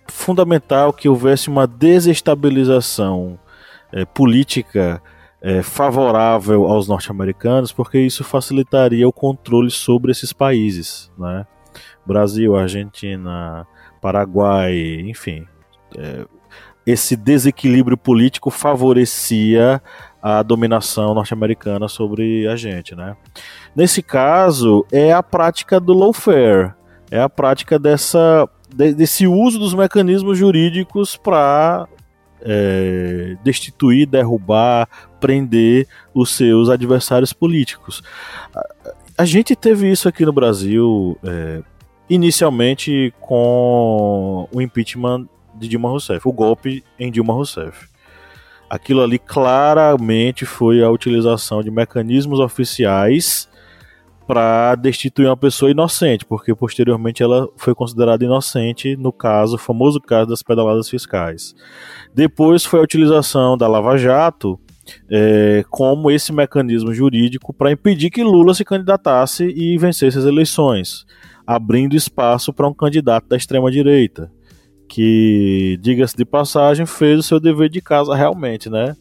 fundamental 0.08 0.92
que 0.94 1.10
houvesse 1.10 1.50
uma 1.50 1.66
desestabilização 1.68 3.40
é, 3.92 4.06
política 4.06 5.02
é, 5.42 5.62
favorável 5.64 6.66
aos 6.66 6.88
norte-americanos, 6.88 7.72
porque 7.72 8.00
isso 8.00 8.24
facilitaria 8.24 9.08
o 9.08 9.14
controle 9.14 9.72
sobre 9.72 10.12
esses 10.12 10.32
países, 10.32 11.12
né? 11.18 11.46
Brasil, 12.06 12.56
Argentina, 12.56 13.66
Paraguai, 14.02 15.02
enfim. 15.06 15.48
É, 15.98 16.26
esse 16.86 17.16
desequilíbrio 17.16 17.98
político 17.98 18.50
favorecia 18.50 19.82
a 20.22 20.44
dominação 20.44 21.14
norte-americana 21.14 21.88
sobre 21.88 22.48
a 22.48 22.56
gente, 22.56 22.96
né? 22.96 23.16
Nesse 23.76 24.02
caso, 24.02 24.86
é 24.92 25.12
a 25.12 25.24
prática 25.24 25.80
do 25.80 25.94
lawfare, 25.94 26.74
é 27.10 27.20
a 27.20 27.30
prática 27.30 27.80
dessa, 27.80 28.48
desse 28.74 29.28
uso 29.28 29.60
dos 29.60 29.74
mecanismos 29.74 30.38
jurídicos 30.38 31.18
para 31.18 31.88
é, 32.42 33.36
destituir, 33.44 34.08
derrubar, 34.08 34.88
prender 35.20 35.88
os 36.14 36.32
seus 36.32 36.70
adversários 36.70 37.34
políticos. 37.34 38.02
A, 38.56 38.94
a 39.20 39.26
gente 39.26 39.56
teve 39.56 39.92
isso 39.92 40.08
aqui 40.08 40.26
no 40.26 40.34
Brasil 40.34 41.18
é, 41.24 41.62
inicialmente 42.10 43.14
com 43.20 44.48
o 44.52 44.62
impeachment 44.62 45.28
de 45.56 45.68
Dilma 45.68 45.90
Rousseff, 45.90 46.28
o 46.28 46.32
golpe 46.32 46.84
em 47.00 47.12
Dilma 47.12 47.34
Rousseff. 47.34 47.88
Aquilo 48.70 49.04
ali 49.04 49.20
claramente 49.20 50.46
foi 50.46 50.82
a 50.82 50.90
utilização 50.90 51.62
de 51.62 51.70
mecanismos 51.70 52.40
oficiais 52.40 53.50
para 54.32 54.76
destituir 54.76 55.28
uma 55.28 55.36
pessoa 55.36 55.70
inocente, 55.70 56.24
porque 56.24 56.56
posteriormente 56.56 57.22
ela 57.22 57.50
foi 57.58 57.76
considerada 57.76 58.24
inocente 58.24 58.96
no 58.96 59.12
caso, 59.12 59.58
famoso 59.58 60.00
caso 60.00 60.30
das 60.30 60.42
pedaladas 60.42 60.90
fiscais. 60.90 61.54
Depois 62.16 62.64
foi 62.64 62.80
a 62.80 62.84
utilização 62.84 63.58
da 63.58 63.68
Lava 63.68 63.98
Jato 63.98 64.58
é, 65.10 65.66
como 65.70 66.10
esse 66.10 66.32
mecanismo 66.32 66.94
jurídico 66.94 67.54
para 67.54 67.74
impedir 67.74 68.10
que 68.10 68.24
Lula 68.24 68.54
se 68.54 68.64
candidatasse 68.64 69.44
e 69.48 69.78
vencesse 69.78 70.20
as 70.20 70.24
eleições 70.24 71.06
abrindo 71.46 71.94
espaço 71.94 72.54
para 72.54 72.70
um 72.70 72.74
candidato 72.74 73.28
da 73.28 73.36
extrema-direita, 73.36 74.32
que, 74.88 75.78
diga-se 75.82 76.16
de 76.16 76.24
passagem, 76.24 76.86
fez 76.86 77.20
o 77.20 77.24
seu 77.24 77.38
dever 77.38 77.68
de 77.68 77.82
casa 77.82 78.16
realmente, 78.16 78.70
né? 78.70 78.96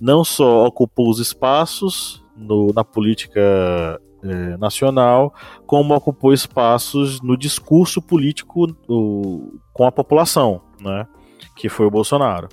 Não 0.00 0.22
só 0.22 0.64
ocupou 0.64 1.10
os 1.10 1.18
espaços 1.18 2.24
no, 2.36 2.72
na 2.72 2.84
política 2.84 4.00
é, 4.28 4.56
nacional, 4.56 5.34
como 5.66 5.94
ocupou 5.94 6.32
espaços 6.32 7.20
no 7.20 7.36
discurso 7.36 8.00
político 8.02 8.74
o, 8.88 9.58
com 9.72 9.84
a 9.84 9.92
população, 9.92 10.60
né? 10.80 11.06
Que 11.54 11.68
foi 11.68 11.86
o 11.86 11.90
Bolsonaro. 11.90 12.48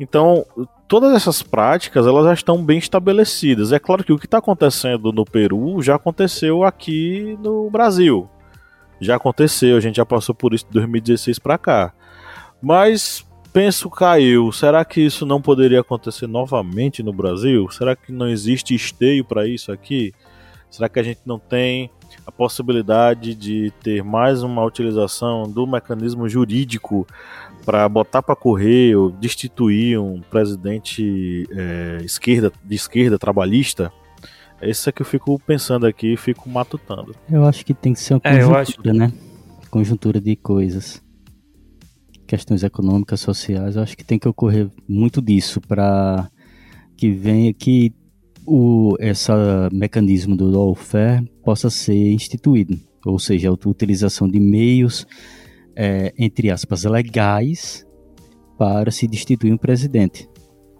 Então, 0.00 0.44
todas 0.88 1.14
essas 1.14 1.42
práticas 1.42 2.06
elas 2.06 2.24
já 2.24 2.34
estão 2.34 2.64
bem 2.64 2.78
estabelecidas. 2.78 3.72
É 3.72 3.78
claro 3.78 4.02
que 4.02 4.12
o 4.12 4.18
que 4.18 4.26
está 4.26 4.38
acontecendo 4.38 5.12
no 5.12 5.24
Peru 5.24 5.80
já 5.82 5.96
aconteceu 5.96 6.64
aqui 6.64 7.38
no 7.42 7.70
Brasil 7.70 8.28
já 9.02 9.16
aconteceu, 9.16 9.76
a 9.76 9.80
gente 9.80 9.96
já 9.96 10.06
passou 10.06 10.34
por 10.34 10.54
isso 10.54 10.64
de 10.66 10.72
2016 10.72 11.38
para 11.38 11.58
cá. 11.58 11.92
Mas 12.62 13.26
penso, 13.52 13.90
caiu, 13.90 14.52
será 14.52 14.84
que 14.84 15.00
isso 15.00 15.26
não 15.26 15.42
poderia 15.42 15.80
acontecer 15.80 16.26
novamente 16.26 17.02
no 17.02 17.12
Brasil? 17.12 17.68
Será 17.70 17.96
que 17.96 18.12
não 18.12 18.28
existe 18.28 18.74
esteio 18.74 19.24
para 19.24 19.46
isso 19.46 19.72
aqui? 19.72 20.14
Será 20.72 20.88
que 20.88 20.98
a 20.98 21.02
gente 21.02 21.20
não 21.26 21.38
tem 21.38 21.90
a 22.26 22.32
possibilidade 22.32 23.34
de 23.34 23.70
ter 23.82 24.02
mais 24.02 24.42
uma 24.42 24.64
utilização 24.64 25.42
do 25.42 25.66
mecanismo 25.66 26.26
jurídico 26.26 27.06
para 27.62 27.86
botar 27.90 28.22
para 28.22 28.34
correr 28.34 28.96
ou 28.96 29.10
destituir 29.10 30.00
um 30.00 30.22
presidente 30.22 31.46
é, 31.52 31.98
esquerda, 32.02 32.50
de 32.64 32.74
esquerda 32.74 33.18
trabalhista? 33.18 33.92
Isso 34.62 34.88
é 34.88 34.92
que 34.92 35.02
eu 35.02 35.06
fico 35.06 35.38
pensando 35.40 35.84
aqui 35.84 36.14
e 36.14 36.16
fico 36.16 36.48
matutando. 36.48 37.14
Eu 37.30 37.44
acho 37.44 37.66
que 37.66 37.74
tem 37.74 37.92
que 37.92 38.00
ser 38.00 38.14
uma 38.14 38.22
é, 38.24 38.42
conjuntura, 38.42 38.90
é, 38.90 38.92
né? 38.94 39.12
Conjuntura 39.70 40.20
de 40.22 40.36
coisas. 40.36 41.02
Questões 42.26 42.62
econômicas, 42.62 43.20
sociais, 43.20 43.76
eu 43.76 43.82
acho 43.82 43.94
que 43.94 44.04
tem 44.04 44.18
que 44.18 44.26
ocorrer 44.26 44.70
muito 44.88 45.20
disso 45.20 45.60
para 45.60 46.30
que 46.96 47.10
venha 47.10 47.52
que 47.52 47.92
o 48.46 48.96
esse 48.98 49.30
mecanismo 49.72 50.36
do 50.36 50.50
lawfare 50.50 51.24
possa 51.44 51.70
ser 51.70 52.12
instituído, 52.12 52.78
ou 53.04 53.18
seja, 53.18 53.48
a 53.48 53.52
utilização 53.52 54.28
de 54.28 54.40
meios 54.40 55.06
é, 55.76 56.12
entre 56.18 56.50
aspas 56.50 56.84
legais 56.84 57.86
para 58.58 58.90
se 58.90 59.06
destituir 59.06 59.52
um 59.52 59.56
presidente. 59.56 60.28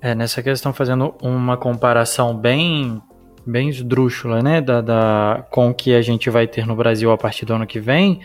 É, 0.01 0.15
nessa 0.15 0.43
questão, 0.43 0.73
fazendo 0.73 1.15
uma 1.23 1.57
comparação 1.57 2.37
bem 2.37 3.01
bem 3.45 3.69
esdrúxula, 3.69 4.43
né, 4.43 4.61
da, 4.61 4.81
da, 4.81 5.45
com 5.51 5.73
que 5.75 5.95
a 5.95 6.03
gente 6.03 6.31
vai 6.31 6.47
ter 6.47 6.67
no 6.67 6.77
Brasil 6.77 7.11
a 7.11 7.19
partir 7.19 7.45
do 7.45 7.55
ano 7.55 7.67
que 7.67 7.81
vem, 7.81 8.21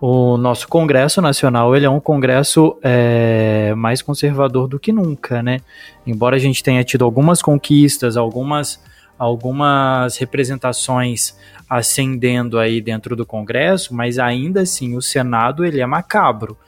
o 0.00 0.36
nosso 0.36 0.66
Congresso 0.66 1.22
Nacional 1.22 1.76
ele 1.76 1.86
é 1.86 1.90
um 1.90 2.00
Congresso 2.00 2.76
é, 2.82 3.72
mais 3.76 4.02
conservador 4.02 4.66
do 4.66 4.78
que 4.78 4.92
nunca, 4.92 5.42
né? 5.42 5.60
Embora 6.04 6.34
a 6.34 6.38
gente 6.40 6.60
tenha 6.60 6.82
tido 6.82 7.04
algumas 7.04 7.40
conquistas, 7.40 8.16
algumas, 8.16 8.82
algumas 9.16 10.16
representações 10.16 11.36
ascendendo 11.70 12.58
aí 12.58 12.80
dentro 12.80 13.14
do 13.14 13.24
Congresso, 13.24 13.94
mas 13.94 14.18
ainda 14.18 14.62
assim 14.62 14.96
o 14.96 15.00
Senado 15.00 15.64
ele 15.64 15.80
é 15.80 15.86
macabro 15.86 16.58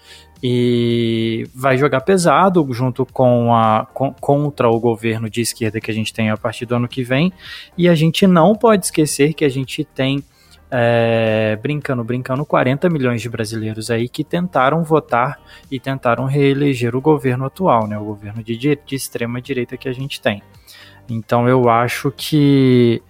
e 0.43 1.49
vai 1.55 1.77
jogar 1.77 2.01
pesado 2.03 2.67
junto 2.73 3.07
com 3.07 3.55
a 3.55 3.87
com, 3.93 4.13
contra 4.13 4.69
o 4.69 4.79
governo 4.79 5.31
de 5.31 5.41
esquerda 5.41 5.81
que 5.81 5.91
a 5.91 5.95
gente 5.95 6.13
tem 6.13 6.31
a 6.31 6.37
partir 6.37 6.67
do 6.67 6.75
ano 6.75 6.89
que 6.89 7.03
vem. 7.03 7.33
E 7.77 7.89
a 7.89 7.95
gente 7.95 8.27
não 8.27 8.55
pode 8.55 8.87
esquecer 8.87 9.33
que 9.33 9.45
a 9.45 9.49
gente 9.49 9.85
tem 9.85 10.23
é, 10.71 11.57
brincando, 11.63 12.03
brincando, 12.03 12.45
40 12.45 12.91
milhões 12.91 13.23
de 13.23 13.29
brasileiros 13.29 13.91
aí 13.91 14.09
que 14.09 14.25
tentaram 14.25 14.83
votar 14.83 15.41
e 15.71 15.79
tentaram 15.79 16.25
reeleger 16.25 16.97
o 16.97 17.01
governo 17.01 17.45
atual, 17.45 17.87
né, 17.87 17.97
o 17.97 18.05
governo 18.05 18.43
de, 18.43 18.57
de 18.57 18.95
extrema 18.97 19.41
direita 19.41 19.77
que 19.77 19.89
a 19.89 19.93
gente 19.93 20.21
tem. 20.21 20.43
Então 21.09 21.49
eu 21.49 21.69
acho 21.69 22.11
que, 22.17 23.01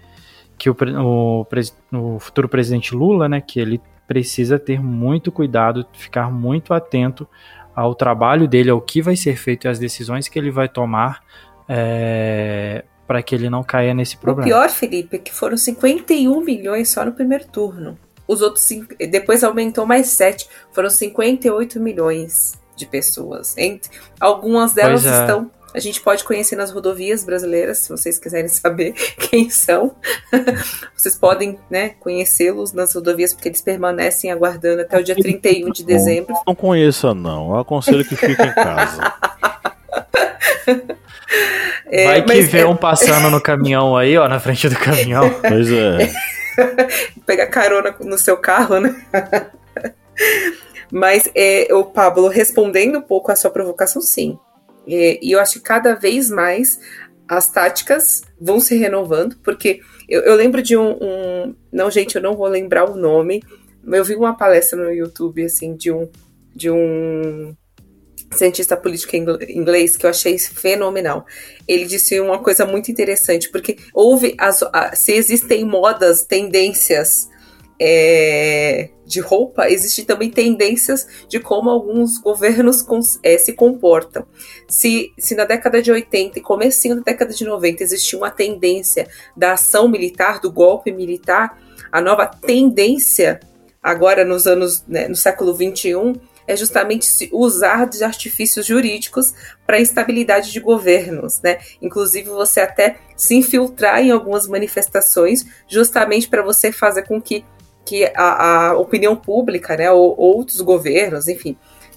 que 0.58 0.68
o, 0.68 0.76
o, 1.00 1.46
o 1.92 2.18
futuro 2.18 2.48
presidente 2.48 2.94
Lula, 2.94 3.28
né, 3.28 3.40
que 3.40 3.58
ele 3.58 3.80
precisa 4.06 4.58
ter 4.58 4.82
muito 4.82 5.32
cuidado, 5.32 5.86
ficar 5.92 6.30
muito 6.30 6.74
atento 6.74 7.26
ao 7.74 7.94
trabalho 7.94 8.46
dele, 8.46 8.70
ao 8.70 8.80
que 8.80 9.02
vai 9.02 9.16
ser 9.16 9.36
feito 9.36 9.66
e 9.66 9.68
às 9.68 9.78
decisões 9.78 10.28
que 10.28 10.38
ele 10.38 10.50
vai 10.50 10.68
tomar 10.68 11.22
é, 11.68 12.84
para 13.06 13.22
que 13.22 13.34
ele 13.34 13.50
não 13.50 13.62
caia 13.62 13.92
nesse 13.92 14.16
problema. 14.16 14.46
O 14.46 14.50
pior, 14.50 14.70
Felipe, 14.70 15.16
é 15.16 15.18
que 15.18 15.32
foram 15.32 15.56
51 15.56 16.40
milhões 16.40 16.90
só 16.90 17.04
no 17.04 17.12
primeiro 17.12 17.46
turno. 17.46 17.98
Os 18.26 18.40
outros 18.40 18.66
depois 19.10 19.44
aumentou 19.44 19.84
mais 19.84 20.06
7, 20.08 20.48
foram 20.72 20.88
58 20.88 21.78
milhões 21.80 22.58
de 22.76 22.86
pessoas. 22.86 23.56
Entre, 23.58 23.90
algumas 24.18 24.72
delas 24.72 25.04
é. 25.04 25.20
estão 25.20 25.50
a 25.74 25.80
gente 25.80 26.00
pode 26.00 26.22
conhecer 26.22 26.54
nas 26.54 26.70
rodovias 26.70 27.24
brasileiras, 27.24 27.78
se 27.78 27.88
vocês 27.88 28.16
quiserem 28.16 28.46
saber 28.46 28.92
quem 29.18 29.50
são. 29.50 29.96
vocês 30.96 31.16
podem 31.16 31.58
né, 31.68 31.96
conhecê-los 31.98 32.72
nas 32.72 32.94
rodovias, 32.94 33.34
porque 33.34 33.48
eles 33.48 33.60
permanecem 33.60 34.30
aguardando 34.30 34.82
até 34.82 34.96
o 34.96 35.02
dia 35.02 35.16
31 35.16 35.72
de 35.72 35.84
dezembro. 35.84 36.32
Não 36.46 36.54
conheça, 36.54 37.12
não. 37.12 37.50
Eu 37.50 37.58
aconselho 37.58 38.04
que 38.04 38.14
fique 38.14 38.40
em 38.40 38.54
casa. 38.54 39.14
É, 41.86 42.06
Vai 42.06 42.22
que 42.22 42.40
vê 42.42 42.60
é... 42.60 42.66
um 42.66 42.76
passando 42.76 43.30
no 43.30 43.40
caminhão 43.40 43.96
aí, 43.96 44.16
ó, 44.16 44.26
na 44.26 44.40
frente 44.40 44.68
do 44.68 44.76
caminhão. 44.76 45.30
Pois 45.40 45.70
é. 45.70 46.10
Pegar 47.24 47.46
carona 47.48 47.94
no 48.00 48.18
seu 48.18 48.36
carro, 48.36 48.80
né? 48.80 48.96
Mas 50.90 51.30
é, 51.34 51.68
o 51.72 51.84
Pablo, 51.84 52.26
respondendo 52.28 52.98
um 52.98 53.02
pouco 53.02 53.30
a 53.30 53.36
sua 53.36 53.50
provocação, 53.50 54.02
sim. 54.02 54.38
É, 54.86 55.18
e 55.22 55.32
eu 55.32 55.40
acho 55.40 55.54
que 55.54 55.60
cada 55.60 55.94
vez 55.94 56.30
mais 56.30 56.78
as 57.28 57.50
táticas 57.50 58.22
vão 58.40 58.60
se 58.60 58.76
renovando, 58.76 59.36
porque 59.42 59.80
eu, 60.08 60.22
eu 60.22 60.34
lembro 60.34 60.62
de 60.62 60.76
um, 60.76 60.98
um, 61.00 61.54
Não, 61.72 61.90
gente, 61.90 62.16
eu 62.16 62.22
não 62.22 62.36
vou 62.36 62.46
lembrar 62.46 62.88
o 62.90 62.96
nome, 62.96 63.42
mas 63.82 63.98
eu 63.98 64.04
vi 64.04 64.14
uma 64.14 64.36
palestra 64.36 64.78
no 64.78 64.92
YouTube, 64.92 65.44
assim, 65.44 65.74
de 65.74 65.90
um. 65.90 66.08
De 66.54 66.70
um 66.70 67.54
cientista 68.32 68.76
político 68.76 69.14
inglês 69.14 69.96
que 69.96 70.06
eu 70.06 70.10
achei 70.10 70.36
fenomenal. 70.38 71.24
Ele 71.68 71.84
disse 71.84 72.18
uma 72.20 72.38
coisa 72.38 72.66
muito 72.66 72.90
interessante, 72.90 73.48
porque 73.48 73.76
houve 73.92 74.34
as, 74.38 74.60
se 74.94 75.12
existem 75.12 75.64
modas, 75.64 76.24
tendências 76.24 77.28
é, 77.80 78.90
de 79.04 79.20
roupa, 79.20 79.68
existem 79.68 80.04
também 80.04 80.30
tendências 80.30 81.06
de 81.28 81.40
como 81.40 81.68
alguns 81.70 82.18
governos 82.18 82.84
é, 83.22 83.36
se 83.38 83.52
comportam. 83.52 84.26
Se, 84.68 85.12
se 85.18 85.34
na 85.34 85.44
década 85.44 85.82
de 85.82 85.90
80 85.90 86.38
e 86.38 86.42
comecinho 86.42 86.96
da 86.96 87.02
década 87.02 87.32
de 87.32 87.44
90 87.44 87.82
existia 87.82 88.18
uma 88.18 88.30
tendência 88.30 89.08
da 89.36 89.52
ação 89.52 89.88
militar, 89.88 90.40
do 90.40 90.50
golpe 90.50 90.92
militar, 90.92 91.58
a 91.90 92.00
nova 92.00 92.26
tendência 92.26 93.40
agora 93.82 94.24
nos 94.24 94.46
anos, 94.46 94.84
né, 94.88 95.08
no 95.08 95.16
século 95.16 95.54
21, 95.54 96.14
é 96.46 96.56
justamente 96.56 97.28
usar 97.32 97.86
de 97.86 98.02
artifícios 98.04 98.66
jurídicos 98.66 99.34
para 99.66 99.80
instabilidade 99.80 100.52
de 100.52 100.60
governos, 100.60 101.40
né? 101.40 101.58
Inclusive 101.80 102.28
você 102.28 102.60
até 102.60 102.96
se 103.16 103.34
infiltrar 103.34 104.00
em 104.00 104.10
algumas 104.10 104.46
manifestações, 104.46 105.44
justamente 105.68 106.28
para 106.28 106.42
você 106.42 106.70
fazer 106.70 107.06
com 107.06 107.20
que, 107.20 107.44
que 107.84 108.04
a, 108.14 108.68
a 108.70 108.78
opinião 108.78 109.14
pública, 109.14 109.76
né, 109.76 109.90
ou 109.90 110.14
outros 110.18 110.60
governos, 110.60 111.28
enfim, 111.28 111.56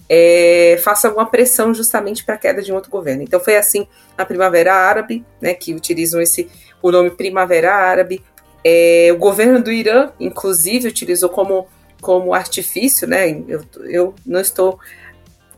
é, 0.09 0.79
faça 0.83 1.07
alguma 1.07 1.25
pressão 1.25 1.73
justamente 1.73 2.23
para 2.23 2.35
a 2.35 2.37
queda 2.37 2.61
de 2.61 2.71
um 2.71 2.75
outro 2.75 2.91
governo. 2.91 3.23
Então 3.23 3.39
foi 3.39 3.57
assim 3.57 3.87
a 4.17 4.25
Primavera 4.25 4.73
Árabe, 4.73 5.25
né, 5.41 5.53
que 5.53 5.73
utilizam 5.73 6.21
esse 6.21 6.49
o 6.81 6.91
nome 6.91 7.11
Primavera 7.11 7.73
Árabe. 7.73 8.23
É, 8.63 9.09
o 9.13 9.17
governo 9.17 9.61
do 9.61 9.71
Irã, 9.71 10.11
inclusive, 10.19 10.87
utilizou 10.87 11.29
como 11.29 11.67
como 12.01 12.33
artifício, 12.33 13.07
né? 13.07 13.29
Eu, 13.47 13.65
eu 13.85 14.15
não 14.25 14.39
estou 14.39 14.79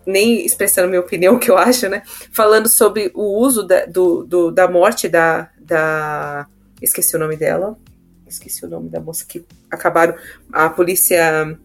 nem 0.05 0.45
expressando 0.45 0.87
minha 0.87 1.01
opinião, 1.01 1.35
o 1.37 1.39
que 1.39 1.51
eu 1.51 1.57
acho, 1.57 1.89
né? 1.89 2.01
Falando 2.31 2.67
sobre 2.67 3.11
o 3.13 3.37
uso 3.37 3.63
da, 3.63 3.85
do, 3.85 4.23
do, 4.23 4.51
da 4.51 4.67
morte 4.67 5.07
da, 5.07 5.49
da. 5.59 6.47
Esqueci 6.81 7.15
o 7.15 7.19
nome 7.19 7.35
dela. 7.35 7.77
Esqueci 8.27 8.65
o 8.65 8.69
nome 8.69 8.89
da 8.89 8.99
moça 8.99 9.25
que 9.27 9.45
acabaram. 9.71 10.15
A 10.51 10.69
polícia 10.69 11.57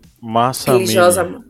religiosa. 0.79 1.45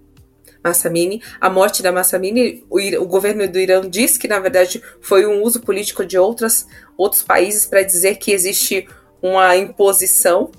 Massamini, 0.65 1.23
a 1.39 1.51
morte 1.51 1.83
da 1.83 1.93
Massamini, 1.93 2.65
o, 2.71 2.81
o, 3.03 3.07
governo 3.07 3.47
do 3.47 3.59
Irã 3.59 3.87
diz 3.87 4.17
que, 4.17 4.27
na 4.27 4.39
verdade, 4.39 4.83
foi 4.99 5.27
um 5.27 5.43
uso 5.43 5.61
político 5.61 6.07
de 6.07 6.17
outras, 6.17 6.67
outros 6.97 7.23
países 7.23 7.67
para 7.67 7.83
dizer 7.83 8.17
que 8.17 8.33
existe 8.33 8.89
uma 9.21 9.55
imposição 9.59 10.51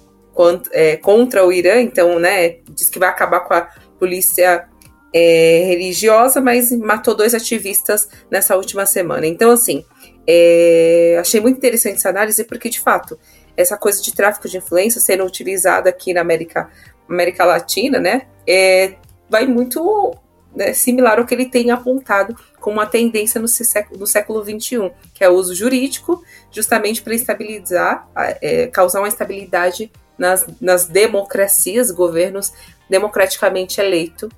é, 0.72 0.98
contra 0.98 1.43
o 1.43 1.52
Irã, 1.52 1.82
então, 1.82 2.20
né, 2.20 2.58
diz 2.70 2.88
que 2.88 3.00
vai 3.00 3.10
acabar 3.10 3.39
com 3.39 3.56
a 3.56 3.68
polícia 3.98 4.68
é, 5.14 5.64
religiosa, 5.66 6.39
mas 6.39 6.72
matou 6.72 7.16
dois 7.16 7.34
ativistas 7.34 8.08
nessa 8.30 8.56
última 8.56 8.86
semana. 8.86 9.26
Então, 9.26 9.50
assim, 9.50 9.84
é, 10.28 11.18
achei 11.20 11.39
muito 11.39 11.58
interessante 11.58 11.96
essa 11.96 12.10
análise, 12.10 12.43
porque, 12.43 12.70
de 12.70 12.80
fato, 12.80 13.18
essa 13.58 13.78
coisa 13.78 14.01
de 14.01 14.14
tráfico 14.14 14.47
de 14.47 14.58
influência 14.58 14.99
sendo 15.01 15.24
utilizada 15.26 15.89
aqui 15.89 16.14
na 16.14 16.22
América, 16.22 16.70
América 17.08 17.45
Latina, 17.45 17.99
né, 17.99 18.24
é, 18.47 18.95
vai 19.30 19.45
muito 19.45 20.16
né, 20.56 20.74
similar 20.74 21.20
ao 21.20 21.26
que 21.26 21.34
ele 21.34 21.45
tem 21.45 21.72
apontado 21.72 22.36
como 22.60 22.78
uma 22.78 22.86
tendência 22.86 23.39
no 23.39 23.47
século, 23.47 23.99
no 23.99 24.08
século 24.08 24.43
XXI, 24.43 24.91
que 25.14 25.24
é 25.24 25.30
o 25.30 25.34
uso 25.34 25.53
jurídico, 25.53 26.24
justamente 26.51 27.01
para 27.01 27.14
estabilizar, 27.14 28.08
é, 28.41 28.68
causar 28.68 28.99
uma 28.99 29.08
estabilidade 29.08 29.91
nas, 30.18 30.47
nas 30.62 30.86
democracias, 30.86 31.91
governos 31.91 32.53
democraticamente 32.89 33.80
eleitos, 33.82 34.30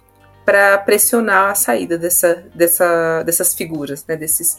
para 0.44 0.78
pressionar 0.78 1.52
a 1.52 1.56
saída 1.56 1.98
dessa, 1.98 2.36
dessa, 2.56 3.22
dessas 3.24 3.54
figuras, 3.54 4.06
né, 4.08 4.16
desses, 4.16 4.58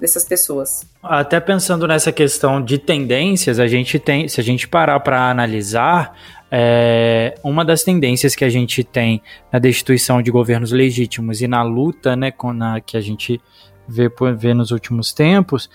dessas 0.00 0.24
pessoas. 0.24 0.86
Até 1.02 1.40
pensando 1.40 1.86
nessa 1.86 2.12
questão 2.12 2.62
de 2.62 2.78
tendências, 2.78 3.58
a 3.58 3.66
gente 3.66 3.98
tem, 3.98 4.28
se 4.28 4.40
a 4.40 4.44
gente 4.44 4.68
parar 4.68 5.00
para 5.00 5.30
analisar, 5.30 6.14
é, 6.50 7.34
uma 7.42 7.64
das 7.64 7.82
tendências 7.82 8.34
que 8.34 8.44
a 8.44 8.48
gente 8.48 8.84
tem 8.84 9.22
na 9.52 9.58
destituição 9.58 10.22
de 10.22 10.30
governos 10.30 10.72
legítimos 10.72 11.40
e 11.40 11.48
na 11.48 11.62
luta, 11.62 12.14
né, 12.14 12.30
com, 12.30 12.52
na, 12.52 12.80
que 12.80 12.96
a 12.96 13.00
gente 13.00 13.40
vê 13.88 14.54
nos 14.54 14.70
últimos 14.70 15.12
tempos, 15.12 15.68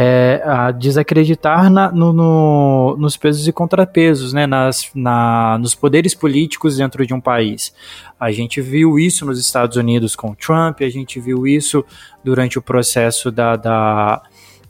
é, 0.00 0.40
a 0.44 0.70
desacreditar 0.70 1.68
na, 1.68 1.90
no, 1.90 2.12
no, 2.12 2.96
nos 2.98 3.16
pesos 3.16 3.48
e 3.48 3.52
contrapesos, 3.52 4.32
né, 4.32 4.46
nas, 4.46 4.90
na, 4.94 5.58
nos 5.58 5.74
poderes 5.74 6.14
políticos 6.14 6.76
dentro 6.76 7.04
de 7.04 7.12
um 7.12 7.20
país. 7.20 7.74
A 8.18 8.30
gente 8.30 8.60
viu 8.60 8.98
isso 8.98 9.26
nos 9.26 9.40
Estados 9.40 9.76
Unidos 9.76 10.14
com 10.14 10.34
Trump, 10.34 10.82
a 10.82 10.88
gente 10.88 11.18
viu 11.18 11.46
isso 11.46 11.84
durante 12.22 12.58
o 12.58 12.62
processo 12.62 13.30
da, 13.32 13.56
da 13.56 14.22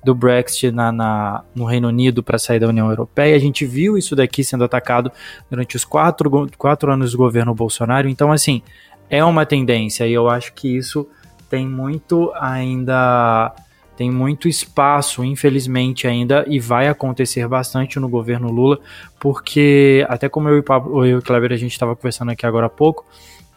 do 0.03 0.15
Brexit 0.15 0.71
na, 0.71 0.91
na, 0.93 1.45
no 1.55 1.65
Reino 1.65 1.89
Unido 1.89 2.23
para 2.23 2.39
sair 2.39 2.61
da 2.61 2.69
União 2.69 2.89
Europeia. 2.89 3.37
A 3.37 3.39
gente 3.39 3.67
viu 3.67 3.99
isso 3.99 4.17
daqui 4.17 4.43
sendo 4.43 4.65
atacado 4.65 5.11
durante 5.51 5.77
os 5.77 5.85
quatro, 5.85 6.49
quatro 6.57 6.91
anos 6.91 7.13
do 7.13 7.19
governo 7.19 7.55
Bolsonaro. 7.55 8.09
Então, 8.09 8.33
assim, 8.33 8.63
é 9.11 9.23
uma 9.25 9.45
tendência 9.45 10.07
e 10.07 10.13
eu 10.13 10.29
acho 10.29 10.55
que 10.55 10.75
isso 10.75 11.07
tem 11.49 11.67
muito 11.67 12.33
ainda 12.35 13.55
tem 13.99 14.13
muito 14.13 14.47
espaço, 14.47 15.25
infelizmente, 15.25 16.07
ainda, 16.07 16.45
e 16.47 16.61
vai 16.61 16.87
acontecer 16.87 17.49
bastante 17.49 17.99
no 17.99 18.09
governo 18.09 18.49
Lula, 18.49 18.79
porque, 19.19 20.07
até 20.09 20.29
como 20.29 20.49
eu 20.49 20.57
e, 20.57 20.63
Pablo, 20.63 21.05
eu 21.05 21.11
e 21.11 21.15
o 21.17 21.23
Kleber 21.23 21.53
a 21.53 21.57
gente 21.57 21.73
estava 21.73 21.97
conversando 21.97 22.31
aqui 22.31 22.47
agora 22.47 22.67
há 22.67 22.71
pouco, 22.71 23.05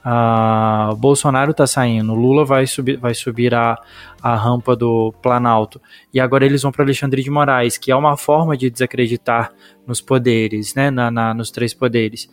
uh, 0.03 0.95
Bolsonaro 0.95 1.51
está 1.51 1.67
saindo, 1.67 2.15
Lula 2.15 2.43
vai 2.43 2.65
subir, 2.65 2.97
vai 2.97 3.13
subir 3.13 3.53
a, 3.53 3.77
a 4.19 4.35
rampa 4.35 4.75
do 4.75 5.13
Planalto, 5.21 5.79
e 6.11 6.19
agora 6.19 6.43
eles 6.43 6.63
vão 6.63 6.71
para 6.71 6.83
Alexandre 6.83 7.21
de 7.21 7.29
Moraes, 7.29 7.77
que 7.77 7.91
é 7.91 7.95
uma 7.95 8.17
forma 8.17 8.57
de 8.57 8.67
desacreditar 8.71 9.51
nos 9.85 10.01
poderes, 10.01 10.73
né, 10.73 10.89
na, 10.89 11.11
na, 11.11 11.35
nos 11.35 11.51
três 11.51 11.71
poderes. 11.71 12.27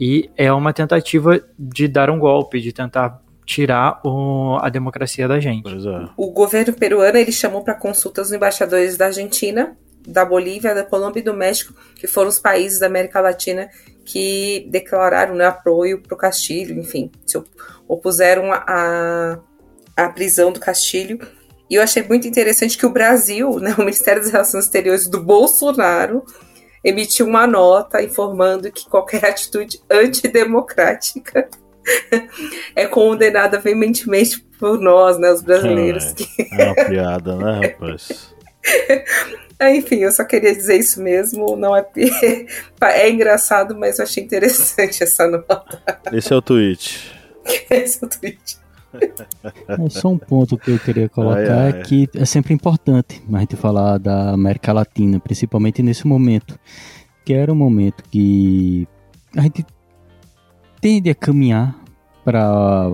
E 0.00 0.28
é 0.36 0.52
uma 0.52 0.72
tentativa 0.72 1.40
de 1.56 1.86
dar 1.86 2.10
um 2.10 2.18
golpe, 2.18 2.60
de 2.60 2.72
tentar 2.72 3.22
tirar 3.44 4.00
o, 4.04 4.58
a 4.60 4.68
democracia 4.68 5.28
da 5.28 5.38
gente. 5.38 5.68
É. 5.68 6.08
O 6.16 6.30
governo 6.30 6.72
peruano 6.72 7.18
ele 7.18 7.32
chamou 7.32 7.62
para 7.62 7.74
consulta 7.74 8.22
os 8.22 8.32
embaixadores 8.32 8.96
da 8.96 9.06
Argentina, 9.06 9.76
da 10.06 10.24
Bolívia, 10.24 10.74
da 10.74 10.84
Colômbia 10.84 11.20
e 11.20 11.24
do 11.24 11.34
México, 11.34 11.74
que 11.96 12.06
foram 12.06 12.28
os 12.28 12.40
países 12.40 12.80
da 12.80 12.86
América 12.86 13.20
Latina 13.20 13.68
que 14.04 14.66
declararam 14.70 15.34
né, 15.34 15.46
apoio 15.46 16.00
para 16.00 16.14
o 16.14 16.18
Castilho, 16.18 16.78
enfim, 16.78 17.10
se 17.26 17.42
opuseram 17.88 18.52
à 18.52 19.40
a, 19.96 20.04
a, 20.04 20.08
prisão 20.10 20.52
do 20.52 20.60
Castilho. 20.60 21.18
E 21.70 21.76
eu 21.76 21.82
achei 21.82 22.02
muito 22.02 22.28
interessante 22.28 22.76
que 22.76 22.84
o 22.84 22.90
Brasil, 22.90 23.58
né, 23.58 23.74
o 23.78 23.80
Ministério 23.80 24.22
das 24.22 24.30
Relações 24.30 24.64
Exteriores 24.64 25.08
do 25.08 25.22
Bolsonaro, 25.22 26.22
emitiu 26.84 27.26
uma 27.26 27.46
nota 27.46 28.02
informando 28.02 28.70
que 28.70 28.88
qualquer 28.88 29.24
atitude 29.24 29.80
antidemocrática 29.90 31.48
é 32.74 32.86
condenada 32.86 33.58
veementemente 33.58 34.44
por 34.58 34.80
nós, 34.80 35.18
né, 35.18 35.30
os 35.30 35.42
brasileiros. 35.42 36.04
É, 36.04 36.14
que... 36.14 36.48
é 36.52 36.64
uma 36.64 36.74
piada, 36.86 37.36
né, 37.36 37.60
rapaz? 37.68 38.34
Enfim, 39.60 39.96
eu 39.96 40.12
só 40.12 40.24
queria 40.24 40.54
dizer 40.54 40.78
isso 40.78 41.02
mesmo. 41.02 41.56
Não 41.56 41.76
é 41.76 41.86
é 42.82 43.10
engraçado, 43.10 43.76
mas 43.76 43.98
eu 43.98 44.04
achei 44.04 44.22
interessante 44.22 45.02
essa 45.02 45.26
nota. 45.26 46.00
Esse 46.12 46.32
é 46.32 46.36
o 46.36 46.42
tweet. 46.42 47.12
Esse 47.70 48.02
é 48.02 48.06
o 48.06 48.10
tweet. 48.10 48.58
É 48.94 49.90
só 49.90 50.08
um 50.08 50.18
ponto 50.18 50.56
que 50.56 50.70
eu 50.70 50.78
queria 50.78 51.08
colocar 51.08 51.38
ai, 51.38 51.72
ai. 51.72 51.80
é 51.80 51.82
que 51.82 52.08
é 52.14 52.24
sempre 52.24 52.54
importante 52.54 53.22
a 53.32 53.38
gente 53.40 53.56
falar 53.56 53.98
da 53.98 54.30
América 54.30 54.72
Latina, 54.72 55.18
principalmente 55.18 55.82
nesse 55.82 56.06
momento, 56.06 56.58
que 57.24 57.34
era 57.34 57.52
um 57.52 57.56
momento 57.56 58.04
que 58.08 58.86
a 59.36 59.42
gente 59.42 59.66
tende 60.84 61.08
a 61.08 61.14
caminhar 61.14 61.82
para 62.22 62.90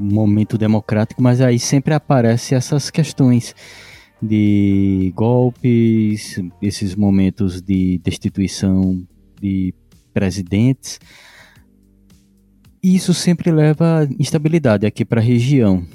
um 0.00 0.14
momento 0.14 0.56
democrático, 0.56 1.22
mas 1.22 1.42
aí 1.42 1.58
sempre 1.58 1.92
aparecem 1.92 2.56
essas 2.56 2.88
questões 2.88 3.54
de 4.22 5.12
golpes, 5.14 6.40
esses 6.62 6.96
momentos 6.96 7.60
de 7.60 8.00
destituição 8.02 9.06
de 9.38 9.74
presidentes. 10.14 10.98
Isso 12.82 13.12
sempre 13.12 13.52
leva 13.52 14.08
instabilidade 14.18 14.86
aqui 14.86 15.04
para 15.04 15.20
a 15.20 15.24
região. 15.24 15.86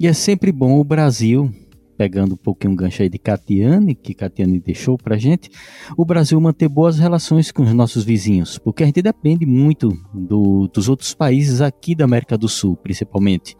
E 0.00 0.08
é 0.08 0.12
sempre 0.12 0.50
bom 0.50 0.80
o 0.80 0.82
Brasil 0.82 1.54
pegando 1.96 2.34
um 2.34 2.36
pouquinho 2.36 2.72
um 2.72 2.76
gancho 2.76 3.02
aí 3.02 3.08
de 3.08 3.18
Catiane, 3.18 3.94
que 3.94 4.14
Catiane 4.14 4.58
deixou 4.60 4.98
pra 4.98 5.16
gente, 5.16 5.50
o 5.96 6.04
Brasil 6.04 6.40
manter 6.40 6.68
boas 6.68 6.98
relações 6.98 7.50
com 7.50 7.62
os 7.62 7.72
nossos 7.72 8.04
vizinhos, 8.04 8.58
porque 8.58 8.82
a 8.82 8.86
gente 8.86 9.02
depende 9.02 9.46
muito 9.46 9.88
do, 10.12 10.68
dos 10.68 10.88
outros 10.88 11.14
países 11.14 11.60
aqui 11.60 11.94
da 11.94 12.04
América 12.04 12.36
do 12.36 12.48
Sul, 12.48 12.76
principalmente. 12.76 13.56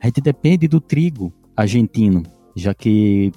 A 0.00 0.06
gente 0.06 0.20
depende 0.20 0.66
do 0.66 0.80
trigo 0.80 1.32
argentino, 1.56 2.22
já 2.54 2.74
que 2.74 3.32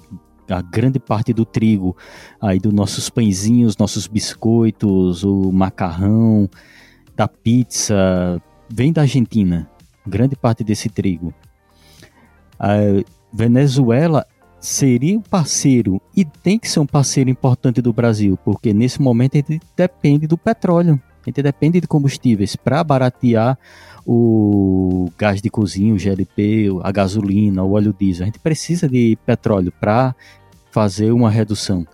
a 0.48 0.60
grande 0.60 0.98
parte 0.98 1.32
do 1.32 1.44
trigo 1.44 1.96
aí 2.40 2.58
dos 2.58 2.72
nossos 2.72 3.08
pãezinhos, 3.08 3.76
nossos 3.76 4.06
biscoitos, 4.06 5.22
o 5.22 5.52
macarrão, 5.52 6.48
da 7.16 7.28
pizza, 7.28 8.42
vem 8.68 8.92
da 8.92 9.02
Argentina. 9.02 9.70
Grande 10.06 10.34
parte 10.34 10.64
desse 10.64 10.88
trigo. 10.88 11.32
A 12.58 12.76
Venezuela 13.32 14.26
seria 14.60 15.18
um 15.18 15.22
parceiro 15.22 16.00
e 16.14 16.24
tem 16.24 16.58
que 16.58 16.68
ser 16.68 16.80
um 16.80 16.86
parceiro 16.86 17.30
importante 17.30 17.80
do 17.80 17.92
Brasil, 17.92 18.38
porque 18.44 18.74
nesse 18.74 19.00
momento 19.00 19.34
a 19.34 19.38
gente 19.38 19.60
depende 19.76 20.26
do 20.26 20.36
petróleo, 20.36 21.00
a 21.22 21.30
gente 21.30 21.42
depende 21.42 21.80
de 21.80 21.86
combustíveis 21.86 22.56
para 22.56 22.84
baratear 22.84 23.58
o 24.06 25.10
gás 25.16 25.40
de 25.40 25.48
cozinha, 25.50 25.94
o 25.94 25.98
GLP, 25.98 26.68
a 26.82 26.90
gasolina, 26.90 27.62
o 27.62 27.72
óleo 27.72 27.94
diesel. 27.98 28.24
A 28.24 28.26
gente 28.26 28.38
precisa 28.38 28.88
de 28.88 29.16
petróleo 29.24 29.72
para 29.78 30.14
fazer 30.70 31.12
uma 31.12 31.30
redução. 31.30 31.86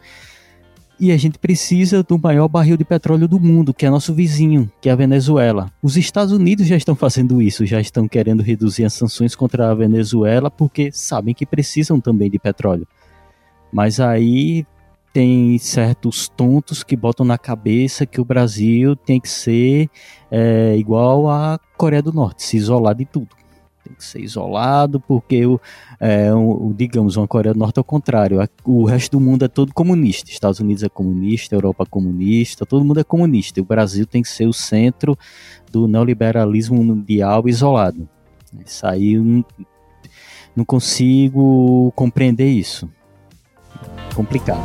E 0.98 1.12
a 1.12 1.16
gente 1.16 1.38
precisa 1.38 2.02
do 2.02 2.18
maior 2.18 2.48
barril 2.48 2.76
de 2.76 2.84
petróleo 2.84 3.28
do 3.28 3.38
mundo, 3.38 3.74
que 3.74 3.84
é 3.84 3.90
nosso 3.90 4.14
vizinho, 4.14 4.70
que 4.80 4.88
é 4.88 4.92
a 4.92 4.96
Venezuela. 4.96 5.70
Os 5.82 5.96
Estados 5.98 6.32
Unidos 6.32 6.66
já 6.66 6.76
estão 6.76 6.94
fazendo 6.94 7.42
isso, 7.42 7.66
já 7.66 7.78
estão 7.78 8.08
querendo 8.08 8.42
reduzir 8.42 8.84
as 8.84 8.94
sanções 8.94 9.34
contra 9.34 9.70
a 9.70 9.74
Venezuela 9.74 10.50
porque 10.50 10.90
sabem 10.90 11.34
que 11.34 11.44
precisam 11.44 12.00
também 12.00 12.30
de 12.30 12.38
petróleo. 12.38 12.88
Mas 13.70 14.00
aí 14.00 14.64
tem 15.12 15.58
certos 15.58 16.28
tontos 16.28 16.82
que 16.82 16.96
botam 16.96 17.26
na 17.26 17.36
cabeça 17.36 18.06
que 18.06 18.20
o 18.20 18.24
Brasil 18.24 18.96
tem 18.96 19.20
que 19.20 19.28
ser 19.28 19.90
é, 20.30 20.76
igual 20.78 21.28
à 21.28 21.60
Coreia 21.76 22.02
do 22.02 22.12
Norte, 22.12 22.42
se 22.42 22.56
isolar 22.56 22.94
de 22.94 23.04
tudo 23.04 23.35
tem 23.86 23.96
que 23.96 24.04
ser 24.04 24.20
isolado, 24.20 25.00
porque, 25.00 25.46
o, 25.46 25.60
é, 26.00 26.32
o, 26.32 26.72
digamos, 26.76 27.16
uma 27.16 27.26
Coreia 27.26 27.54
do 27.54 27.58
Norte 27.58 27.78
é 27.78 27.80
o 27.80 27.84
contrário. 27.84 28.38
O 28.64 28.84
resto 28.84 29.12
do 29.12 29.20
mundo 29.20 29.44
é 29.44 29.48
todo 29.48 29.72
comunista. 29.72 30.30
Estados 30.30 30.60
Unidos 30.60 30.82
é 30.82 30.88
comunista, 30.88 31.54
Europa 31.54 31.84
é 31.84 31.86
comunista, 31.86 32.66
todo 32.66 32.84
mundo 32.84 33.00
é 33.00 33.04
comunista. 33.04 33.60
E 33.60 33.62
o 33.62 33.66
Brasil 33.66 34.06
tem 34.06 34.22
que 34.22 34.28
ser 34.28 34.46
o 34.46 34.52
centro 34.52 35.16
do 35.70 35.86
neoliberalismo 35.86 36.82
mundial 36.82 37.48
isolado. 37.48 38.08
Isso 38.64 38.86
aí 38.86 39.14
eu 39.14 39.24
não, 39.24 39.44
não 40.54 40.64
consigo 40.64 41.92
compreender 41.94 42.48
isso. 42.48 42.88
Complicado. 44.14 44.64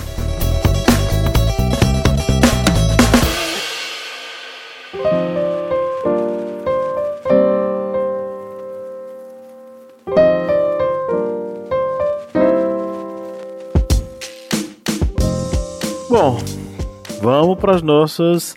Para 17.61 17.75
as 17.75 17.83
nossas 17.83 18.55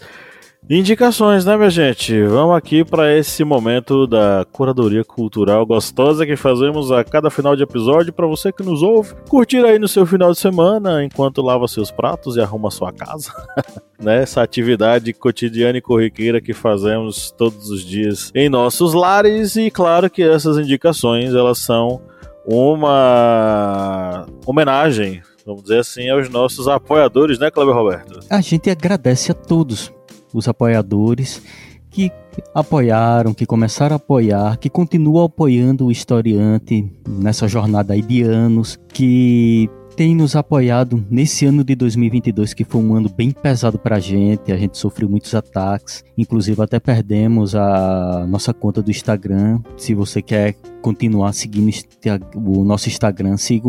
indicações, 0.69 1.45
né, 1.45 1.55
minha 1.59 1.69
gente? 1.69 2.23
Vamos 2.23 2.57
aqui 2.57 2.83
para 2.83 3.15
esse 3.15 3.45
momento 3.45 4.07
da 4.07 4.47
curadoria 4.51 5.05
cultural 5.05 5.67
gostosa 5.67 6.25
que 6.25 6.37
fazemos 6.37 6.91
a 6.91 7.05
cada 7.05 7.29
final 7.29 7.55
de 7.55 7.63
episódio 7.63 8.15
para 8.15 8.27
você 8.27 8.51
que 8.51 8.63
nos 8.63 8.83
ouve 8.83 9.15
curtir 9.29 9.63
aí 9.63 9.79
no 9.79 9.87
seu 9.87 10.07
final 10.07 10.33
de 10.33 10.39
semana 10.39 11.05
enquanto 11.05 11.43
lava 11.43 11.69
seus 11.69 11.91
pratos 11.91 12.37
e 12.37 12.41
arruma 12.41 12.71
sua 12.71 12.91
casa. 12.95 13.31
né, 14.01 14.23
essa 14.23 14.43
atividade 14.43 15.13
cotidiana 15.13 15.77
e 15.77 15.83
corriqueira 15.83 16.41
que 16.41 16.55
fazemos 16.55 17.31
todos 17.31 17.69
os 17.69 17.85
dias 17.85 18.33
em 18.35 18.49
nossos 18.49 18.95
lares 18.95 19.55
e 19.57 19.71
claro 19.71 20.09
que 20.09 20.23
essas 20.23 20.57
indicações 20.57 21.35
elas 21.35 21.59
são 21.59 22.01
uma 22.47 24.25
homenagem 24.47 25.21
vamos 25.45 25.63
dizer 25.63 25.81
assim, 25.81 26.09
aos 26.09 26.29
nossos 26.29 26.69
apoiadores, 26.69 27.39
né, 27.39 27.51
Cleber 27.51 27.75
Roberto? 27.75 28.21
A 28.31 28.41
gente 28.41 28.71
agradece 28.71 29.33
a 29.33 29.35
todos 29.35 29.93
os 30.33 30.49
apoiadores 30.49 31.43
que 31.91 32.11
apoiaram, 32.53 33.33
que 33.33 33.47
começaram 33.47 33.95
a 33.95 33.97
apoiar, 33.97 34.59
que 34.59 34.69
continuam 34.69 35.27
apoiando 35.27 35.87
o 35.87 35.93
historiante 35.93 36.91
nessa 37.09 37.47
jornada 37.47 37.95
aí 37.95 38.03
de 38.03 38.23
anos, 38.23 38.77
que 38.89 39.71
tem 39.97 40.15
nos 40.17 40.35
apoiado 40.35 41.05
nesse 41.09 41.47
ano 41.47 41.63
de 41.63 41.77
2022, 41.77 42.53
que 42.53 42.65
foi 42.65 42.81
um 42.83 42.95
ano 42.95 43.09
bem 43.09 43.31
pesado 43.31 43.79
pra 43.79 44.01
gente. 44.01 44.51
A 44.51 44.57
gente 44.57 44.77
sofreu 44.77 45.09
muitos 45.09 45.33
ataques, 45.37 46.03
inclusive 46.19 46.61
até 46.61 46.81
perdemos 46.81 47.55
a 47.55 48.27
nossa 48.29 48.53
conta 48.53 48.83
do 48.83 48.91
Instagram. 48.91 49.61
Se 49.77 49.95
você 49.95 50.21
quer 50.21 50.55
continuar 50.83 51.33
seguindo 51.33 51.71
o 52.35 52.65
nosso 52.65 52.89
Instagram, 52.89 53.37
siga 53.37 53.69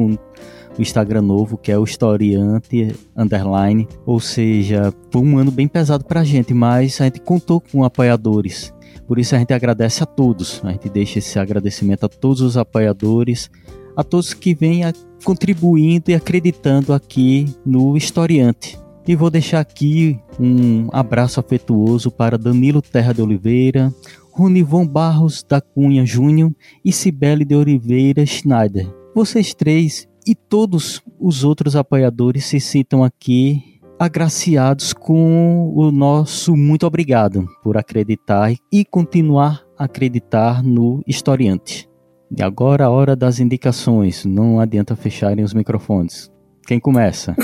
o 0.77 0.81
Instagram 0.81 1.21
novo, 1.21 1.57
que 1.57 1.71
é 1.71 1.77
o 1.77 1.83
Historiante 1.83 2.95
Underline. 3.15 3.87
Ou 4.05 4.19
seja, 4.19 4.93
foi 5.11 5.21
um 5.21 5.37
ano 5.37 5.51
bem 5.51 5.67
pesado 5.67 6.05
pra 6.05 6.23
gente, 6.23 6.53
mas 6.53 6.99
a 7.01 7.05
gente 7.05 7.21
contou 7.21 7.61
com 7.61 7.83
apoiadores. 7.83 8.73
Por 9.07 9.19
isso 9.19 9.35
a 9.35 9.39
gente 9.39 9.53
agradece 9.53 10.03
a 10.03 10.05
todos. 10.05 10.61
A 10.63 10.71
gente 10.71 10.89
deixa 10.89 11.19
esse 11.19 11.37
agradecimento 11.37 12.05
a 12.05 12.09
todos 12.09 12.41
os 12.41 12.57
apoiadores, 12.57 13.49
a 13.95 14.03
todos 14.03 14.33
que 14.33 14.53
vêm 14.53 14.81
contribuindo 15.23 16.11
e 16.11 16.15
acreditando 16.15 16.93
aqui 16.93 17.53
no 17.65 17.95
Historiante. 17.95 18.79
E 19.07 19.15
vou 19.15 19.29
deixar 19.29 19.59
aqui 19.59 20.19
um 20.39 20.87
abraço 20.91 21.39
afetuoso 21.39 22.09
para 22.09 22.39
Danilo 22.39 22.81
Terra 22.81 23.13
de 23.13 23.21
Oliveira, 23.21 23.93
Ronivon 24.31 24.85
Barros 24.85 25.45
da 25.47 25.61
Cunha 25.61 26.05
Júnior 26.05 26.51
e 26.83 26.91
Cibele 26.91 27.45
de 27.45 27.55
Oliveira 27.55 28.25
Schneider. 28.25 28.91
Vocês 29.13 29.53
três 29.53 30.07
e 30.25 30.33
todos 30.33 31.01
os 31.19 31.43
outros 31.43 31.75
apoiadores 31.75 32.45
se 32.45 32.59
sintam 32.59 33.03
aqui 33.03 33.79
agraciados 33.97 34.91
com 34.91 35.71
o 35.73 35.91
nosso 35.91 36.55
muito 36.55 36.85
obrigado 36.85 37.47
por 37.63 37.77
acreditar 37.77 38.53
e 38.71 38.83
continuar 38.83 39.63
a 39.77 39.85
acreditar 39.85 40.63
no 40.63 41.01
historiante. 41.07 41.89
E 42.35 42.41
agora 42.41 42.85
a 42.85 42.89
hora 42.89 43.15
das 43.15 43.39
indicações. 43.39 44.25
Não 44.25 44.59
adianta 44.59 44.95
fecharem 44.95 45.43
os 45.43 45.53
microfones. 45.53 46.31
Quem 46.67 46.79
começa? 46.79 47.35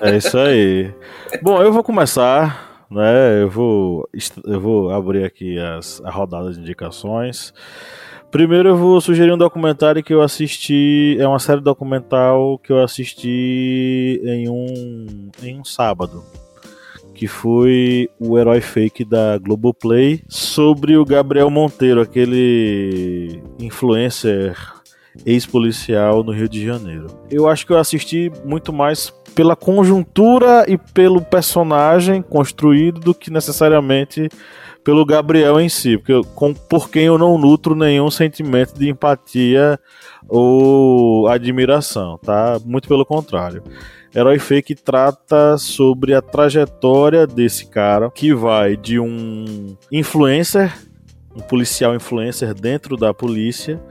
É 0.00 0.16
isso 0.16 0.38
aí. 0.38 0.94
Bom, 1.42 1.60
eu 1.60 1.72
vou 1.72 1.82
começar, 1.82 2.86
né? 2.88 3.42
Eu 3.42 3.50
vou, 3.50 4.08
eu 4.44 4.60
vou 4.60 4.90
abrir 4.90 5.24
aqui 5.24 5.58
as, 5.58 6.00
a 6.04 6.10
rodada 6.10 6.52
de 6.52 6.60
indicações. 6.60 7.52
Primeiro 8.30 8.68
eu 8.68 8.76
vou 8.76 9.00
sugerir 9.00 9.32
um 9.32 9.38
documentário 9.38 10.02
que 10.02 10.12
eu 10.12 10.20
assisti, 10.20 11.16
é 11.18 11.26
uma 11.26 11.38
série 11.38 11.60
documental 11.60 12.58
que 12.58 12.72
eu 12.72 12.82
assisti 12.82 14.20
em 14.24 14.48
um, 14.48 15.30
em 15.42 15.60
um 15.60 15.64
sábado, 15.64 16.22
que 17.14 17.26
foi 17.26 18.10
o 18.18 18.38
Herói 18.38 18.60
Fake 18.60 19.04
da 19.04 19.38
Globoplay, 19.38 20.22
sobre 20.28 20.96
o 20.96 21.04
Gabriel 21.04 21.48
Monteiro, 21.48 22.00
aquele 22.00 23.42
influencer 23.58 24.56
ex-policial 25.24 26.22
no 26.22 26.32
Rio 26.32 26.48
de 26.48 26.64
Janeiro. 26.64 27.06
Eu 27.30 27.48
acho 27.48 27.64
que 27.64 27.72
eu 27.72 27.78
assisti 27.78 28.30
muito 28.44 28.72
mais 28.72 29.10
pela 29.34 29.54
conjuntura 29.54 30.64
e 30.66 30.76
pelo 30.76 31.20
personagem 31.20 32.22
construído 32.22 33.00
do 33.00 33.14
que 33.14 33.30
necessariamente 33.30 34.28
pelo 34.86 35.04
Gabriel 35.04 35.58
em 35.58 35.68
si, 35.68 35.98
porque 35.98 36.22
com, 36.36 36.54
por 36.54 36.88
quem 36.88 37.06
eu 37.06 37.18
não 37.18 37.36
nutro 37.36 37.74
nenhum 37.74 38.08
sentimento 38.08 38.72
de 38.78 38.88
empatia 38.88 39.80
ou 40.28 41.26
admiração, 41.26 42.16
tá? 42.18 42.60
Muito 42.64 42.86
pelo 42.86 43.04
contrário. 43.04 43.64
Herói 44.14 44.38
Fake 44.38 44.76
trata 44.76 45.58
sobre 45.58 46.14
a 46.14 46.22
trajetória 46.22 47.26
desse 47.26 47.66
cara 47.66 48.08
que 48.12 48.32
vai 48.32 48.76
de 48.76 49.00
um 49.00 49.76
influencer, 49.90 50.72
um 51.34 51.40
policial 51.40 51.92
influencer 51.92 52.54
dentro 52.54 52.96
da 52.96 53.12
polícia, 53.12 53.82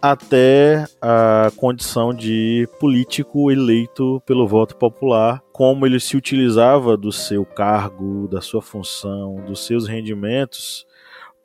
até 0.00 0.84
a 1.02 1.50
condição 1.56 2.14
de 2.14 2.68
político 2.78 3.50
eleito 3.50 4.22
pelo 4.24 4.46
voto 4.46 4.76
popular 4.76 5.43
como 5.54 5.86
ele 5.86 6.00
se 6.00 6.16
utilizava 6.16 6.96
do 6.96 7.12
seu 7.12 7.46
cargo, 7.46 8.26
da 8.26 8.40
sua 8.40 8.60
função, 8.60 9.36
dos 9.46 9.64
seus 9.64 9.86
rendimentos 9.86 10.84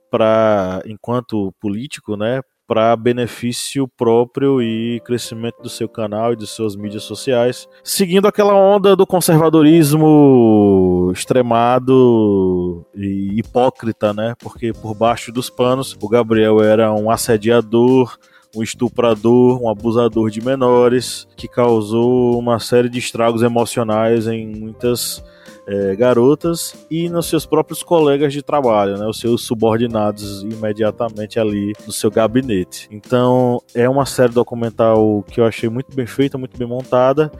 para 0.09 0.81
enquanto 0.83 1.53
político, 1.61 2.17
né, 2.17 2.41
para 2.67 2.95
benefício 2.95 3.87
próprio 3.87 4.63
e 4.63 4.99
crescimento 5.05 5.61
do 5.61 5.69
seu 5.69 5.87
canal 5.87 6.33
e 6.33 6.35
de 6.35 6.47
suas 6.47 6.75
mídias 6.75 7.03
sociais, 7.03 7.67
seguindo 7.83 8.27
aquela 8.27 8.55
onda 8.55 8.95
do 8.95 9.05
conservadorismo 9.05 11.11
extremado 11.13 12.83
e 12.95 13.39
hipócrita, 13.39 14.11
né? 14.11 14.33
Porque 14.39 14.73
por 14.73 14.95
baixo 14.95 15.31
dos 15.31 15.51
panos 15.51 15.95
o 16.01 16.09
Gabriel 16.09 16.63
era 16.63 16.91
um 16.91 17.11
assediador, 17.11 18.17
um 18.55 18.63
estuprador, 18.63 19.61
um 19.61 19.69
abusador 19.69 20.29
de 20.29 20.41
menores, 20.41 21.27
que 21.35 21.47
causou 21.47 22.37
uma 22.37 22.59
série 22.59 22.89
de 22.89 22.99
estragos 22.99 23.41
emocionais 23.41 24.27
em 24.27 24.47
muitas 24.47 25.23
é, 25.67 25.95
garotas 25.95 26.73
e 26.89 27.07
nos 27.09 27.27
seus 27.27 27.45
próprios 27.45 27.83
colegas 27.83 28.33
de 28.33 28.41
trabalho, 28.41 28.97
né, 28.97 29.05
os 29.05 29.19
seus 29.19 29.43
subordinados 29.43 30.41
imediatamente 30.41 31.39
ali 31.39 31.73
no 31.85 31.93
seu 31.93 32.09
gabinete. 32.09 32.87
Então 32.91 33.61
é 33.75 33.87
uma 33.87 34.05
série 34.05 34.33
documental 34.33 35.23
que 35.29 35.39
eu 35.39 35.45
achei 35.45 35.69
muito 35.69 35.95
bem 35.95 36.07
feita, 36.07 36.39
muito 36.39 36.57
bem 36.57 36.67
montada 36.67 37.31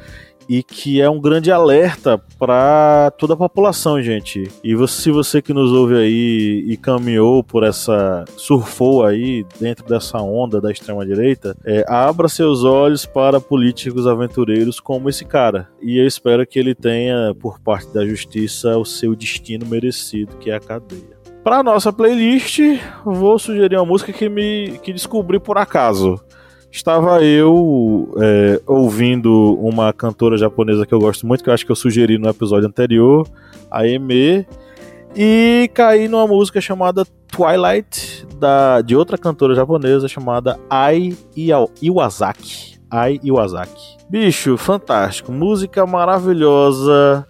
e 0.50 0.64
que 0.64 1.00
é 1.00 1.08
um 1.08 1.22
grande 1.22 1.52
alerta 1.52 2.20
para 2.40 3.12
toda 3.20 3.36
a 3.36 3.38
população, 3.38 4.02
gente. 4.02 4.50
E 4.64 4.74
você, 4.74 5.02
se 5.04 5.12
você 5.12 5.42
que 5.44 5.54
nos 5.54 5.72
ouve 5.72 5.96
aí 5.96 6.66
e 6.68 6.76
caminhou 6.76 7.44
por 7.44 7.64
essa, 7.64 8.26
surfou 8.36 9.06
aí 9.06 9.46
dentro 9.60 9.86
dessa 9.86 10.18
onda 10.18 10.60
da 10.60 10.72
extrema 10.72 11.06
direita, 11.06 11.56
é, 11.64 11.86
abra 11.88 12.28
seus 12.28 12.64
olhos 12.64 13.06
para 13.06 13.40
políticos 13.40 14.08
aventureiros 14.08 14.80
como 14.80 15.08
esse 15.08 15.24
cara. 15.24 15.70
E 15.82 16.00
eu 16.00 16.08
espero 16.08 16.46
que 16.48 16.58
ele 16.58 16.74
tenha, 16.74 17.36
por 17.40 17.60
parte 17.60 17.94
da 17.94 18.04
justiça, 18.04 18.76
o 18.76 18.86
seu 18.86 19.16
destino 19.16 19.68
merecido, 19.68 20.36
que 20.38 20.50
é 20.50 20.56
a 20.56 20.60
cadeia. 20.60 21.20
Para 21.44 21.64
nossa 21.64 21.94
playlist, 21.94 22.60
vou 23.06 23.40
sugerir 23.40 23.78
uma 23.78 23.86
música 23.86 24.12
que 24.12 24.28
me 24.28 24.78
que 24.84 24.92
descobri 24.92 25.40
por 25.40 25.58
acaso 25.58 26.20
estava 26.72 27.24
eu 27.24 28.14
é, 28.18 28.62
ouvindo 28.66 29.56
uma 29.56 29.92
cantora 29.92 30.38
japonesa 30.38 30.86
que 30.86 30.94
eu 30.94 31.00
gosto 31.00 31.26
muito, 31.26 31.44
que 31.44 31.50
eu 31.50 31.54
acho 31.54 31.66
que 31.66 31.72
eu 31.72 31.76
sugeri 31.76 32.18
no 32.18 32.30
episódio 32.30 32.68
anterior, 32.68 33.28
a 33.72 33.88
Eme, 33.88 34.46
e 35.16 35.70
caí 35.74 36.08
numa 36.08 36.28
música 36.28 36.62
chamada 36.62 37.06
Twilight, 37.28 38.28
da, 38.38 38.82
de 38.82 38.96
outra 38.96 39.18
cantora 39.18 39.56
japonesa 39.56 40.08
chamada 40.08 40.60
Ai 40.70 41.16
Iwasaki. 41.82 42.80
Ai 42.90 43.20
Iwasaki. 43.24 43.98
Bicho, 44.10 44.58
fantástico. 44.58 45.32
Música 45.32 45.86
maravilhosa. 45.86 47.28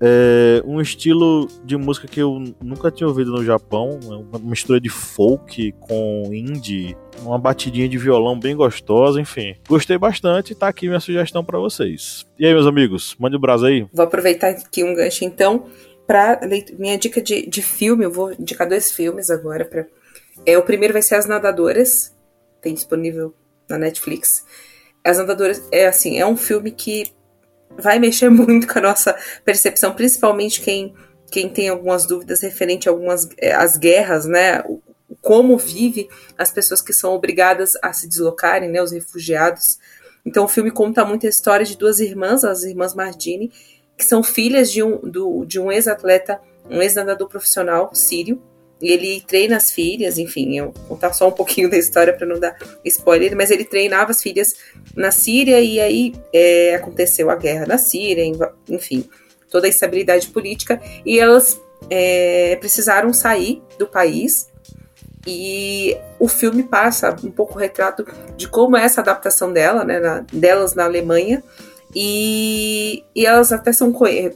É 0.00 0.62
um 0.64 0.80
estilo 0.80 1.48
de 1.64 1.76
música 1.76 2.06
que 2.06 2.20
eu 2.20 2.42
nunca 2.62 2.90
tinha 2.90 3.06
ouvido 3.06 3.30
no 3.30 3.44
Japão, 3.44 3.98
é 4.02 4.36
uma 4.36 4.38
mistura 4.38 4.80
de 4.80 4.88
folk 4.88 5.72
com 5.80 6.30
indie, 6.32 6.96
uma 7.22 7.38
batidinha 7.38 7.88
de 7.88 7.96
violão 7.96 8.38
bem 8.38 8.56
gostosa, 8.56 9.20
enfim. 9.20 9.54
Gostei 9.68 9.96
bastante, 9.96 10.54
tá 10.54 10.68
aqui 10.68 10.86
minha 10.88 11.00
sugestão 11.00 11.44
para 11.44 11.58
vocês. 11.58 12.26
E 12.38 12.46
aí, 12.46 12.52
meus 12.52 12.66
amigos, 12.66 13.16
mande 13.18 13.36
o 13.36 13.38
um 13.38 13.40
braço 13.40 13.64
aí. 13.64 13.86
Vou 13.92 14.04
aproveitar 14.04 14.48
aqui 14.48 14.82
um 14.82 14.94
gancho 14.94 15.24
então 15.24 15.66
para 16.06 16.40
minha 16.78 16.98
dica 16.98 17.22
de, 17.22 17.46
de 17.46 17.62
filme, 17.62 18.04
eu 18.04 18.10
vou 18.10 18.32
indicar 18.32 18.68
dois 18.68 18.92
filmes 18.92 19.30
agora 19.30 19.64
para 19.64 19.86
é, 20.44 20.58
o 20.58 20.62
primeiro 20.62 20.92
vai 20.92 21.02
ser 21.02 21.14
As 21.14 21.26
Nadadoras, 21.26 22.14
tem 22.60 22.74
disponível 22.74 23.34
na 23.68 23.78
Netflix. 23.78 24.44
As 25.02 25.18
Nadadoras 25.18 25.62
é 25.70 25.86
assim, 25.86 26.18
é 26.18 26.26
um 26.26 26.36
filme 26.36 26.70
que 26.70 27.12
vai 27.76 27.98
mexer 27.98 28.28
muito 28.30 28.66
com 28.66 28.78
a 28.78 28.82
nossa 28.82 29.16
percepção, 29.44 29.94
principalmente 29.94 30.60
quem, 30.60 30.94
quem 31.30 31.48
tem 31.48 31.68
algumas 31.68 32.06
dúvidas 32.06 32.40
referente 32.40 32.88
a 32.88 32.92
algumas 32.92 33.28
as 33.56 33.76
guerras, 33.76 34.26
né? 34.26 34.62
Como 35.20 35.56
vive 35.56 36.08
as 36.36 36.50
pessoas 36.50 36.82
que 36.82 36.92
são 36.92 37.12
obrigadas 37.14 37.72
a 37.82 37.92
se 37.92 38.08
deslocarem, 38.08 38.70
né? 38.70 38.82
Os 38.82 38.92
refugiados. 38.92 39.78
Então 40.24 40.44
o 40.44 40.48
filme 40.48 40.70
conta 40.70 41.04
muito 41.04 41.26
a 41.26 41.30
história 41.30 41.64
de 41.64 41.76
duas 41.76 42.00
irmãs, 42.00 42.44
as 42.44 42.62
irmãs 42.62 42.94
Mardini, 42.94 43.52
que 43.96 44.04
são 44.04 44.22
filhas 44.22 44.70
de 44.70 44.82
um, 44.82 44.98
do, 44.98 45.44
de 45.44 45.60
um 45.60 45.70
ex-atleta, 45.70 46.40
um 46.68 46.80
ex-nadador 46.80 47.28
profissional 47.28 47.94
sírio, 47.94 48.42
e 48.80 48.90
ele 48.90 49.22
treina 49.26 49.56
as 49.56 49.70
filhas, 49.70 50.18
enfim, 50.18 50.58
eu 50.58 50.72
vou 50.72 50.84
contar 50.88 51.12
só 51.12 51.28
um 51.28 51.32
pouquinho 51.32 51.68
da 51.70 51.76
história 51.76 52.12
para 52.12 52.26
não 52.26 52.38
dar 52.38 52.56
spoiler, 52.84 53.36
mas 53.36 53.50
ele 53.50 53.64
treinava 53.64 54.10
as 54.10 54.22
filhas 54.22 54.54
na 54.94 55.10
Síria 55.10 55.60
e 55.60 55.80
aí 55.80 56.14
é, 56.32 56.74
aconteceu 56.74 57.30
a 57.30 57.36
guerra 57.36 57.66
na 57.66 57.78
Síria, 57.78 58.24
enfim, 58.68 59.08
toda 59.50 59.66
a 59.66 59.70
instabilidade 59.70 60.28
política 60.28 60.80
e 61.06 61.18
elas 61.18 61.60
é, 61.90 62.56
precisaram 62.56 63.12
sair 63.12 63.62
do 63.78 63.86
país 63.86 64.48
e 65.26 65.96
o 66.18 66.28
filme 66.28 66.62
passa 66.62 67.16
um 67.24 67.30
pouco 67.30 67.54
o 67.54 67.58
retrato 67.58 68.06
de 68.36 68.48
como 68.48 68.76
é 68.76 68.84
essa 68.84 69.00
adaptação 69.00 69.52
dela, 69.52 69.84
né, 69.84 69.98
na, 69.98 70.24
delas 70.32 70.74
na 70.74 70.84
Alemanha 70.84 71.42
e, 71.94 73.04
e 73.14 73.24
elas 73.24 73.52
até 73.52 73.72
são, 73.72 73.94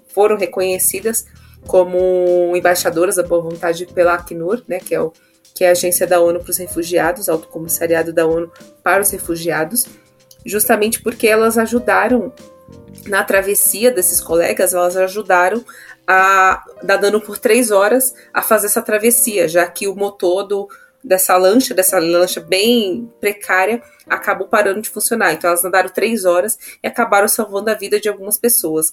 foram 0.08 0.36
reconhecidas 0.36 1.26
como 1.66 2.54
embaixadoras 2.56 3.16
da 3.16 3.22
boa 3.22 3.42
vontade 3.42 3.86
pela 3.86 4.14
Acnur, 4.14 4.62
né, 4.66 4.78
que 4.78 4.94
é, 4.94 5.00
o, 5.00 5.12
que 5.54 5.64
é 5.64 5.68
a 5.68 5.72
agência 5.72 6.06
da 6.06 6.20
ONU 6.20 6.40
para 6.40 6.50
os 6.50 6.56
refugiados, 6.56 7.28
Alto 7.28 7.48
Comissariado 7.48 8.12
da 8.12 8.26
ONU 8.26 8.50
para 8.82 9.02
os 9.02 9.10
refugiados, 9.10 9.86
justamente 10.44 11.02
porque 11.02 11.26
elas 11.26 11.58
ajudaram 11.58 12.32
na 13.06 13.22
travessia 13.24 13.90
desses 13.90 14.20
colegas, 14.20 14.74
elas 14.74 14.96
ajudaram 14.96 15.64
a 16.06 16.64
dar 16.82 16.96
dano 16.96 17.20
por 17.20 17.38
três 17.38 17.70
horas 17.70 18.14
a 18.32 18.42
fazer 18.42 18.66
essa 18.66 18.82
travessia, 18.82 19.46
já 19.46 19.66
que 19.66 19.86
o 19.86 19.94
motor 19.94 20.44
do, 20.44 20.68
dessa 21.02 21.36
lancha, 21.36 21.74
dessa 21.74 21.98
lancha 21.98 22.40
bem 22.40 23.12
precária, 23.20 23.82
acabou 24.08 24.48
parando 24.48 24.80
de 24.80 24.88
funcionar. 24.88 25.32
Então 25.32 25.48
elas 25.48 25.64
andaram 25.64 25.88
três 25.90 26.24
horas 26.24 26.58
e 26.82 26.86
acabaram 26.86 27.28
salvando 27.28 27.70
a 27.70 27.74
vida 27.74 28.00
de 28.00 28.08
algumas 28.08 28.38
pessoas 28.38 28.92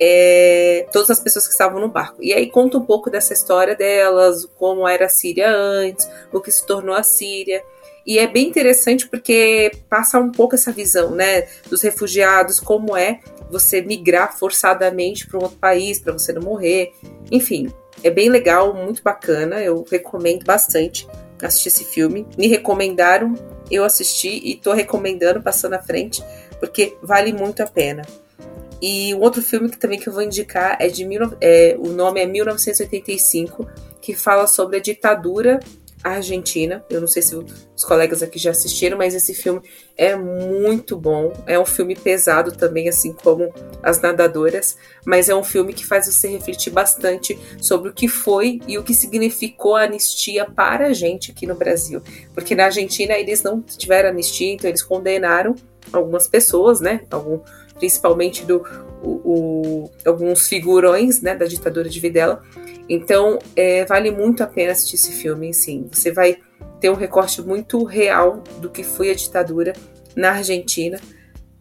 é, 0.00 0.86
todas 0.92 1.10
as 1.10 1.20
pessoas 1.20 1.46
que 1.46 1.52
estavam 1.52 1.80
no 1.80 1.88
barco. 1.88 2.22
E 2.22 2.32
aí 2.32 2.50
conta 2.50 2.78
um 2.78 2.84
pouco 2.84 3.10
dessa 3.10 3.32
história 3.32 3.74
delas, 3.74 4.44
como 4.56 4.86
era 4.86 5.06
a 5.06 5.08
Síria 5.08 5.50
antes, 5.50 6.08
o 6.32 6.40
que 6.40 6.50
se 6.50 6.64
tornou 6.66 6.94
a 6.94 7.02
Síria. 7.02 7.62
E 8.06 8.18
é 8.18 8.26
bem 8.26 8.46
interessante 8.46 9.08
porque 9.08 9.72
passa 9.88 10.18
um 10.18 10.30
pouco 10.30 10.54
essa 10.54 10.70
visão, 10.70 11.10
né, 11.10 11.48
dos 11.68 11.82
refugiados, 11.82 12.60
como 12.60 12.96
é 12.96 13.20
você 13.50 13.80
migrar 13.80 14.36
forçadamente 14.38 15.26
para 15.26 15.38
um 15.38 15.42
outro 15.42 15.58
país 15.58 15.98
para 15.98 16.12
você 16.12 16.32
não 16.32 16.42
morrer. 16.42 16.92
Enfim, 17.32 17.72
é 18.02 18.10
bem 18.10 18.28
legal, 18.28 18.74
muito 18.74 19.02
bacana. 19.02 19.60
Eu 19.60 19.84
recomendo 19.90 20.44
bastante 20.44 21.08
assistir 21.42 21.68
esse 21.68 21.84
filme. 21.84 22.26
Me 22.36 22.46
recomendaram, 22.46 23.34
eu 23.70 23.84
assisti 23.84 24.40
e 24.44 24.52
estou 24.52 24.72
recomendando, 24.72 25.42
passando 25.42 25.74
à 25.74 25.82
frente, 25.82 26.22
porque 26.60 26.96
vale 27.02 27.32
muito 27.32 27.62
a 27.62 27.66
pena. 27.66 28.02
E 28.80 29.14
um 29.14 29.20
outro 29.20 29.42
filme 29.42 29.68
que 29.70 29.78
também 29.78 29.98
que 29.98 30.08
eu 30.08 30.12
vou 30.12 30.22
indicar 30.22 30.76
é 30.80 30.88
de 30.88 31.06
é, 31.40 31.76
o 31.78 31.88
nome 31.88 32.20
é 32.20 32.26
1985, 32.26 33.66
que 34.00 34.14
fala 34.14 34.46
sobre 34.46 34.76
a 34.76 34.80
ditadura 34.80 35.60
argentina. 36.02 36.84
Eu 36.88 37.00
não 37.00 37.08
sei 37.08 37.22
se 37.22 37.34
os 37.34 37.84
colegas 37.84 38.22
aqui 38.22 38.38
já 38.38 38.50
assistiram, 38.50 38.96
mas 38.96 39.14
esse 39.14 39.34
filme 39.34 39.60
é 39.96 40.14
muito 40.14 40.96
bom. 40.96 41.32
É 41.46 41.58
um 41.58 41.64
filme 41.64 41.96
pesado 41.96 42.52
também, 42.52 42.88
assim 42.88 43.12
como 43.12 43.52
As 43.82 44.00
Nadadoras, 44.00 44.76
mas 45.04 45.28
é 45.28 45.34
um 45.34 45.42
filme 45.42 45.72
que 45.72 45.84
faz 45.84 46.06
você 46.06 46.28
refletir 46.28 46.70
bastante 46.70 47.38
sobre 47.60 47.90
o 47.90 47.94
que 47.94 48.08
foi 48.08 48.60
e 48.66 48.78
o 48.78 48.84
que 48.84 48.94
significou 48.94 49.76
a 49.76 49.82
anistia 49.82 50.44
para 50.44 50.88
a 50.88 50.92
gente 50.92 51.30
aqui 51.30 51.46
no 51.46 51.54
Brasil. 51.54 52.02
Porque 52.34 52.54
na 52.54 52.66
Argentina 52.66 53.14
eles 53.14 53.42
não 53.42 53.60
tiveram 53.60 54.10
anistia, 54.10 54.52
então 54.52 54.68
eles 54.68 54.82
condenaram 54.82 55.54
algumas 55.92 56.28
pessoas, 56.28 56.80
né? 56.80 57.02
Algum, 57.10 57.40
principalmente 57.78 58.44
do 58.44 58.64
o, 59.02 59.10
o, 59.24 59.90
alguns 60.04 60.48
figurões 60.48 61.20
né, 61.20 61.34
da 61.34 61.46
ditadura 61.46 61.88
de 61.88 62.00
Videla. 62.00 62.42
Então, 62.88 63.38
é, 63.54 63.84
vale 63.84 64.10
muito 64.10 64.42
a 64.42 64.46
pena 64.46 64.72
assistir 64.72 64.96
esse 64.96 65.12
filme, 65.12 65.52
sim. 65.52 65.88
Você 65.92 66.12
vai 66.12 66.38
ter 66.80 66.90
um 66.90 66.94
recorte 66.94 67.42
muito 67.42 67.82
real 67.84 68.42
do 68.58 68.70
que 68.70 68.82
foi 68.82 69.10
a 69.10 69.14
ditadura 69.14 69.72
na 70.14 70.32
Argentina, 70.32 71.00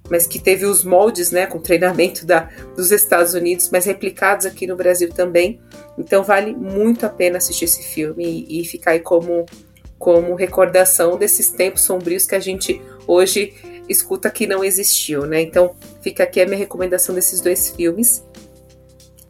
mas 0.09 0.27
que 0.27 0.39
teve 0.39 0.65
os 0.65 0.83
moldes, 0.83 1.31
né, 1.31 1.47
com 1.47 1.59
treinamento 1.59 2.25
da, 2.25 2.49
dos 2.75 2.91
Estados 2.91 3.33
Unidos, 3.33 3.69
mas 3.71 3.85
replicados 3.85 4.45
aqui 4.45 4.67
no 4.67 4.75
Brasil 4.75 5.09
também. 5.09 5.59
Então, 5.97 6.23
vale 6.23 6.53
muito 6.53 7.05
a 7.05 7.09
pena 7.09 7.37
assistir 7.37 7.65
esse 7.65 7.81
filme 7.81 8.23
e, 8.47 8.61
e 8.61 8.65
ficar 8.65 8.91
aí 8.91 8.99
como, 8.99 9.45
como 9.97 10.35
recordação 10.35 11.17
desses 11.17 11.49
tempos 11.49 11.81
sombrios 11.81 12.25
que 12.25 12.35
a 12.35 12.39
gente 12.39 12.79
hoje 13.07 13.53
escuta 13.89 14.29
que 14.29 14.47
não 14.47 14.63
existiu, 14.63 15.25
né? 15.25 15.41
Então 15.41 15.75
fica 16.01 16.23
aqui 16.23 16.41
a 16.41 16.45
minha 16.45 16.57
recomendação 16.57 17.13
desses 17.13 17.41
dois 17.41 17.69
filmes. 17.69 18.23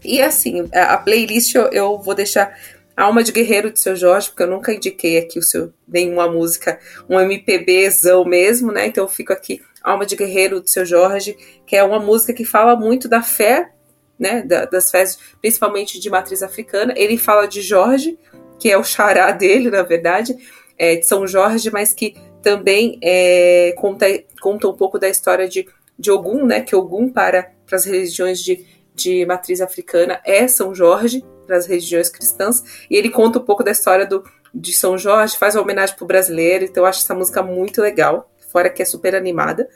E 0.03 0.21
assim, 0.21 0.69
a 0.73 0.97
playlist 0.97 1.55
eu, 1.55 1.69
eu 1.71 1.97
vou 1.97 2.13
deixar 2.13 2.55
Alma 2.95 3.23
de 3.23 3.31
Guerreiro 3.31 3.71
de 3.71 3.79
Seu 3.79 3.95
Jorge, 3.95 4.29
porque 4.29 4.43
eu 4.43 4.47
nunca 4.47 4.73
indiquei 4.73 5.17
aqui 5.17 5.37
o 5.37 5.43
seu 5.43 5.73
nenhuma 5.87 6.31
música, 6.31 6.79
um 7.09 7.19
MPBzão 7.19 8.23
mesmo, 8.23 8.71
né? 8.71 8.87
Então 8.87 9.03
eu 9.03 9.09
fico 9.09 9.33
aqui 9.33 9.61
Alma 9.83 10.05
de 10.05 10.15
Guerreiro 10.15 10.61
de 10.61 10.69
Seu 10.69 10.85
Jorge, 10.85 11.35
que 11.65 11.75
é 11.75 11.83
uma 11.83 11.99
música 11.99 12.33
que 12.33 12.45
fala 12.45 12.75
muito 12.75 13.09
da 13.09 13.21
fé 13.21 13.71
né, 14.17 14.41
das 14.43 14.89
festas, 14.89 15.21
principalmente 15.41 15.99
de 15.99 16.09
matriz 16.09 16.41
africana. 16.41 16.93
Ele 16.95 17.17
fala 17.17 17.47
de 17.47 17.61
Jorge, 17.61 18.17
que 18.59 18.71
é 18.71 18.77
o 18.77 18.83
xará 18.83 19.31
dele, 19.31 19.69
na 19.69 19.83
verdade, 19.83 20.35
é, 20.77 20.95
de 20.95 21.05
São 21.05 21.27
Jorge, 21.27 21.69
mas 21.69 21.93
que 21.93 22.15
também 22.45 22.99
é, 23.01 23.73
conta, 23.75 24.05
conta 24.39 24.67
um 24.67 24.73
pouco 24.73 24.99
da 24.99 25.09
história 25.09 25.49
de, 25.49 25.67
de 25.97 26.11
Ogum, 26.11 26.45
né, 26.45 26.61
que 26.61 26.75
Ogum 26.75 27.09
para, 27.09 27.51
para 27.65 27.75
as 27.75 27.85
religiões 27.85 28.39
de, 28.39 28.63
de 28.93 29.25
matriz 29.25 29.61
africana 29.61 30.21
é 30.23 30.47
São 30.47 30.73
Jorge, 30.75 31.25
para 31.47 31.57
as 31.57 31.65
religiões 31.65 32.07
cristãs, 32.07 32.85
e 32.87 32.95
ele 32.95 33.09
conta 33.09 33.39
um 33.39 33.41
pouco 33.41 33.63
da 33.63 33.71
história 33.71 34.05
do, 34.05 34.23
de 34.53 34.73
São 34.73 34.95
Jorge, 34.95 35.35
faz 35.39 35.55
uma 35.55 35.63
homenagem 35.63 35.95
pro 35.95 36.05
brasileiro, 36.05 36.65
então 36.65 36.83
eu 36.83 36.87
acho 36.87 37.01
essa 37.01 37.15
música 37.15 37.41
muito 37.41 37.81
legal, 37.81 38.29
fora 38.51 38.69
que 38.69 38.83
é 38.83 38.85
super 38.85 39.15
animada 39.15 39.67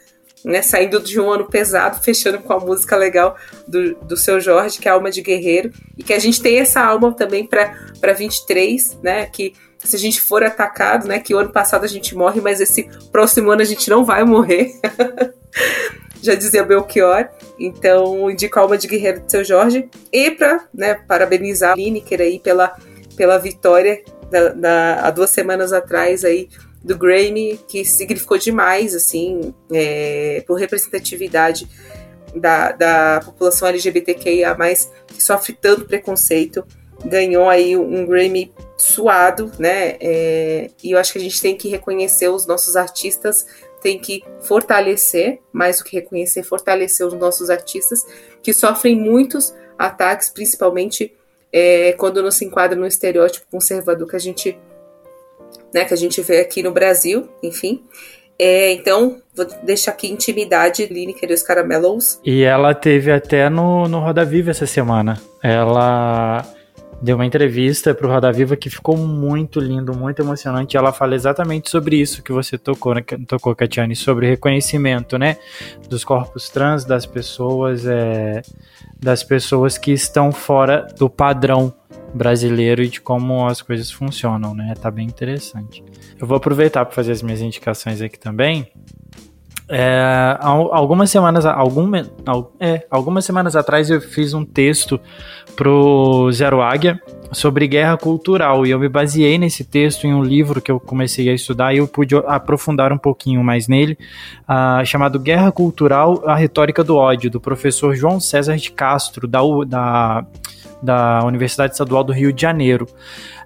né, 0.44 0.62
saindo 0.62 1.00
de 1.00 1.20
um 1.20 1.30
ano 1.30 1.46
pesado, 1.46 2.02
fechando 2.02 2.38
com 2.38 2.52
a 2.52 2.60
música 2.60 2.96
legal 2.96 3.36
do, 3.66 3.94
do 3.96 4.16
seu 4.16 4.40
Jorge, 4.40 4.78
que 4.78 4.88
é 4.88 4.92
Alma 4.92 5.10
de 5.10 5.22
Guerreiro, 5.22 5.70
e 5.96 6.02
que 6.02 6.12
a 6.12 6.18
gente 6.18 6.40
tem 6.40 6.58
essa 6.58 6.80
alma 6.80 7.12
também 7.12 7.46
para 7.46 8.12
23, 8.12 8.98
né, 9.02 9.26
que 9.26 9.54
se 9.78 9.96
a 9.96 9.98
gente 9.98 10.20
for 10.20 10.42
atacado, 10.42 11.08
né, 11.08 11.18
que 11.18 11.34
o 11.34 11.38
ano 11.38 11.52
passado 11.52 11.84
a 11.84 11.88
gente 11.88 12.14
morre, 12.14 12.40
mas 12.40 12.60
esse 12.60 12.88
próximo 13.10 13.50
ano 13.50 13.62
a 13.62 13.64
gente 13.64 13.88
não 13.88 14.04
vai 14.04 14.24
morrer. 14.24 14.72
Já 16.22 16.34
dizia 16.34 16.62
Belchior. 16.62 17.28
Então, 17.58 18.30
indico 18.30 18.58
a 18.58 18.62
Alma 18.62 18.76
de 18.76 18.86
Guerreiro 18.86 19.20
do 19.20 19.30
seu 19.30 19.42
Jorge. 19.42 19.88
E 20.12 20.30
para 20.30 20.66
né, 20.72 20.94
parabenizar 20.94 21.72
a 21.72 21.76
Lineker 21.76 22.20
aí 22.20 22.38
pela, 22.38 22.76
pela 23.16 23.38
vitória 23.38 24.02
da, 24.30 24.50
da, 24.50 25.00
há 25.06 25.10
duas 25.10 25.30
semanas 25.30 25.72
atrás 25.72 26.24
aí 26.24 26.48
do 26.82 26.96
Grammy, 26.96 27.60
que 27.68 27.84
significou 27.84 28.38
demais, 28.38 28.94
assim, 28.94 29.54
é, 29.72 30.42
por 30.46 30.54
representatividade 30.54 31.68
da, 32.34 32.72
da 32.72 33.20
população 33.24 33.68
LGBTQIA+, 33.68 34.56
que 35.06 35.22
sofre 35.22 35.52
tanto 35.52 35.84
preconceito, 35.84 36.64
ganhou 37.04 37.48
aí 37.48 37.76
um 37.76 38.06
Grammy 38.06 38.52
suado, 38.76 39.50
né, 39.58 39.96
é, 40.00 40.70
e 40.82 40.92
eu 40.92 40.98
acho 40.98 41.12
que 41.12 41.18
a 41.18 41.22
gente 41.22 41.40
tem 41.40 41.56
que 41.56 41.68
reconhecer 41.68 42.28
os 42.28 42.46
nossos 42.46 42.76
artistas, 42.76 43.46
tem 43.82 43.98
que 43.98 44.22
fortalecer, 44.40 45.40
mais 45.52 45.78
do 45.78 45.84
que 45.84 45.96
reconhecer, 45.96 46.42
fortalecer 46.42 47.06
os 47.06 47.14
nossos 47.14 47.50
artistas, 47.50 48.06
que 48.42 48.52
sofrem 48.52 48.96
muitos 48.96 49.54
ataques, 49.78 50.28
principalmente 50.28 51.14
é, 51.52 51.92
quando 51.94 52.22
não 52.22 52.30
se 52.30 52.44
enquadra 52.44 52.78
no 52.78 52.86
estereótipo 52.86 53.46
conservador 53.50 54.06
que 54.08 54.16
a 54.16 54.20
gente 54.20 54.58
né, 55.74 55.84
que 55.84 55.94
a 55.94 55.96
gente 55.96 56.20
vê 56.22 56.40
aqui 56.40 56.62
no 56.62 56.72
Brasil, 56.72 57.28
enfim. 57.42 57.82
É, 58.38 58.72
então, 58.72 59.18
vou 59.34 59.46
deixar 59.62 59.90
aqui 59.90 60.10
Intimidade, 60.10 60.86
Lineker 60.86 61.30
e 61.30 61.34
os 61.34 61.42
Caramelos. 61.42 62.18
E 62.24 62.42
ela 62.42 62.74
teve 62.74 63.12
até 63.12 63.50
no, 63.50 63.86
no 63.86 64.00
Roda 64.00 64.24
Viva 64.24 64.50
essa 64.50 64.66
semana. 64.66 65.20
Ela 65.42 66.42
deu 67.02 67.16
uma 67.16 67.24
entrevista 67.24 67.94
para 67.94 68.06
o 68.06 68.10
Roda 68.10 68.32
Viva 68.32 68.56
que 68.56 68.68
ficou 68.68 68.96
muito 68.96 69.58
lindo, 69.60 69.94
muito 69.94 70.20
emocionante. 70.20 70.76
Ela 70.76 70.92
fala 70.92 71.14
exatamente 71.14 71.70
sobre 71.70 71.96
isso 71.96 72.22
que 72.22 72.32
você 72.32 72.58
tocou, 72.58 72.94
né, 72.94 73.02
tocou 73.26 73.54
Katiane, 73.54 73.96
sobre 73.96 74.28
reconhecimento, 74.28 75.18
né, 75.18 75.36
dos 75.88 76.04
corpos 76.04 76.48
trans, 76.50 76.84
das 76.84 77.06
pessoas, 77.06 77.86
é, 77.86 78.42
das 79.00 79.22
pessoas 79.22 79.78
que 79.78 79.92
estão 79.92 80.30
fora 80.30 80.86
do 80.98 81.08
padrão 81.08 81.72
brasileiro 82.12 82.82
e 82.82 82.88
de 82.88 83.00
como 83.00 83.46
as 83.46 83.62
coisas 83.62 83.90
funcionam, 83.90 84.54
né? 84.54 84.74
Tá 84.80 84.90
bem 84.90 85.06
interessante. 85.06 85.82
Eu 86.18 86.26
vou 86.26 86.36
aproveitar 86.36 86.84
para 86.84 86.94
fazer 86.94 87.12
as 87.12 87.22
minhas 87.22 87.40
indicações 87.40 88.02
aqui 88.02 88.18
também. 88.18 88.70
É, 89.72 90.36
algumas 90.40 91.10
semanas, 91.10 91.46
algum, 91.46 91.92
é, 92.58 92.84
algumas 92.90 93.24
semanas 93.24 93.54
atrás 93.54 93.88
eu 93.88 94.00
fiz 94.00 94.34
um 94.34 94.44
texto 94.44 95.00
pro 95.60 96.32
Zero 96.32 96.62
Águia 96.62 96.98
sobre 97.32 97.68
guerra 97.68 97.94
cultural 97.98 98.64
e 98.64 98.70
eu 98.70 98.78
me 98.78 98.88
baseei 98.88 99.36
nesse 99.36 99.62
texto 99.62 100.06
em 100.06 100.14
um 100.14 100.22
livro 100.22 100.62
que 100.62 100.72
eu 100.72 100.80
comecei 100.80 101.28
a 101.28 101.34
estudar 101.34 101.74
e 101.74 101.76
eu 101.76 101.86
pude 101.86 102.16
aprofundar 102.16 102.94
um 102.94 102.96
pouquinho 102.96 103.44
mais 103.44 103.68
nele, 103.68 103.98
uh, 104.48 104.82
chamado 104.86 105.20
Guerra 105.20 105.52
Cultural: 105.52 106.22
A 106.24 106.34
Retórica 106.34 106.82
do 106.82 106.96
Ódio, 106.96 107.30
do 107.30 107.38
professor 107.38 107.94
João 107.94 108.18
César 108.18 108.56
de 108.56 108.72
Castro, 108.72 109.28
da, 109.28 109.40
da 109.66 110.24
da 110.82 111.20
Universidade 111.26 111.72
Estadual 111.72 112.02
do 112.02 112.12
Rio 112.12 112.32
de 112.32 112.40
Janeiro. 112.40 112.86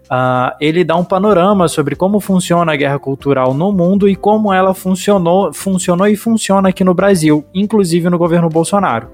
Uh, 0.04 0.54
ele 0.60 0.84
dá 0.84 0.94
um 0.96 1.04
panorama 1.04 1.66
sobre 1.66 1.96
como 1.96 2.20
funciona 2.20 2.72
a 2.72 2.76
guerra 2.76 2.98
cultural 2.98 3.54
no 3.54 3.72
mundo 3.72 4.08
e 4.08 4.14
como 4.14 4.52
ela 4.52 4.74
funcionou, 4.74 5.52
funcionou 5.52 6.06
e 6.06 6.14
funciona 6.14 6.68
aqui 6.68 6.84
no 6.84 6.94
Brasil, 6.94 7.44
inclusive 7.54 8.08
no 8.08 8.18
governo 8.18 8.48
Bolsonaro. 8.48 9.08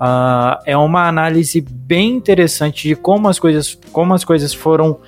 Uh, 0.00 0.56
é 0.64 0.76
uma 0.76 1.06
análise 1.06 1.60
bem 1.60 2.12
interessante 2.12 2.88
de 2.88 2.96
como 2.96 3.28
as 3.28 3.38
coisas, 3.38 3.78
como 3.92 4.14
as 4.14 4.24
coisas 4.24 4.54
foram 4.54 4.98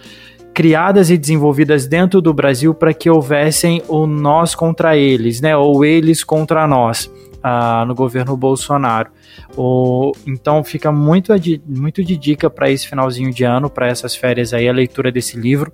criadas 0.52 1.10
e 1.10 1.16
desenvolvidas 1.16 1.86
dentro 1.86 2.20
do 2.20 2.34
Brasil 2.34 2.74
para 2.74 2.92
que 2.92 3.08
houvessem 3.08 3.82
o 3.88 4.06
nós 4.06 4.54
contra 4.54 4.96
eles, 4.96 5.40
né, 5.40 5.56
ou 5.56 5.82
eles 5.82 6.22
contra 6.22 6.66
nós, 6.66 7.10
uh, 7.38 7.86
no 7.86 7.94
governo 7.94 8.36
Bolsonaro. 8.36 9.10
O, 9.56 10.12
então 10.26 10.62
fica 10.62 10.92
muito, 10.92 11.32
muito 11.66 12.04
de 12.04 12.16
dica 12.16 12.50
para 12.50 12.70
esse 12.70 12.86
finalzinho 12.86 13.32
de 13.32 13.44
ano, 13.44 13.70
para 13.70 13.88
essas 13.88 14.14
férias 14.14 14.52
aí, 14.52 14.68
a 14.68 14.72
leitura 14.72 15.10
desse 15.10 15.38
livro. 15.38 15.72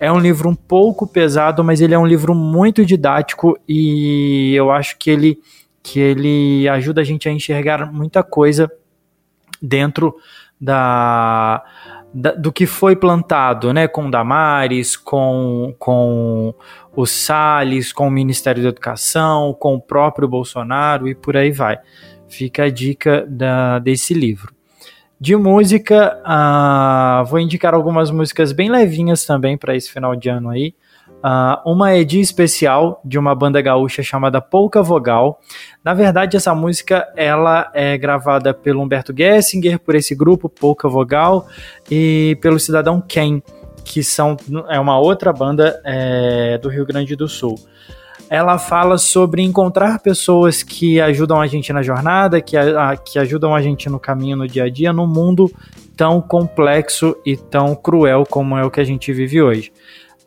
É 0.00 0.10
um 0.10 0.18
livro 0.18 0.48
um 0.48 0.54
pouco 0.54 1.06
pesado, 1.06 1.62
mas 1.62 1.80
ele 1.80 1.94
é 1.94 1.98
um 1.98 2.06
livro 2.06 2.34
muito 2.34 2.84
didático 2.84 3.58
e 3.68 4.54
eu 4.54 4.70
acho 4.70 4.98
que 4.98 5.10
ele, 5.10 5.38
que 5.84 6.00
ele 6.00 6.66
ajuda 6.66 7.02
a 7.02 7.04
gente 7.04 7.28
a 7.28 7.32
enxergar 7.32 7.92
muita 7.92 8.22
coisa 8.22 8.72
dentro 9.60 10.16
da, 10.58 11.62
da, 12.12 12.32
do 12.32 12.50
que 12.50 12.64
foi 12.64 12.96
plantado, 12.96 13.70
né, 13.70 13.86
com 13.86 14.10
Damares, 14.10 14.96
com, 14.96 15.74
com 15.78 16.54
o 16.96 17.04
Salles, 17.04 17.92
com 17.92 18.08
o 18.08 18.10
Ministério 18.10 18.62
da 18.62 18.70
Educação, 18.70 19.52
com 19.52 19.74
o 19.74 19.80
próprio 19.80 20.26
Bolsonaro 20.26 21.06
e 21.06 21.14
por 21.14 21.36
aí 21.36 21.52
vai. 21.52 21.78
Fica 22.26 22.64
a 22.64 22.70
dica 22.70 23.26
da, 23.28 23.78
desse 23.78 24.14
livro. 24.14 24.54
De 25.20 25.36
música, 25.36 26.18
uh, 26.24 27.26
vou 27.26 27.38
indicar 27.38 27.74
algumas 27.74 28.10
músicas 28.10 28.52
bem 28.52 28.70
levinhas 28.70 29.26
também 29.26 29.58
para 29.58 29.76
esse 29.76 29.92
final 29.92 30.16
de 30.16 30.30
ano 30.30 30.48
aí. 30.48 30.74
Uh, 31.24 31.72
uma 31.72 32.04
de 32.04 32.20
especial 32.20 33.00
de 33.02 33.18
uma 33.18 33.34
banda 33.34 33.58
gaúcha 33.62 34.02
chamada 34.02 34.42
Pouca 34.42 34.82
Vogal. 34.82 35.40
Na 35.82 35.94
verdade, 35.94 36.36
essa 36.36 36.54
música 36.54 37.10
ela 37.16 37.70
é 37.72 37.96
gravada 37.96 38.52
pelo 38.52 38.82
Humberto 38.82 39.14
Gessinger, 39.16 39.78
por 39.78 39.94
esse 39.94 40.14
grupo 40.14 40.50
Pouca 40.50 40.86
Vogal, 40.86 41.46
e 41.90 42.36
pelo 42.42 42.60
cidadão 42.60 43.00
Ken, 43.00 43.40
que 43.82 44.04
são 44.04 44.36
é 44.68 44.78
uma 44.78 44.98
outra 44.98 45.32
banda 45.32 45.80
é, 45.82 46.58
do 46.58 46.68
Rio 46.68 46.84
Grande 46.84 47.16
do 47.16 47.26
Sul 47.26 47.54
ela 48.28 48.58
fala 48.58 48.96
sobre 48.96 49.42
encontrar 49.42 50.00
pessoas 50.00 50.62
que 50.62 51.00
ajudam 51.00 51.40
a 51.40 51.46
gente 51.46 51.72
na 51.72 51.82
jornada, 51.82 52.40
que, 52.40 52.56
a, 52.56 52.96
que 52.96 53.18
ajudam 53.18 53.54
a 53.54 53.60
gente 53.60 53.88
no 53.88 54.00
caminho 54.00 54.36
no 54.36 54.48
dia 54.48 54.64
a 54.64 54.68
dia, 54.68 54.92
num 54.92 55.06
mundo 55.06 55.50
tão 55.96 56.20
complexo 56.20 57.16
e 57.24 57.36
tão 57.36 57.74
cruel 57.74 58.24
como 58.28 58.56
é 58.56 58.64
o 58.64 58.70
que 58.70 58.80
a 58.80 58.84
gente 58.84 59.12
vive 59.12 59.40
hoje. 59.40 59.72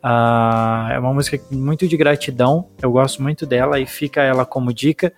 Uh, 0.02 0.92
é 0.92 0.98
uma 0.98 1.12
música 1.12 1.40
muito 1.50 1.88
de 1.88 1.96
gratidão, 1.96 2.68
eu 2.80 2.92
gosto 2.92 3.20
muito 3.20 3.44
dela 3.44 3.80
e 3.80 3.86
fica 3.86 4.22
ela 4.22 4.46
como 4.46 4.72
dica. 4.72 5.12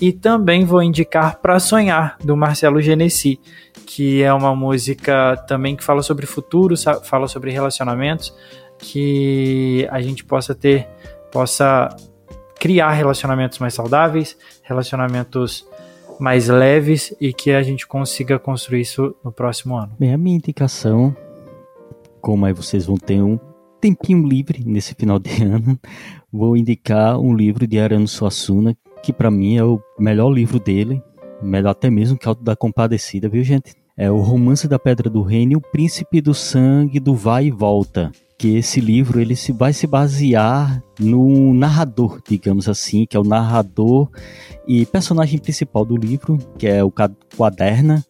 E 0.00 0.12
também 0.12 0.64
vou 0.64 0.82
indicar 0.82 1.40
Para 1.40 1.58
Sonhar, 1.60 2.16
do 2.22 2.36
Marcelo 2.36 2.80
Genesi, 2.82 3.38
que 3.86 4.22
é 4.22 4.32
uma 4.32 4.54
música 4.54 5.36
também 5.46 5.76
que 5.76 5.84
fala 5.84 6.02
sobre 6.02 6.26
futuro, 6.26 6.74
fala 7.04 7.28
sobre 7.28 7.52
relacionamentos, 7.52 8.34
que 8.78 9.86
a 9.90 10.00
gente 10.02 10.24
possa 10.24 10.54
ter, 10.54 10.88
possa 11.30 11.88
criar 12.58 12.90
relacionamentos 12.90 13.58
mais 13.58 13.74
saudáveis, 13.74 14.36
relacionamentos 14.62 15.66
mais 16.18 16.48
leves 16.48 17.14
e 17.20 17.32
que 17.32 17.50
a 17.52 17.62
gente 17.62 17.86
consiga 17.86 18.38
construir 18.38 18.80
isso 18.80 19.14
no 19.22 19.30
próximo 19.30 19.76
ano. 19.76 19.92
Bem, 19.98 20.12
a 20.12 20.18
minha 20.18 20.36
indicação, 20.36 21.16
como 22.20 22.46
aí 22.46 22.52
vocês 22.52 22.86
vão 22.86 22.96
ter 22.96 23.22
um 23.22 23.38
tempinho 23.84 24.26
livre 24.26 24.64
nesse 24.64 24.94
final 24.94 25.18
de 25.18 25.30
ano, 25.44 25.78
vou 26.32 26.56
indicar 26.56 27.20
um 27.20 27.36
livro 27.36 27.66
de 27.66 27.78
Arano 27.78 28.08
Suassuna, 28.08 28.74
que 29.02 29.12
para 29.12 29.30
mim 29.30 29.58
é 29.58 29.64
o 29.64 29.78
melhor 29.98 30.30
livro 30.30 30.58
dele, 30.58 31.02
melhor 31.42 31.70
até 31.70 31.90
mesmo 31.90 32.16
que 32.16 32.26
o 32.26 32.34
da 32.34 32.56
Compadecida, 32.56 33.28
viu 33.28 33.44
gente? 33.44 33.74
É 33.94 34.10
o 34.10 34.20
Romance 34.20 34.66
da 34.66 34.78
Pedra 34.78 35.10
do 35.10 35.20
Reino 35.20 35.52
e 35.52 35.56
o 35.56 35.60
Príncipe 35.60 36.22
do 36.22 36.32
Sangue 36.32 36.98
do 36.98 37.14
Vai 37.14 37.46
e 37.46 37.50
Volta 37.50 38.10
que 38.38 38.56
esse 38.56 38.80
livro 38.80 39.20
ele 39.20 39.36
se 39.36 39.52
vai 39.52 39.72
se 39.72 39.86
basear 39.86 40.82
no 40.98 41.54
narrador, 41.54 42.20
digamos 42.28 42.68
assim, 42.68 43.06
que 43.06 43.16
é 43.16 43.20
o 43.20 43.24
narrador 43.24 44.10
e 44.66 44.84
personagem 44.86 45.38
principal 45.38 45.84
do 45.84 45.96
livro, 45.96 46.38
que 46.58 46.66
é 46.66 46.82
o 46.82 46.92
Quaderna, 47.36 48.04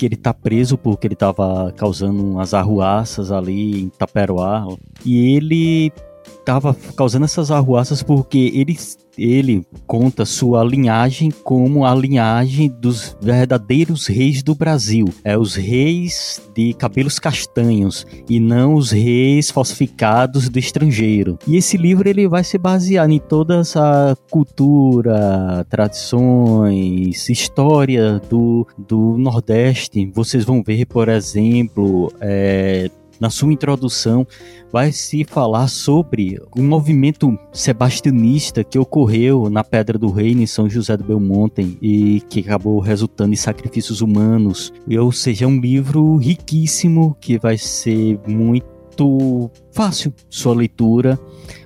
que 0.00 0.06
ele 0.06 0.16
tá 0.16 0.32
preso 0.32 0.78
porque 0.78 1.06
ele 1.06 1.12
estava 1.12 1.70
causando 1.76 2.24
umas 2.24 2.54
arruaças 2.54 3.30
ali 3.30 3.82
em 3.82 3.90
Taperoá, 3.90 4.66
e 5.04 5.36
ele 5.36 5.92
estava 6.40 6.74
causando 6.96 7.24
essas 7.24 7.50
arruaças 7.50 8.02
porque 8.02 8.50
ele, 8.54 8.76
ele 9.16 9.64
conta 9.86 10.24
sua 10.24 10.64
linhagem 10.64 11.30
como 11.30 11.84
a 11.84 11.94
linhagem 11.94 12.68
dos 12.68 13.16
verdadeiros 13.20 14.06
reis 14.06 14.42
do 14.42 14.54
Brasil. 14.54 15.06
É 15.22 15.38
os 15.38 15.54
reis 15.54 16.40
de 16.54 16.74
cabelos 16.74 17.18
castanhos 17.18 18.06
e 18.28 18.40
não 18.40 18.74
os 18.74 18.90
reis 18.90 19.50
falsificados 19.50 20.48
do 20.48 20.58
estrangeiro. 20.58 21.38
E 21.46 21.56
esse 21.56 21.76
livro 21.76 22.08
ele 22.08 22.26
vai 22.26 22.42
se 22.42 22.58
basear 22.58 23.08
em 23.10 23.18
toda 23.18 23.58
essa 23.60 24.16
cultura, 24.30 25.64
tradições, 25.68 27.28
história 27.28 28.20
do, 28.28 28.66
do 28.76 29.16
Nordeste. 29.18 30.10
Vocês 30.14 30.44
vão 30.44 30.62
ver, 30.62 30.86
por 30.86 31.08
exemplo, 31.08 32.12
é, 32.20 32.90
na 33.20 33.28
sua 33.30 33.52
introdução, 33.52 34.26
vai 34.72 34.90
se 34.90 35.24
falar 35.24 35.68
sobre 35.68 36.40
o 36.56 36.62
movimento 36.62 37.38
sebastianista 37.52 38.64
que 38.64 38.78
ocorreu 38.78 39.50
na 39.50 39.62
Pedra 39.62 39.98
do 39.98 40.10
Reino 40.10 40.42
em 40.42 40.46
São 40.46 40.68
José 40.68 40.96
do 40.96 41.04
Belmonte 41.04 41.78
e 41.82 42.22
que 42.28 42.40
acabou 42.40 42.80
resultando 42.80 43.32
em 43.34 43.36
sacrifícios 43.36 44.00
humanos. 44.00 44.72
Ou 44.98 45.12
seja, 45.12 45.44
é 45.44 45.48
um 45.48 45.60
livro 45.60 46.16
riquíssimo 46.16 47.16
que 47.20 47.38
vai 47.38 47.58
ser 47.58 48.18
muito 48.26 49.50
fácil 49.72 50.12
sua 50.28 50.54
leitura 50.54 51.18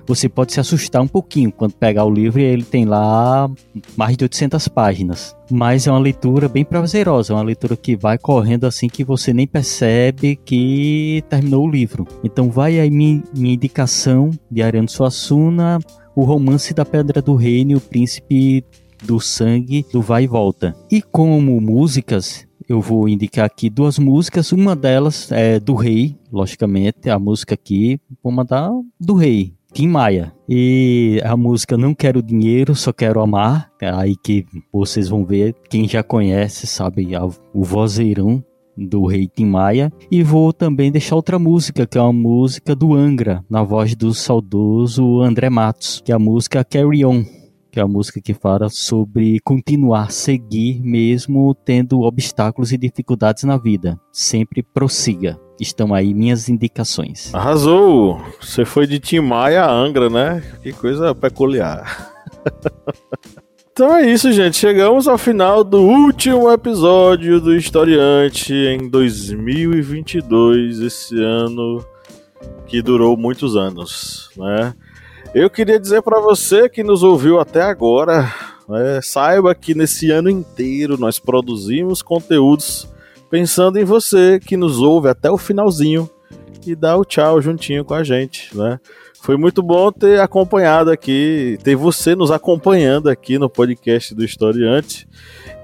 você 0.05 0.29
pode 0.29 0.53
se 0.53 0.59
assustar 0.59 1.01
um 1.01 1.07
pouquinho 1.07 1.51
quando 1.51 1.73
pegar 1.73 2.05
o 2.05 2.13
livro 2.13 2.39
e 2.39 2.43
ele 2.43 2.63
tem 2.63 2.85
lá 2.85 3.49
mais 3.95 4.15
de 4.15 4.23
800 4.23 4.67
páginas. 4.67 5.35
Mas 5.49 5.87
é 5.87 5.91
uma 5.91 5.99
leitura 5.99 6.47
bem 6.47 6.65
prazerosa, 6.65 7.33
é 7.33 7.35
uma 7.35 7.43
leitura 7.43 7.75
que 7.75 7.95
vai 7.95 8.17
correndo 8.17 8.65
assim 8.65 8.87
que 8.87 9.03
você 9.03 9.33
nem 9.33 9.47
percebe 9.47 10.35
que 10.35 11.23
terminou 11.29 11.65
o 11.65 11.69
livro. 11.69 12.07
Então 12.23 12.49
vai 12.49 12.79
aí 12.79 12.89
minha, 12.89 13.23
minha 13.35 13.53
indicação 13.53 14.31
de 14.49 14.61
Ariano 14.61 14.89
Suassuna, 14.89 15.79
o 16.15 16.23
romance 16.23 16.73
da 16.73 16.85
Pedra 16.85 17.21
do 17.21 17.35
Reino, 17.35 17.77
o 17.77 17.81
príncipe 17.81 18.63
do 19.03 19.19
sangue 19.19 19.85
do 19.91 20.01
vai 20.01 20.23
e 20.23 20.27
volta. 20.27 20.75
E 20.91 21.01
como 21.01 21.59
músicas, 21.61 22.47
eu 22.67 22.81
vou 22.81 23.07
indicar 23.07 23.45
aqui 23.45 23.69
duas 23.69 23.99
músicas. 23.99 24.51
Uma 24.51 24.75
delas 24.75 25.31
é 25.31 25.59
do 25.59 25.75
Rei, 25.75 26.17
logicamente, 26.31 27.09
a 27.09 27.19
música 27.19 27.53
aqui, 27.53 27.99
vou 28.23 28.31
mandar 28.31 28.71
do 28.99 29.13
Rei, 29.13 29.53
Tim 29.75 29.89
Maia. 29.89 30.33
E 30.47 31.19
a 31.25 31.35
música 31.35 31.77
Não 31.77 31.93
Quero 31.93 32.23
Dinheiro, 32.23 32.73
Só 32.73 32.93
Quero 32.93 33.19
Amar. 33.19 33.69
É 33.81 33.89
aí 33.89 34.15
que 34.15 34.45
vocês 34.71 35.09
vão 35.09 35.25
ver, 35.25 35.53
quem 35.69 35.85
já 35.85 36.01
conhece, 36.01 36.65
sabe, 36.65 37.09
o 37.53 37.61
vozeirão 37.61 38.41
do 38.77 39.05
Rei 39.05 39.27
Tim 39.27 39.47
Maia. 39.47 39.91
E 40.09 40.23
vou 40.23 40.53
também 40.53 40.89
deixar 40.89 41.17
outra 41.17 41.37
música, 41.37 41.85
que 41.85 41.97
é 41.97 42.01
uma 42.01 42.13
música 42.13 42.73
do 42.73 42.93
Angra, 42.93 43.43
na 43.49 43.63
voz 43.63 43.93
do 43.97 44.13
saudoso 44.13 45.19
André 45.21 45.49
Matos, 45.49 46.01
que 46.05 46.13
é 46.13 46.15
a 46.15 46.19
música 46.19 46.63
Carry 46.63 47.03
On 47.03 47.25
que 47.75 47.79
é 47.81 47.83
a 47.83 47.87
música 47.87 48.21
que 48.21 48.33
fala 48.33 48.69
sobre 48.69 49.37
continuar, 49.41 50.09
seguir 50.09 50.79
mesmo 50.81 51.53
tendo 51.53 52.03
obstáculos 52.03 52.71
e 52.71 52.77
dificuldades 52.77 53.43
na 53.43 53.57
vida. 53.57 53.99
Sempre 54.13 54.63
prossiga. 54.63 55.37
Estão 55.59 55.93
aí 55.93 56.13
minhas 56.13 56.47
indicações. 56.47 57.35
Arrasou! 57.35 58.21
Você 58.39 58.63
foi 58.63 58.87
de 58.87 58.97
Tim 58.97 59.19
Maia 59.19 59.65
a 59.65 59.73
Angra, 59.73 60.09
né? 60.09 60.41
Que 60.63 60.71
coisa 60.71 61.13
peculiar. 61.13 62.13
então 63.73 63.93
é 63.93 64.09
isso, 64.09 64.31
gente. 64.31 64.55
Chegamos 64.55 65.05
ao 65.05 65.17
final 65.17 65.61
do 65.61 65.81
último 65.81 66.49
episódio 66.49 67.41
do 67.41 67.53
Historiante 67.53 68.53
em 68.53 68.87
2022, 68.87 70.79
esse 70.79 71.21
ano 71.21 71.85
que 72.67 72.81
durou 72.81 73.17
muitos 73.17 73.57
anos, 73.57 74.29
né? 74.37 74.73
Eu 75.35 75.49
queria 75.49 75.77
dizer 75.77 76.01
para 76.01 76.21
você 76.21 76.69
que 76.69 76.81
nos 76.81 77.03
ouviu 77.03 77.41
até 77.41 77.61
agora, 77.61 78.33
né, 78.69 79.01
saiba 79.01 79.53
que 79.53 79.75
nesse 79.75 80.09
ano 80.09 80.29
inteiro 80.29 80.97
nós 80.97 81.19
produzimos 81.19 82.01
conteúdos 82.01 82.87
pensando 83.29 83.77
em 83.77 83.83
você 83.83 84.39
que 84.39 84.55
nos 84.55 84.79
ouve 84.79 85.09
até 85.09 85.29
o 85.29 85.37
finalzinho 85.37 86.09
e 86.65 86.73
dá 86.73 86.95
o 86.95 87.03
tchau 87.03 87.41
juntinho 87.41 87.83
com 87.83 87.93
a 87.93 88.01
gente, 88.01 88.55
né? 88.55 88.79
Foi 89.25 89.37
muito 89.37 89.63
bom 89.63 89.91
ter 89.91 90.21
acompanhado 90.21 90.91
aqui, 90.91 91.57
ter 91.63 91.75
você 91.75 92.13
nos 92.13 92.29
acompanhando 92.29 93.09
aqui 93.09 93.39
no 93.39 93.49
podcast 93.49 94.13
do 94.13 94.23
Historiante. 94.23 95.07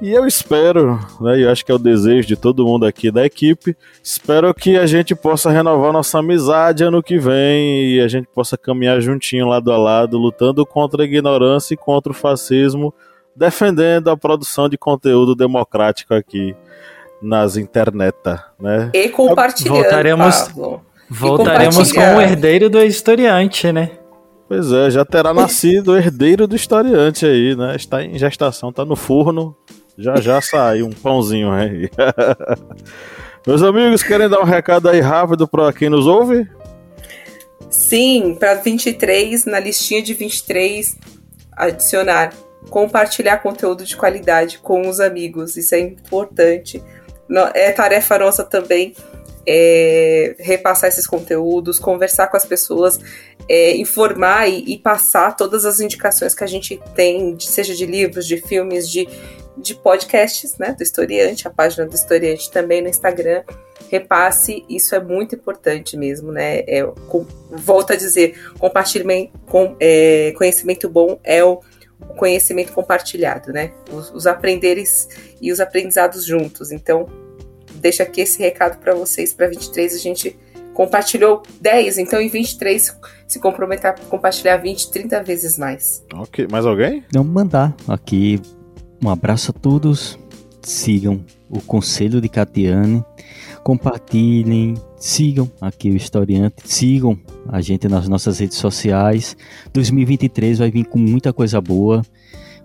E 0.02 0.12
eu 0.12 0.26
espero, 0.26 1.00
né, 1.22 1.44
eu 1.44 1.52
acho 1.52 1.64
que 1.64 1.72
é 1.72 1.76
o 1.76 1.78
desejo 1.78 2.28
de 2.28 2.36
todo 2.36 2.66
mundo 2.66 2.88
aqui 2.88 3.12
da 3.12 3.24
equipe, 3.24 3.78
espero 4.04 4.52
que 4.52 4.80
a 4.80 4.88
gente 4.88 5.14
possa 5.14 5.52
renovar 5.52 5.94
nossa 5.94 6.18
amizade 6.18 6.84
ano 6.84 7.04
que 7.04 7.20
vem 7.20 7.98
e 7.98 8.02
a 8.02 8.08
gente 8.08 8.28
possa 8.34 8.58
caminhar 8.58 9.00
juntinho 9.00 9.46
lado 9.46 9.72
a 9.72 9.78
lado, 9.78 10.18
lutando 10.18 10.66
contra 10.66 11.04
a 11.04 11.06
ignorância 11.06 11.76
e 11.76 11.78
contra 11.78 12.12
o 12.12 12.16
fascismo, 12.16 12.92
defendendo 13.36 14.10
a 14.10 14.18
produção 14.18 14.68
de 14.68 14.76
conteúdo 14.76 15.36
democrático 15.36 16.16
aqui 16.16 16.56
nas 17.22 17.58
internet, 17.58 18.18
né? 18.60 18.90
E 18.92 19.08
compartilhando. 19.10 19.76
Voltaremos, 19.76 20.48
Pablo. 20.48 20.91
Voltaremos 21.12 21.92
com 21.92 22.00
o 22.00 22.22
herdeiro 22.22 22.70
do 22.70 22.82
historiante, 22.82 23.72
né? 23.72 23.92
Pois 24.48 24.72
é, 24.72 24.90
já 24.90 25.06
terá 25.06 25.34
nascido 25.34 25.92
o 25.92 25.98
herdeiro 25.98 26.48
do 26.48 26.56
historiante 26.56 27.26
aí, 27.26 27.56
né? 27.56 27.76
Está 27.76 28.04
em 28.04 28.18
gestação, 28.18 28.70
está 28.70 28.86
no 28.86 28.96
forno. 28.96 29.56
Já 29.98 30.16
já 30.16 30.42
sai 30.42 30.82
um 30.82 30.92
pãozinho 30.92 31.52
aí. 31.52 31.90
Meus 33.46 33.62
amigos, 33.62 34.04
querem 34.04 34.30
dar 34.30 34.40
um 34.40 34.46
recado 34.46 34.88
aí 34.88 35.02
rápido 35.02 35.48
para 35.48 35.74
quem 35.74 35.90
nos 35.90 36.08
ouve? 36.08 36.48
Sim, 37.70 38.36
para 38.40 38.56
23, 38.56 39.46
na 39.46 39.60
listinha 39.60 40.02
de 40.02 40.14
23, 40.14 40.98
adicionar 41.54 42.32
compartilhar 42.70 43.38
conteúdo 43.38 43.84
de 43.84 43.98
qualidade 43.98 44.60
com 44.60 44.88
os 44.88 45.00
amigos. 45.00 45.58
Isso 45.58 45.76
é 45.76 45.80
importante 45.80 46.82
é 47.54 47.72
tarefa 47.72 48.18
nossa 48.18 48.44
também 48.44 48.94
é, 49.46 50.36
repassar 50.40 50.90
esses 50.90 51.08
conteúdos, 51.08 51.80
conversar 51.80 52.28
com 52.28 52.38
as 52.38 52.46
pessoas, 52.46 53.00
é, 53.50 53.76
informar 53.76 54.48
e, 54.48 54.74
e, 54.74 54.78
passar 54.78 55.36
todas 55.36 55.66
as 55.66 55.80
indicações 55.80 56.36
que 56.36 56.44
a 56.44 56.48
gente 56.48 56.80
tem, 56.96 57.36
de, 57.36 57.48
seja 57.48 57.74
de 57.74 57.86
livros, 57.86 58.28
de 58.28 58.38
filmes, 58.38 58.90
de, 58.90 59.08
de 59.58 59.76
podcasts, 59.76 60.58
né, 60.58 60.74
do 60.78 60.84
Historiante, 60.84 61.48
a 61.48 61.52
página 61.52 61.86
do 61.86 61.96
Historiante 61.96 62.52
também 62.52 62.82
no 62.82 62.88
Instagram. 62.88 63.44
Repasse, 63.90 64.64
isso 64.70 64.96
é 64.96 65.00
muito 65.02 65.36
importante 65.36 65.98
mesmo, 65.98 66.32
né? 66.32 66.60
É, 66.60 66.82
com, 67.10 67.26
volto 67.50 67.92
a 67.92 67.96
dizer, 67.98 68.40
compartilhamento, 68.58 69.34
com, 69.48 69.76
é, 69.82 70.34
conhecimento 70.38 70.88
bom 70.88 71.20
é 71.26 71.44
o 71.44 71.62
conhecimento 72.16 72.72
compartilhado, 72.72 73.52
né? 73.52 73.74
Os, 73.92 74.10
os 74.12 74.28
aprenderes 74.28 75.10
e 75.42 75.52
os 75.52 75.60
aprendizados 75.60 76.26
juntos. 76.26 76.72
Então, 76.72 77.10
deixa 77.82 78.04
aqui 78.04 78.22
esse 78.22 78.40
recado 78.40 78.80
para 78.80 78.94
vocês. 78.94 79.34
Para 79.34 79.48
23 79.48 79.96
a 79.96 79.98
gente 79.98 80.38
compartilhou 80.74 81.44
10, 81.60 81.98
então 81.98 82.22
em 82.22 82.30
23 82.30 82.98
se 83.28 83.40
comprometer 83.40 83.92
a 83.92 83.94
compartilhar 83.94 84.58
20, 84.58 84.92
30 84.92 85.24
vezes 85.24 85.58
mais. 85.58 86.04
Ok, 86.14 86.48
mais 86.50 86.66
alguém? 86.66 87.04
Não 87.14 87.24
mandar 87.24 87.76
aqui 87.88 88.40
um 89.04 89.10
abraço 89.10 89.52
a 89.52 89.54
todos. 89.54 90.18
Sigam 90.62 91.26
o 91.50 91.60
conselho 91.60 92.22
de 92.22 92.30
Catiane, 92.30 93.04
compartilhem, 93.64 94.76
sigam 94.96 95.52
aqui 95.60 95.90
o 95.90 95.96
historiante, 95.96 96.62
sigam 96.66 97.20
a 97.48 97.60
gente 97.62 97.88
nas 97.88 98.08
nossas 98.08 98.40
redes 98.40 98.58
sociais. 98.58 99.36
2023 99.74 100.60
vai 100.60 100.70
vir 100.70 100.86
com 100.86 101.00
muita 101.00 101.34
coisa 101.34 101.60
boa, 101.60 102.04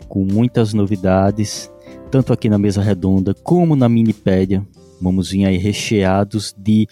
com 0.09 0.25
muitas 0.25 0.75
novidades, 0.75 1.71
tanto 2.11 2.35
aqui 2.35 2.51
na 2.51 2.59
mesa 2.59 2.83
redonda 2.83 3.33
como 3.33 3.75
na 3.75 3.89
Minipédia. 3.89 4.63
Vamos 5.01 5.31
vir 5.31 5.45
aí 5.45 5.57
recheados 5.57 6.55
de 6.57 6.87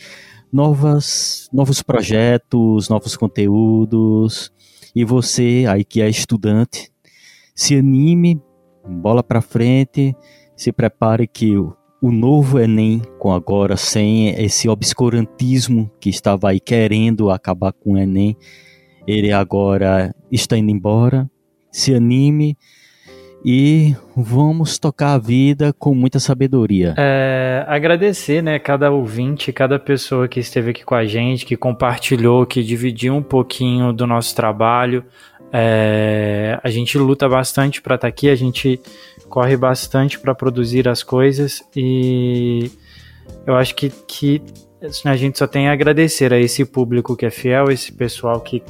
novas, 0.53 1.49
novos 1.53 1.83
projetos, 1.83 2.89
novos 2.89 3.17
conteúdos. 3.17 4.53
E 4.95 5.05
você 5.05 5.65
aí 5.69 5.85
que 5.85 6.01
é 6.01 6.09
estudante, 6.09 6.93
se 7.55 7.77
anime, 7.77 8.41
bola 8.87 9.23
para 9.23 9.41
frente, 9.41 10.15
se 10.57 10.73
prepare 10.73 11.27
que 11.27 11.57
o, 11.57 11.77
o 12.01 12.13
novo 12.13 12.61
Enem, 12.61 13.03
com 13.19 13.33
agora 13.33 13.77
sem 13.77 14.29
esse 14.29 14.69
obscurantismo 14.69 15.91
que 16.01 16.09
estava 16.09 16.51
aí 16.51 16.61
querendo 16.61 17.31
acabar 17.31 17.73
com 17.73 17.95
o 17.95 17.99
Enem, 17.99 18.37
ele 19.07 19.33
agora 19.33 20.15
está 20.31 20.57
indo 20.57 20.71
embora. 20.71 21.29
Se 21.73 21.93
anime 21.93 22.57
e 23.45 23.95
vamos 24.17 24.79
tocar 24.79 25.13
a 25.13 25.19
vida 25.19 25.73
com 25.79 25.95
muita 25.95 26.19
sabedoria. 26.19 26.95
É, 26.97 27.65
agradecer, 27.69 28.43
né, 28.43 28.59
cada 28.59 28.91
ouvinte, 28.91 29.53
cada 29.53 29.79
pessoa 29.79 30.27
que 30.27 30.41
esteve 30.41 30.71
aqui 30.71 30.85
com 30.85 30.95
a 30.95 31.05
gente, 31.05 31.45
que 31.45 31.57
compartilhou, 31.57 32.47
que 32.47 32.63
dividiu 32.63 33.15
um 33.15 33.23
pouquinho 33.23 33.93
do 33.93 34.07
nosso 34.07 34.35
trabalho. 34.35 35.05
É, 35.53 36.59
a 36.65 36.71
gente 36.71 36.97
luta 36.97 37.29
bastante 37.29 37.83
para 37.83 37.97
estar 37.97 38.07
tá 38.07 38.09
aqui, 38.09 38.31
a 38.31 38.35
gente 38.35 38.81
corre 39.29 39.57
bastante 39.57 40.19
para 40.19 40.35
produzir 40.35 40.89
as 40.89 41.03
coisas 41.03 41.63
e 41.77 42.71
eu 43.47 43.55
acho 43.55 43.75
que, 43.75 43.91
que 44.07 44.43
a 45.05 45.17
gente 45.17 45.39
só 45.39 45.47
tem 45.47 45.69
a 45.69 45.73
agradecer 45.73 46.33
a 46.33 46.39
esse 46.39 46.65
público 46.65 47.17
que 47.17 47.25
é 47.25 47.31
fiel, 47.31 47.71
esse 47.71 47.93
pessoal 47.93 48.41
que, 48.41 48.63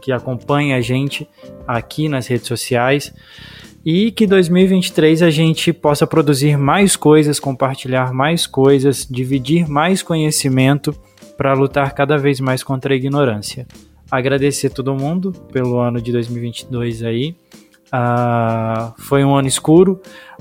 que 0.00 0.12
acompanha 0.12 0.76
a 0.76 0.80
gente 0.80 1.28
aqui 1.66 2.08
nas 2.08 2.26
redes 2.26 2.46
sociais 2.46 3.12
e 3.84 4.12
que 4.12 4.26
2023 4.26 5.22
a 5.22 5.30
gente 5.30 5.72
possa 5.72 6.06
produzir 6.06 6.56
mais 6.56 6.94
coisas, 6.94 7.40
compartilhar 7.40 8.12
mais 8.12 8.46
coisas, 8.46 9.06
dividir 9.08 9.68
mais 9.68 10.02
conhecimento 10.02 10.94
para 11.36 11.54
lutar 11.54 11.92
cada 11.94 12.16
vez 12.16 12.38
mais 12.38 12.62
contra 12.62 12.92
a 12.92 12.96
ignorância. 12.96 13.66
Agradecer 14.10 14.70
todo 14.70 14.94
mundo 14.94 15.32
pelo 15.52 15.78
ano 15.78 16.00
de 16.00 16.12
2022 16.12 17.02
aí. 17.02 17.34
Uh, 17.88 18.92
foi 18.98 19.24
um 19.24 19.34
ano 19.34 19.48
escuro, 19.48 20.00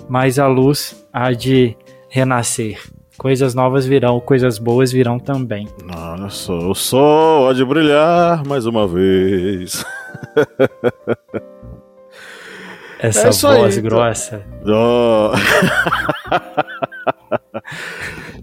mas 0.09 0.37
a 0.37 0.47
luz 0.47 1.05
há 1.11 1.31
de 1.31 1.75
renascer. 2.09 2.79
Coisas 3.21 3.53
novas 3.53 3.85
virão, 3.85 4.19
coisas 4.19 4.57
boas 4.57 4.91
virão 4.91 5.19
também. 5.19 5.67
Olha 5.95 6.27
só, 6.27 6.57
o 6.57 6.73
sol 6.73 7.47
há 7.47 7.53
de 7.53 7.63
brilhar 7.63 8.43
mais 8.47 8.65
uma 8.65 8.87
vez. 8.87 9.85
Essa 12.97 13.27
é 13.27 13.31
voz 13.31 13.77
aí, 13.77 13.83
grossa. 13.83 14.43
Oh. 14.65 15.29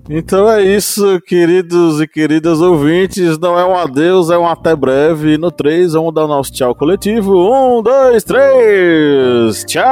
então 0.09 0.51
é 0.51 0.63
isso, 0.63 1.21
queridos 1.27 2.01
e 2.01 2.07
queridas 2.07 2.61
ouvintes. 2.61 3.39
Não 3.39 3.59
é 3.59 3.65
um 3.65 3.77
adeus, 3.77 4.31
é 4.31 4.39
um 4.39 4.49
até 4.49 4.75
breve. 4.75 5.35
E 5.35 5.39
no 5.39 5.51
3, 5.51 5.93
vamos 5.93 6.15
dar 6.15 6.25
o 6.25 6.29
nosso 6.29 6.53
tchau 6.53 6.75
coletivo. 6.75 7.33
Um, 7.35 7.83
dois, 7.83 8.25
três. 8.25 9.65
Tchau! 9.65 9.83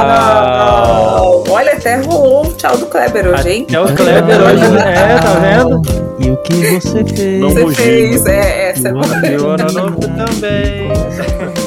tchau. 0.00 1.44
Olha, 1.50 1.72
até 1.72 1.96
rolou 1.96 2.46
o 2.46 2.52
tchau 2.54 2.76
do 2.76 2.86
Kleber 2.86 3.28
hoje, 3.28 3.48
hein? 3.50 3.66
É 3.70 3.80
o 3.80 3.94
Kleber 3.94 4.40
hoje, 4.40 4.64
é, 4.78 5.18
tá 5.18 5.34
vendo? 5.34 5.82
E 6.18 6.30
o 6.30 6.36
que 6.38 6.54
você 6.54 7.04
fez? 7.04 7.40
Não 7.40 7.50
você 7.50 7.74
fez, 7.74 8.26
é, 8.26 8.70
essa. 8.70 8.88
E 8.88 9.36
o 9.36 9.48
ano 9.48 9.72
novo 9.72 10.00
também. 10.00 10.90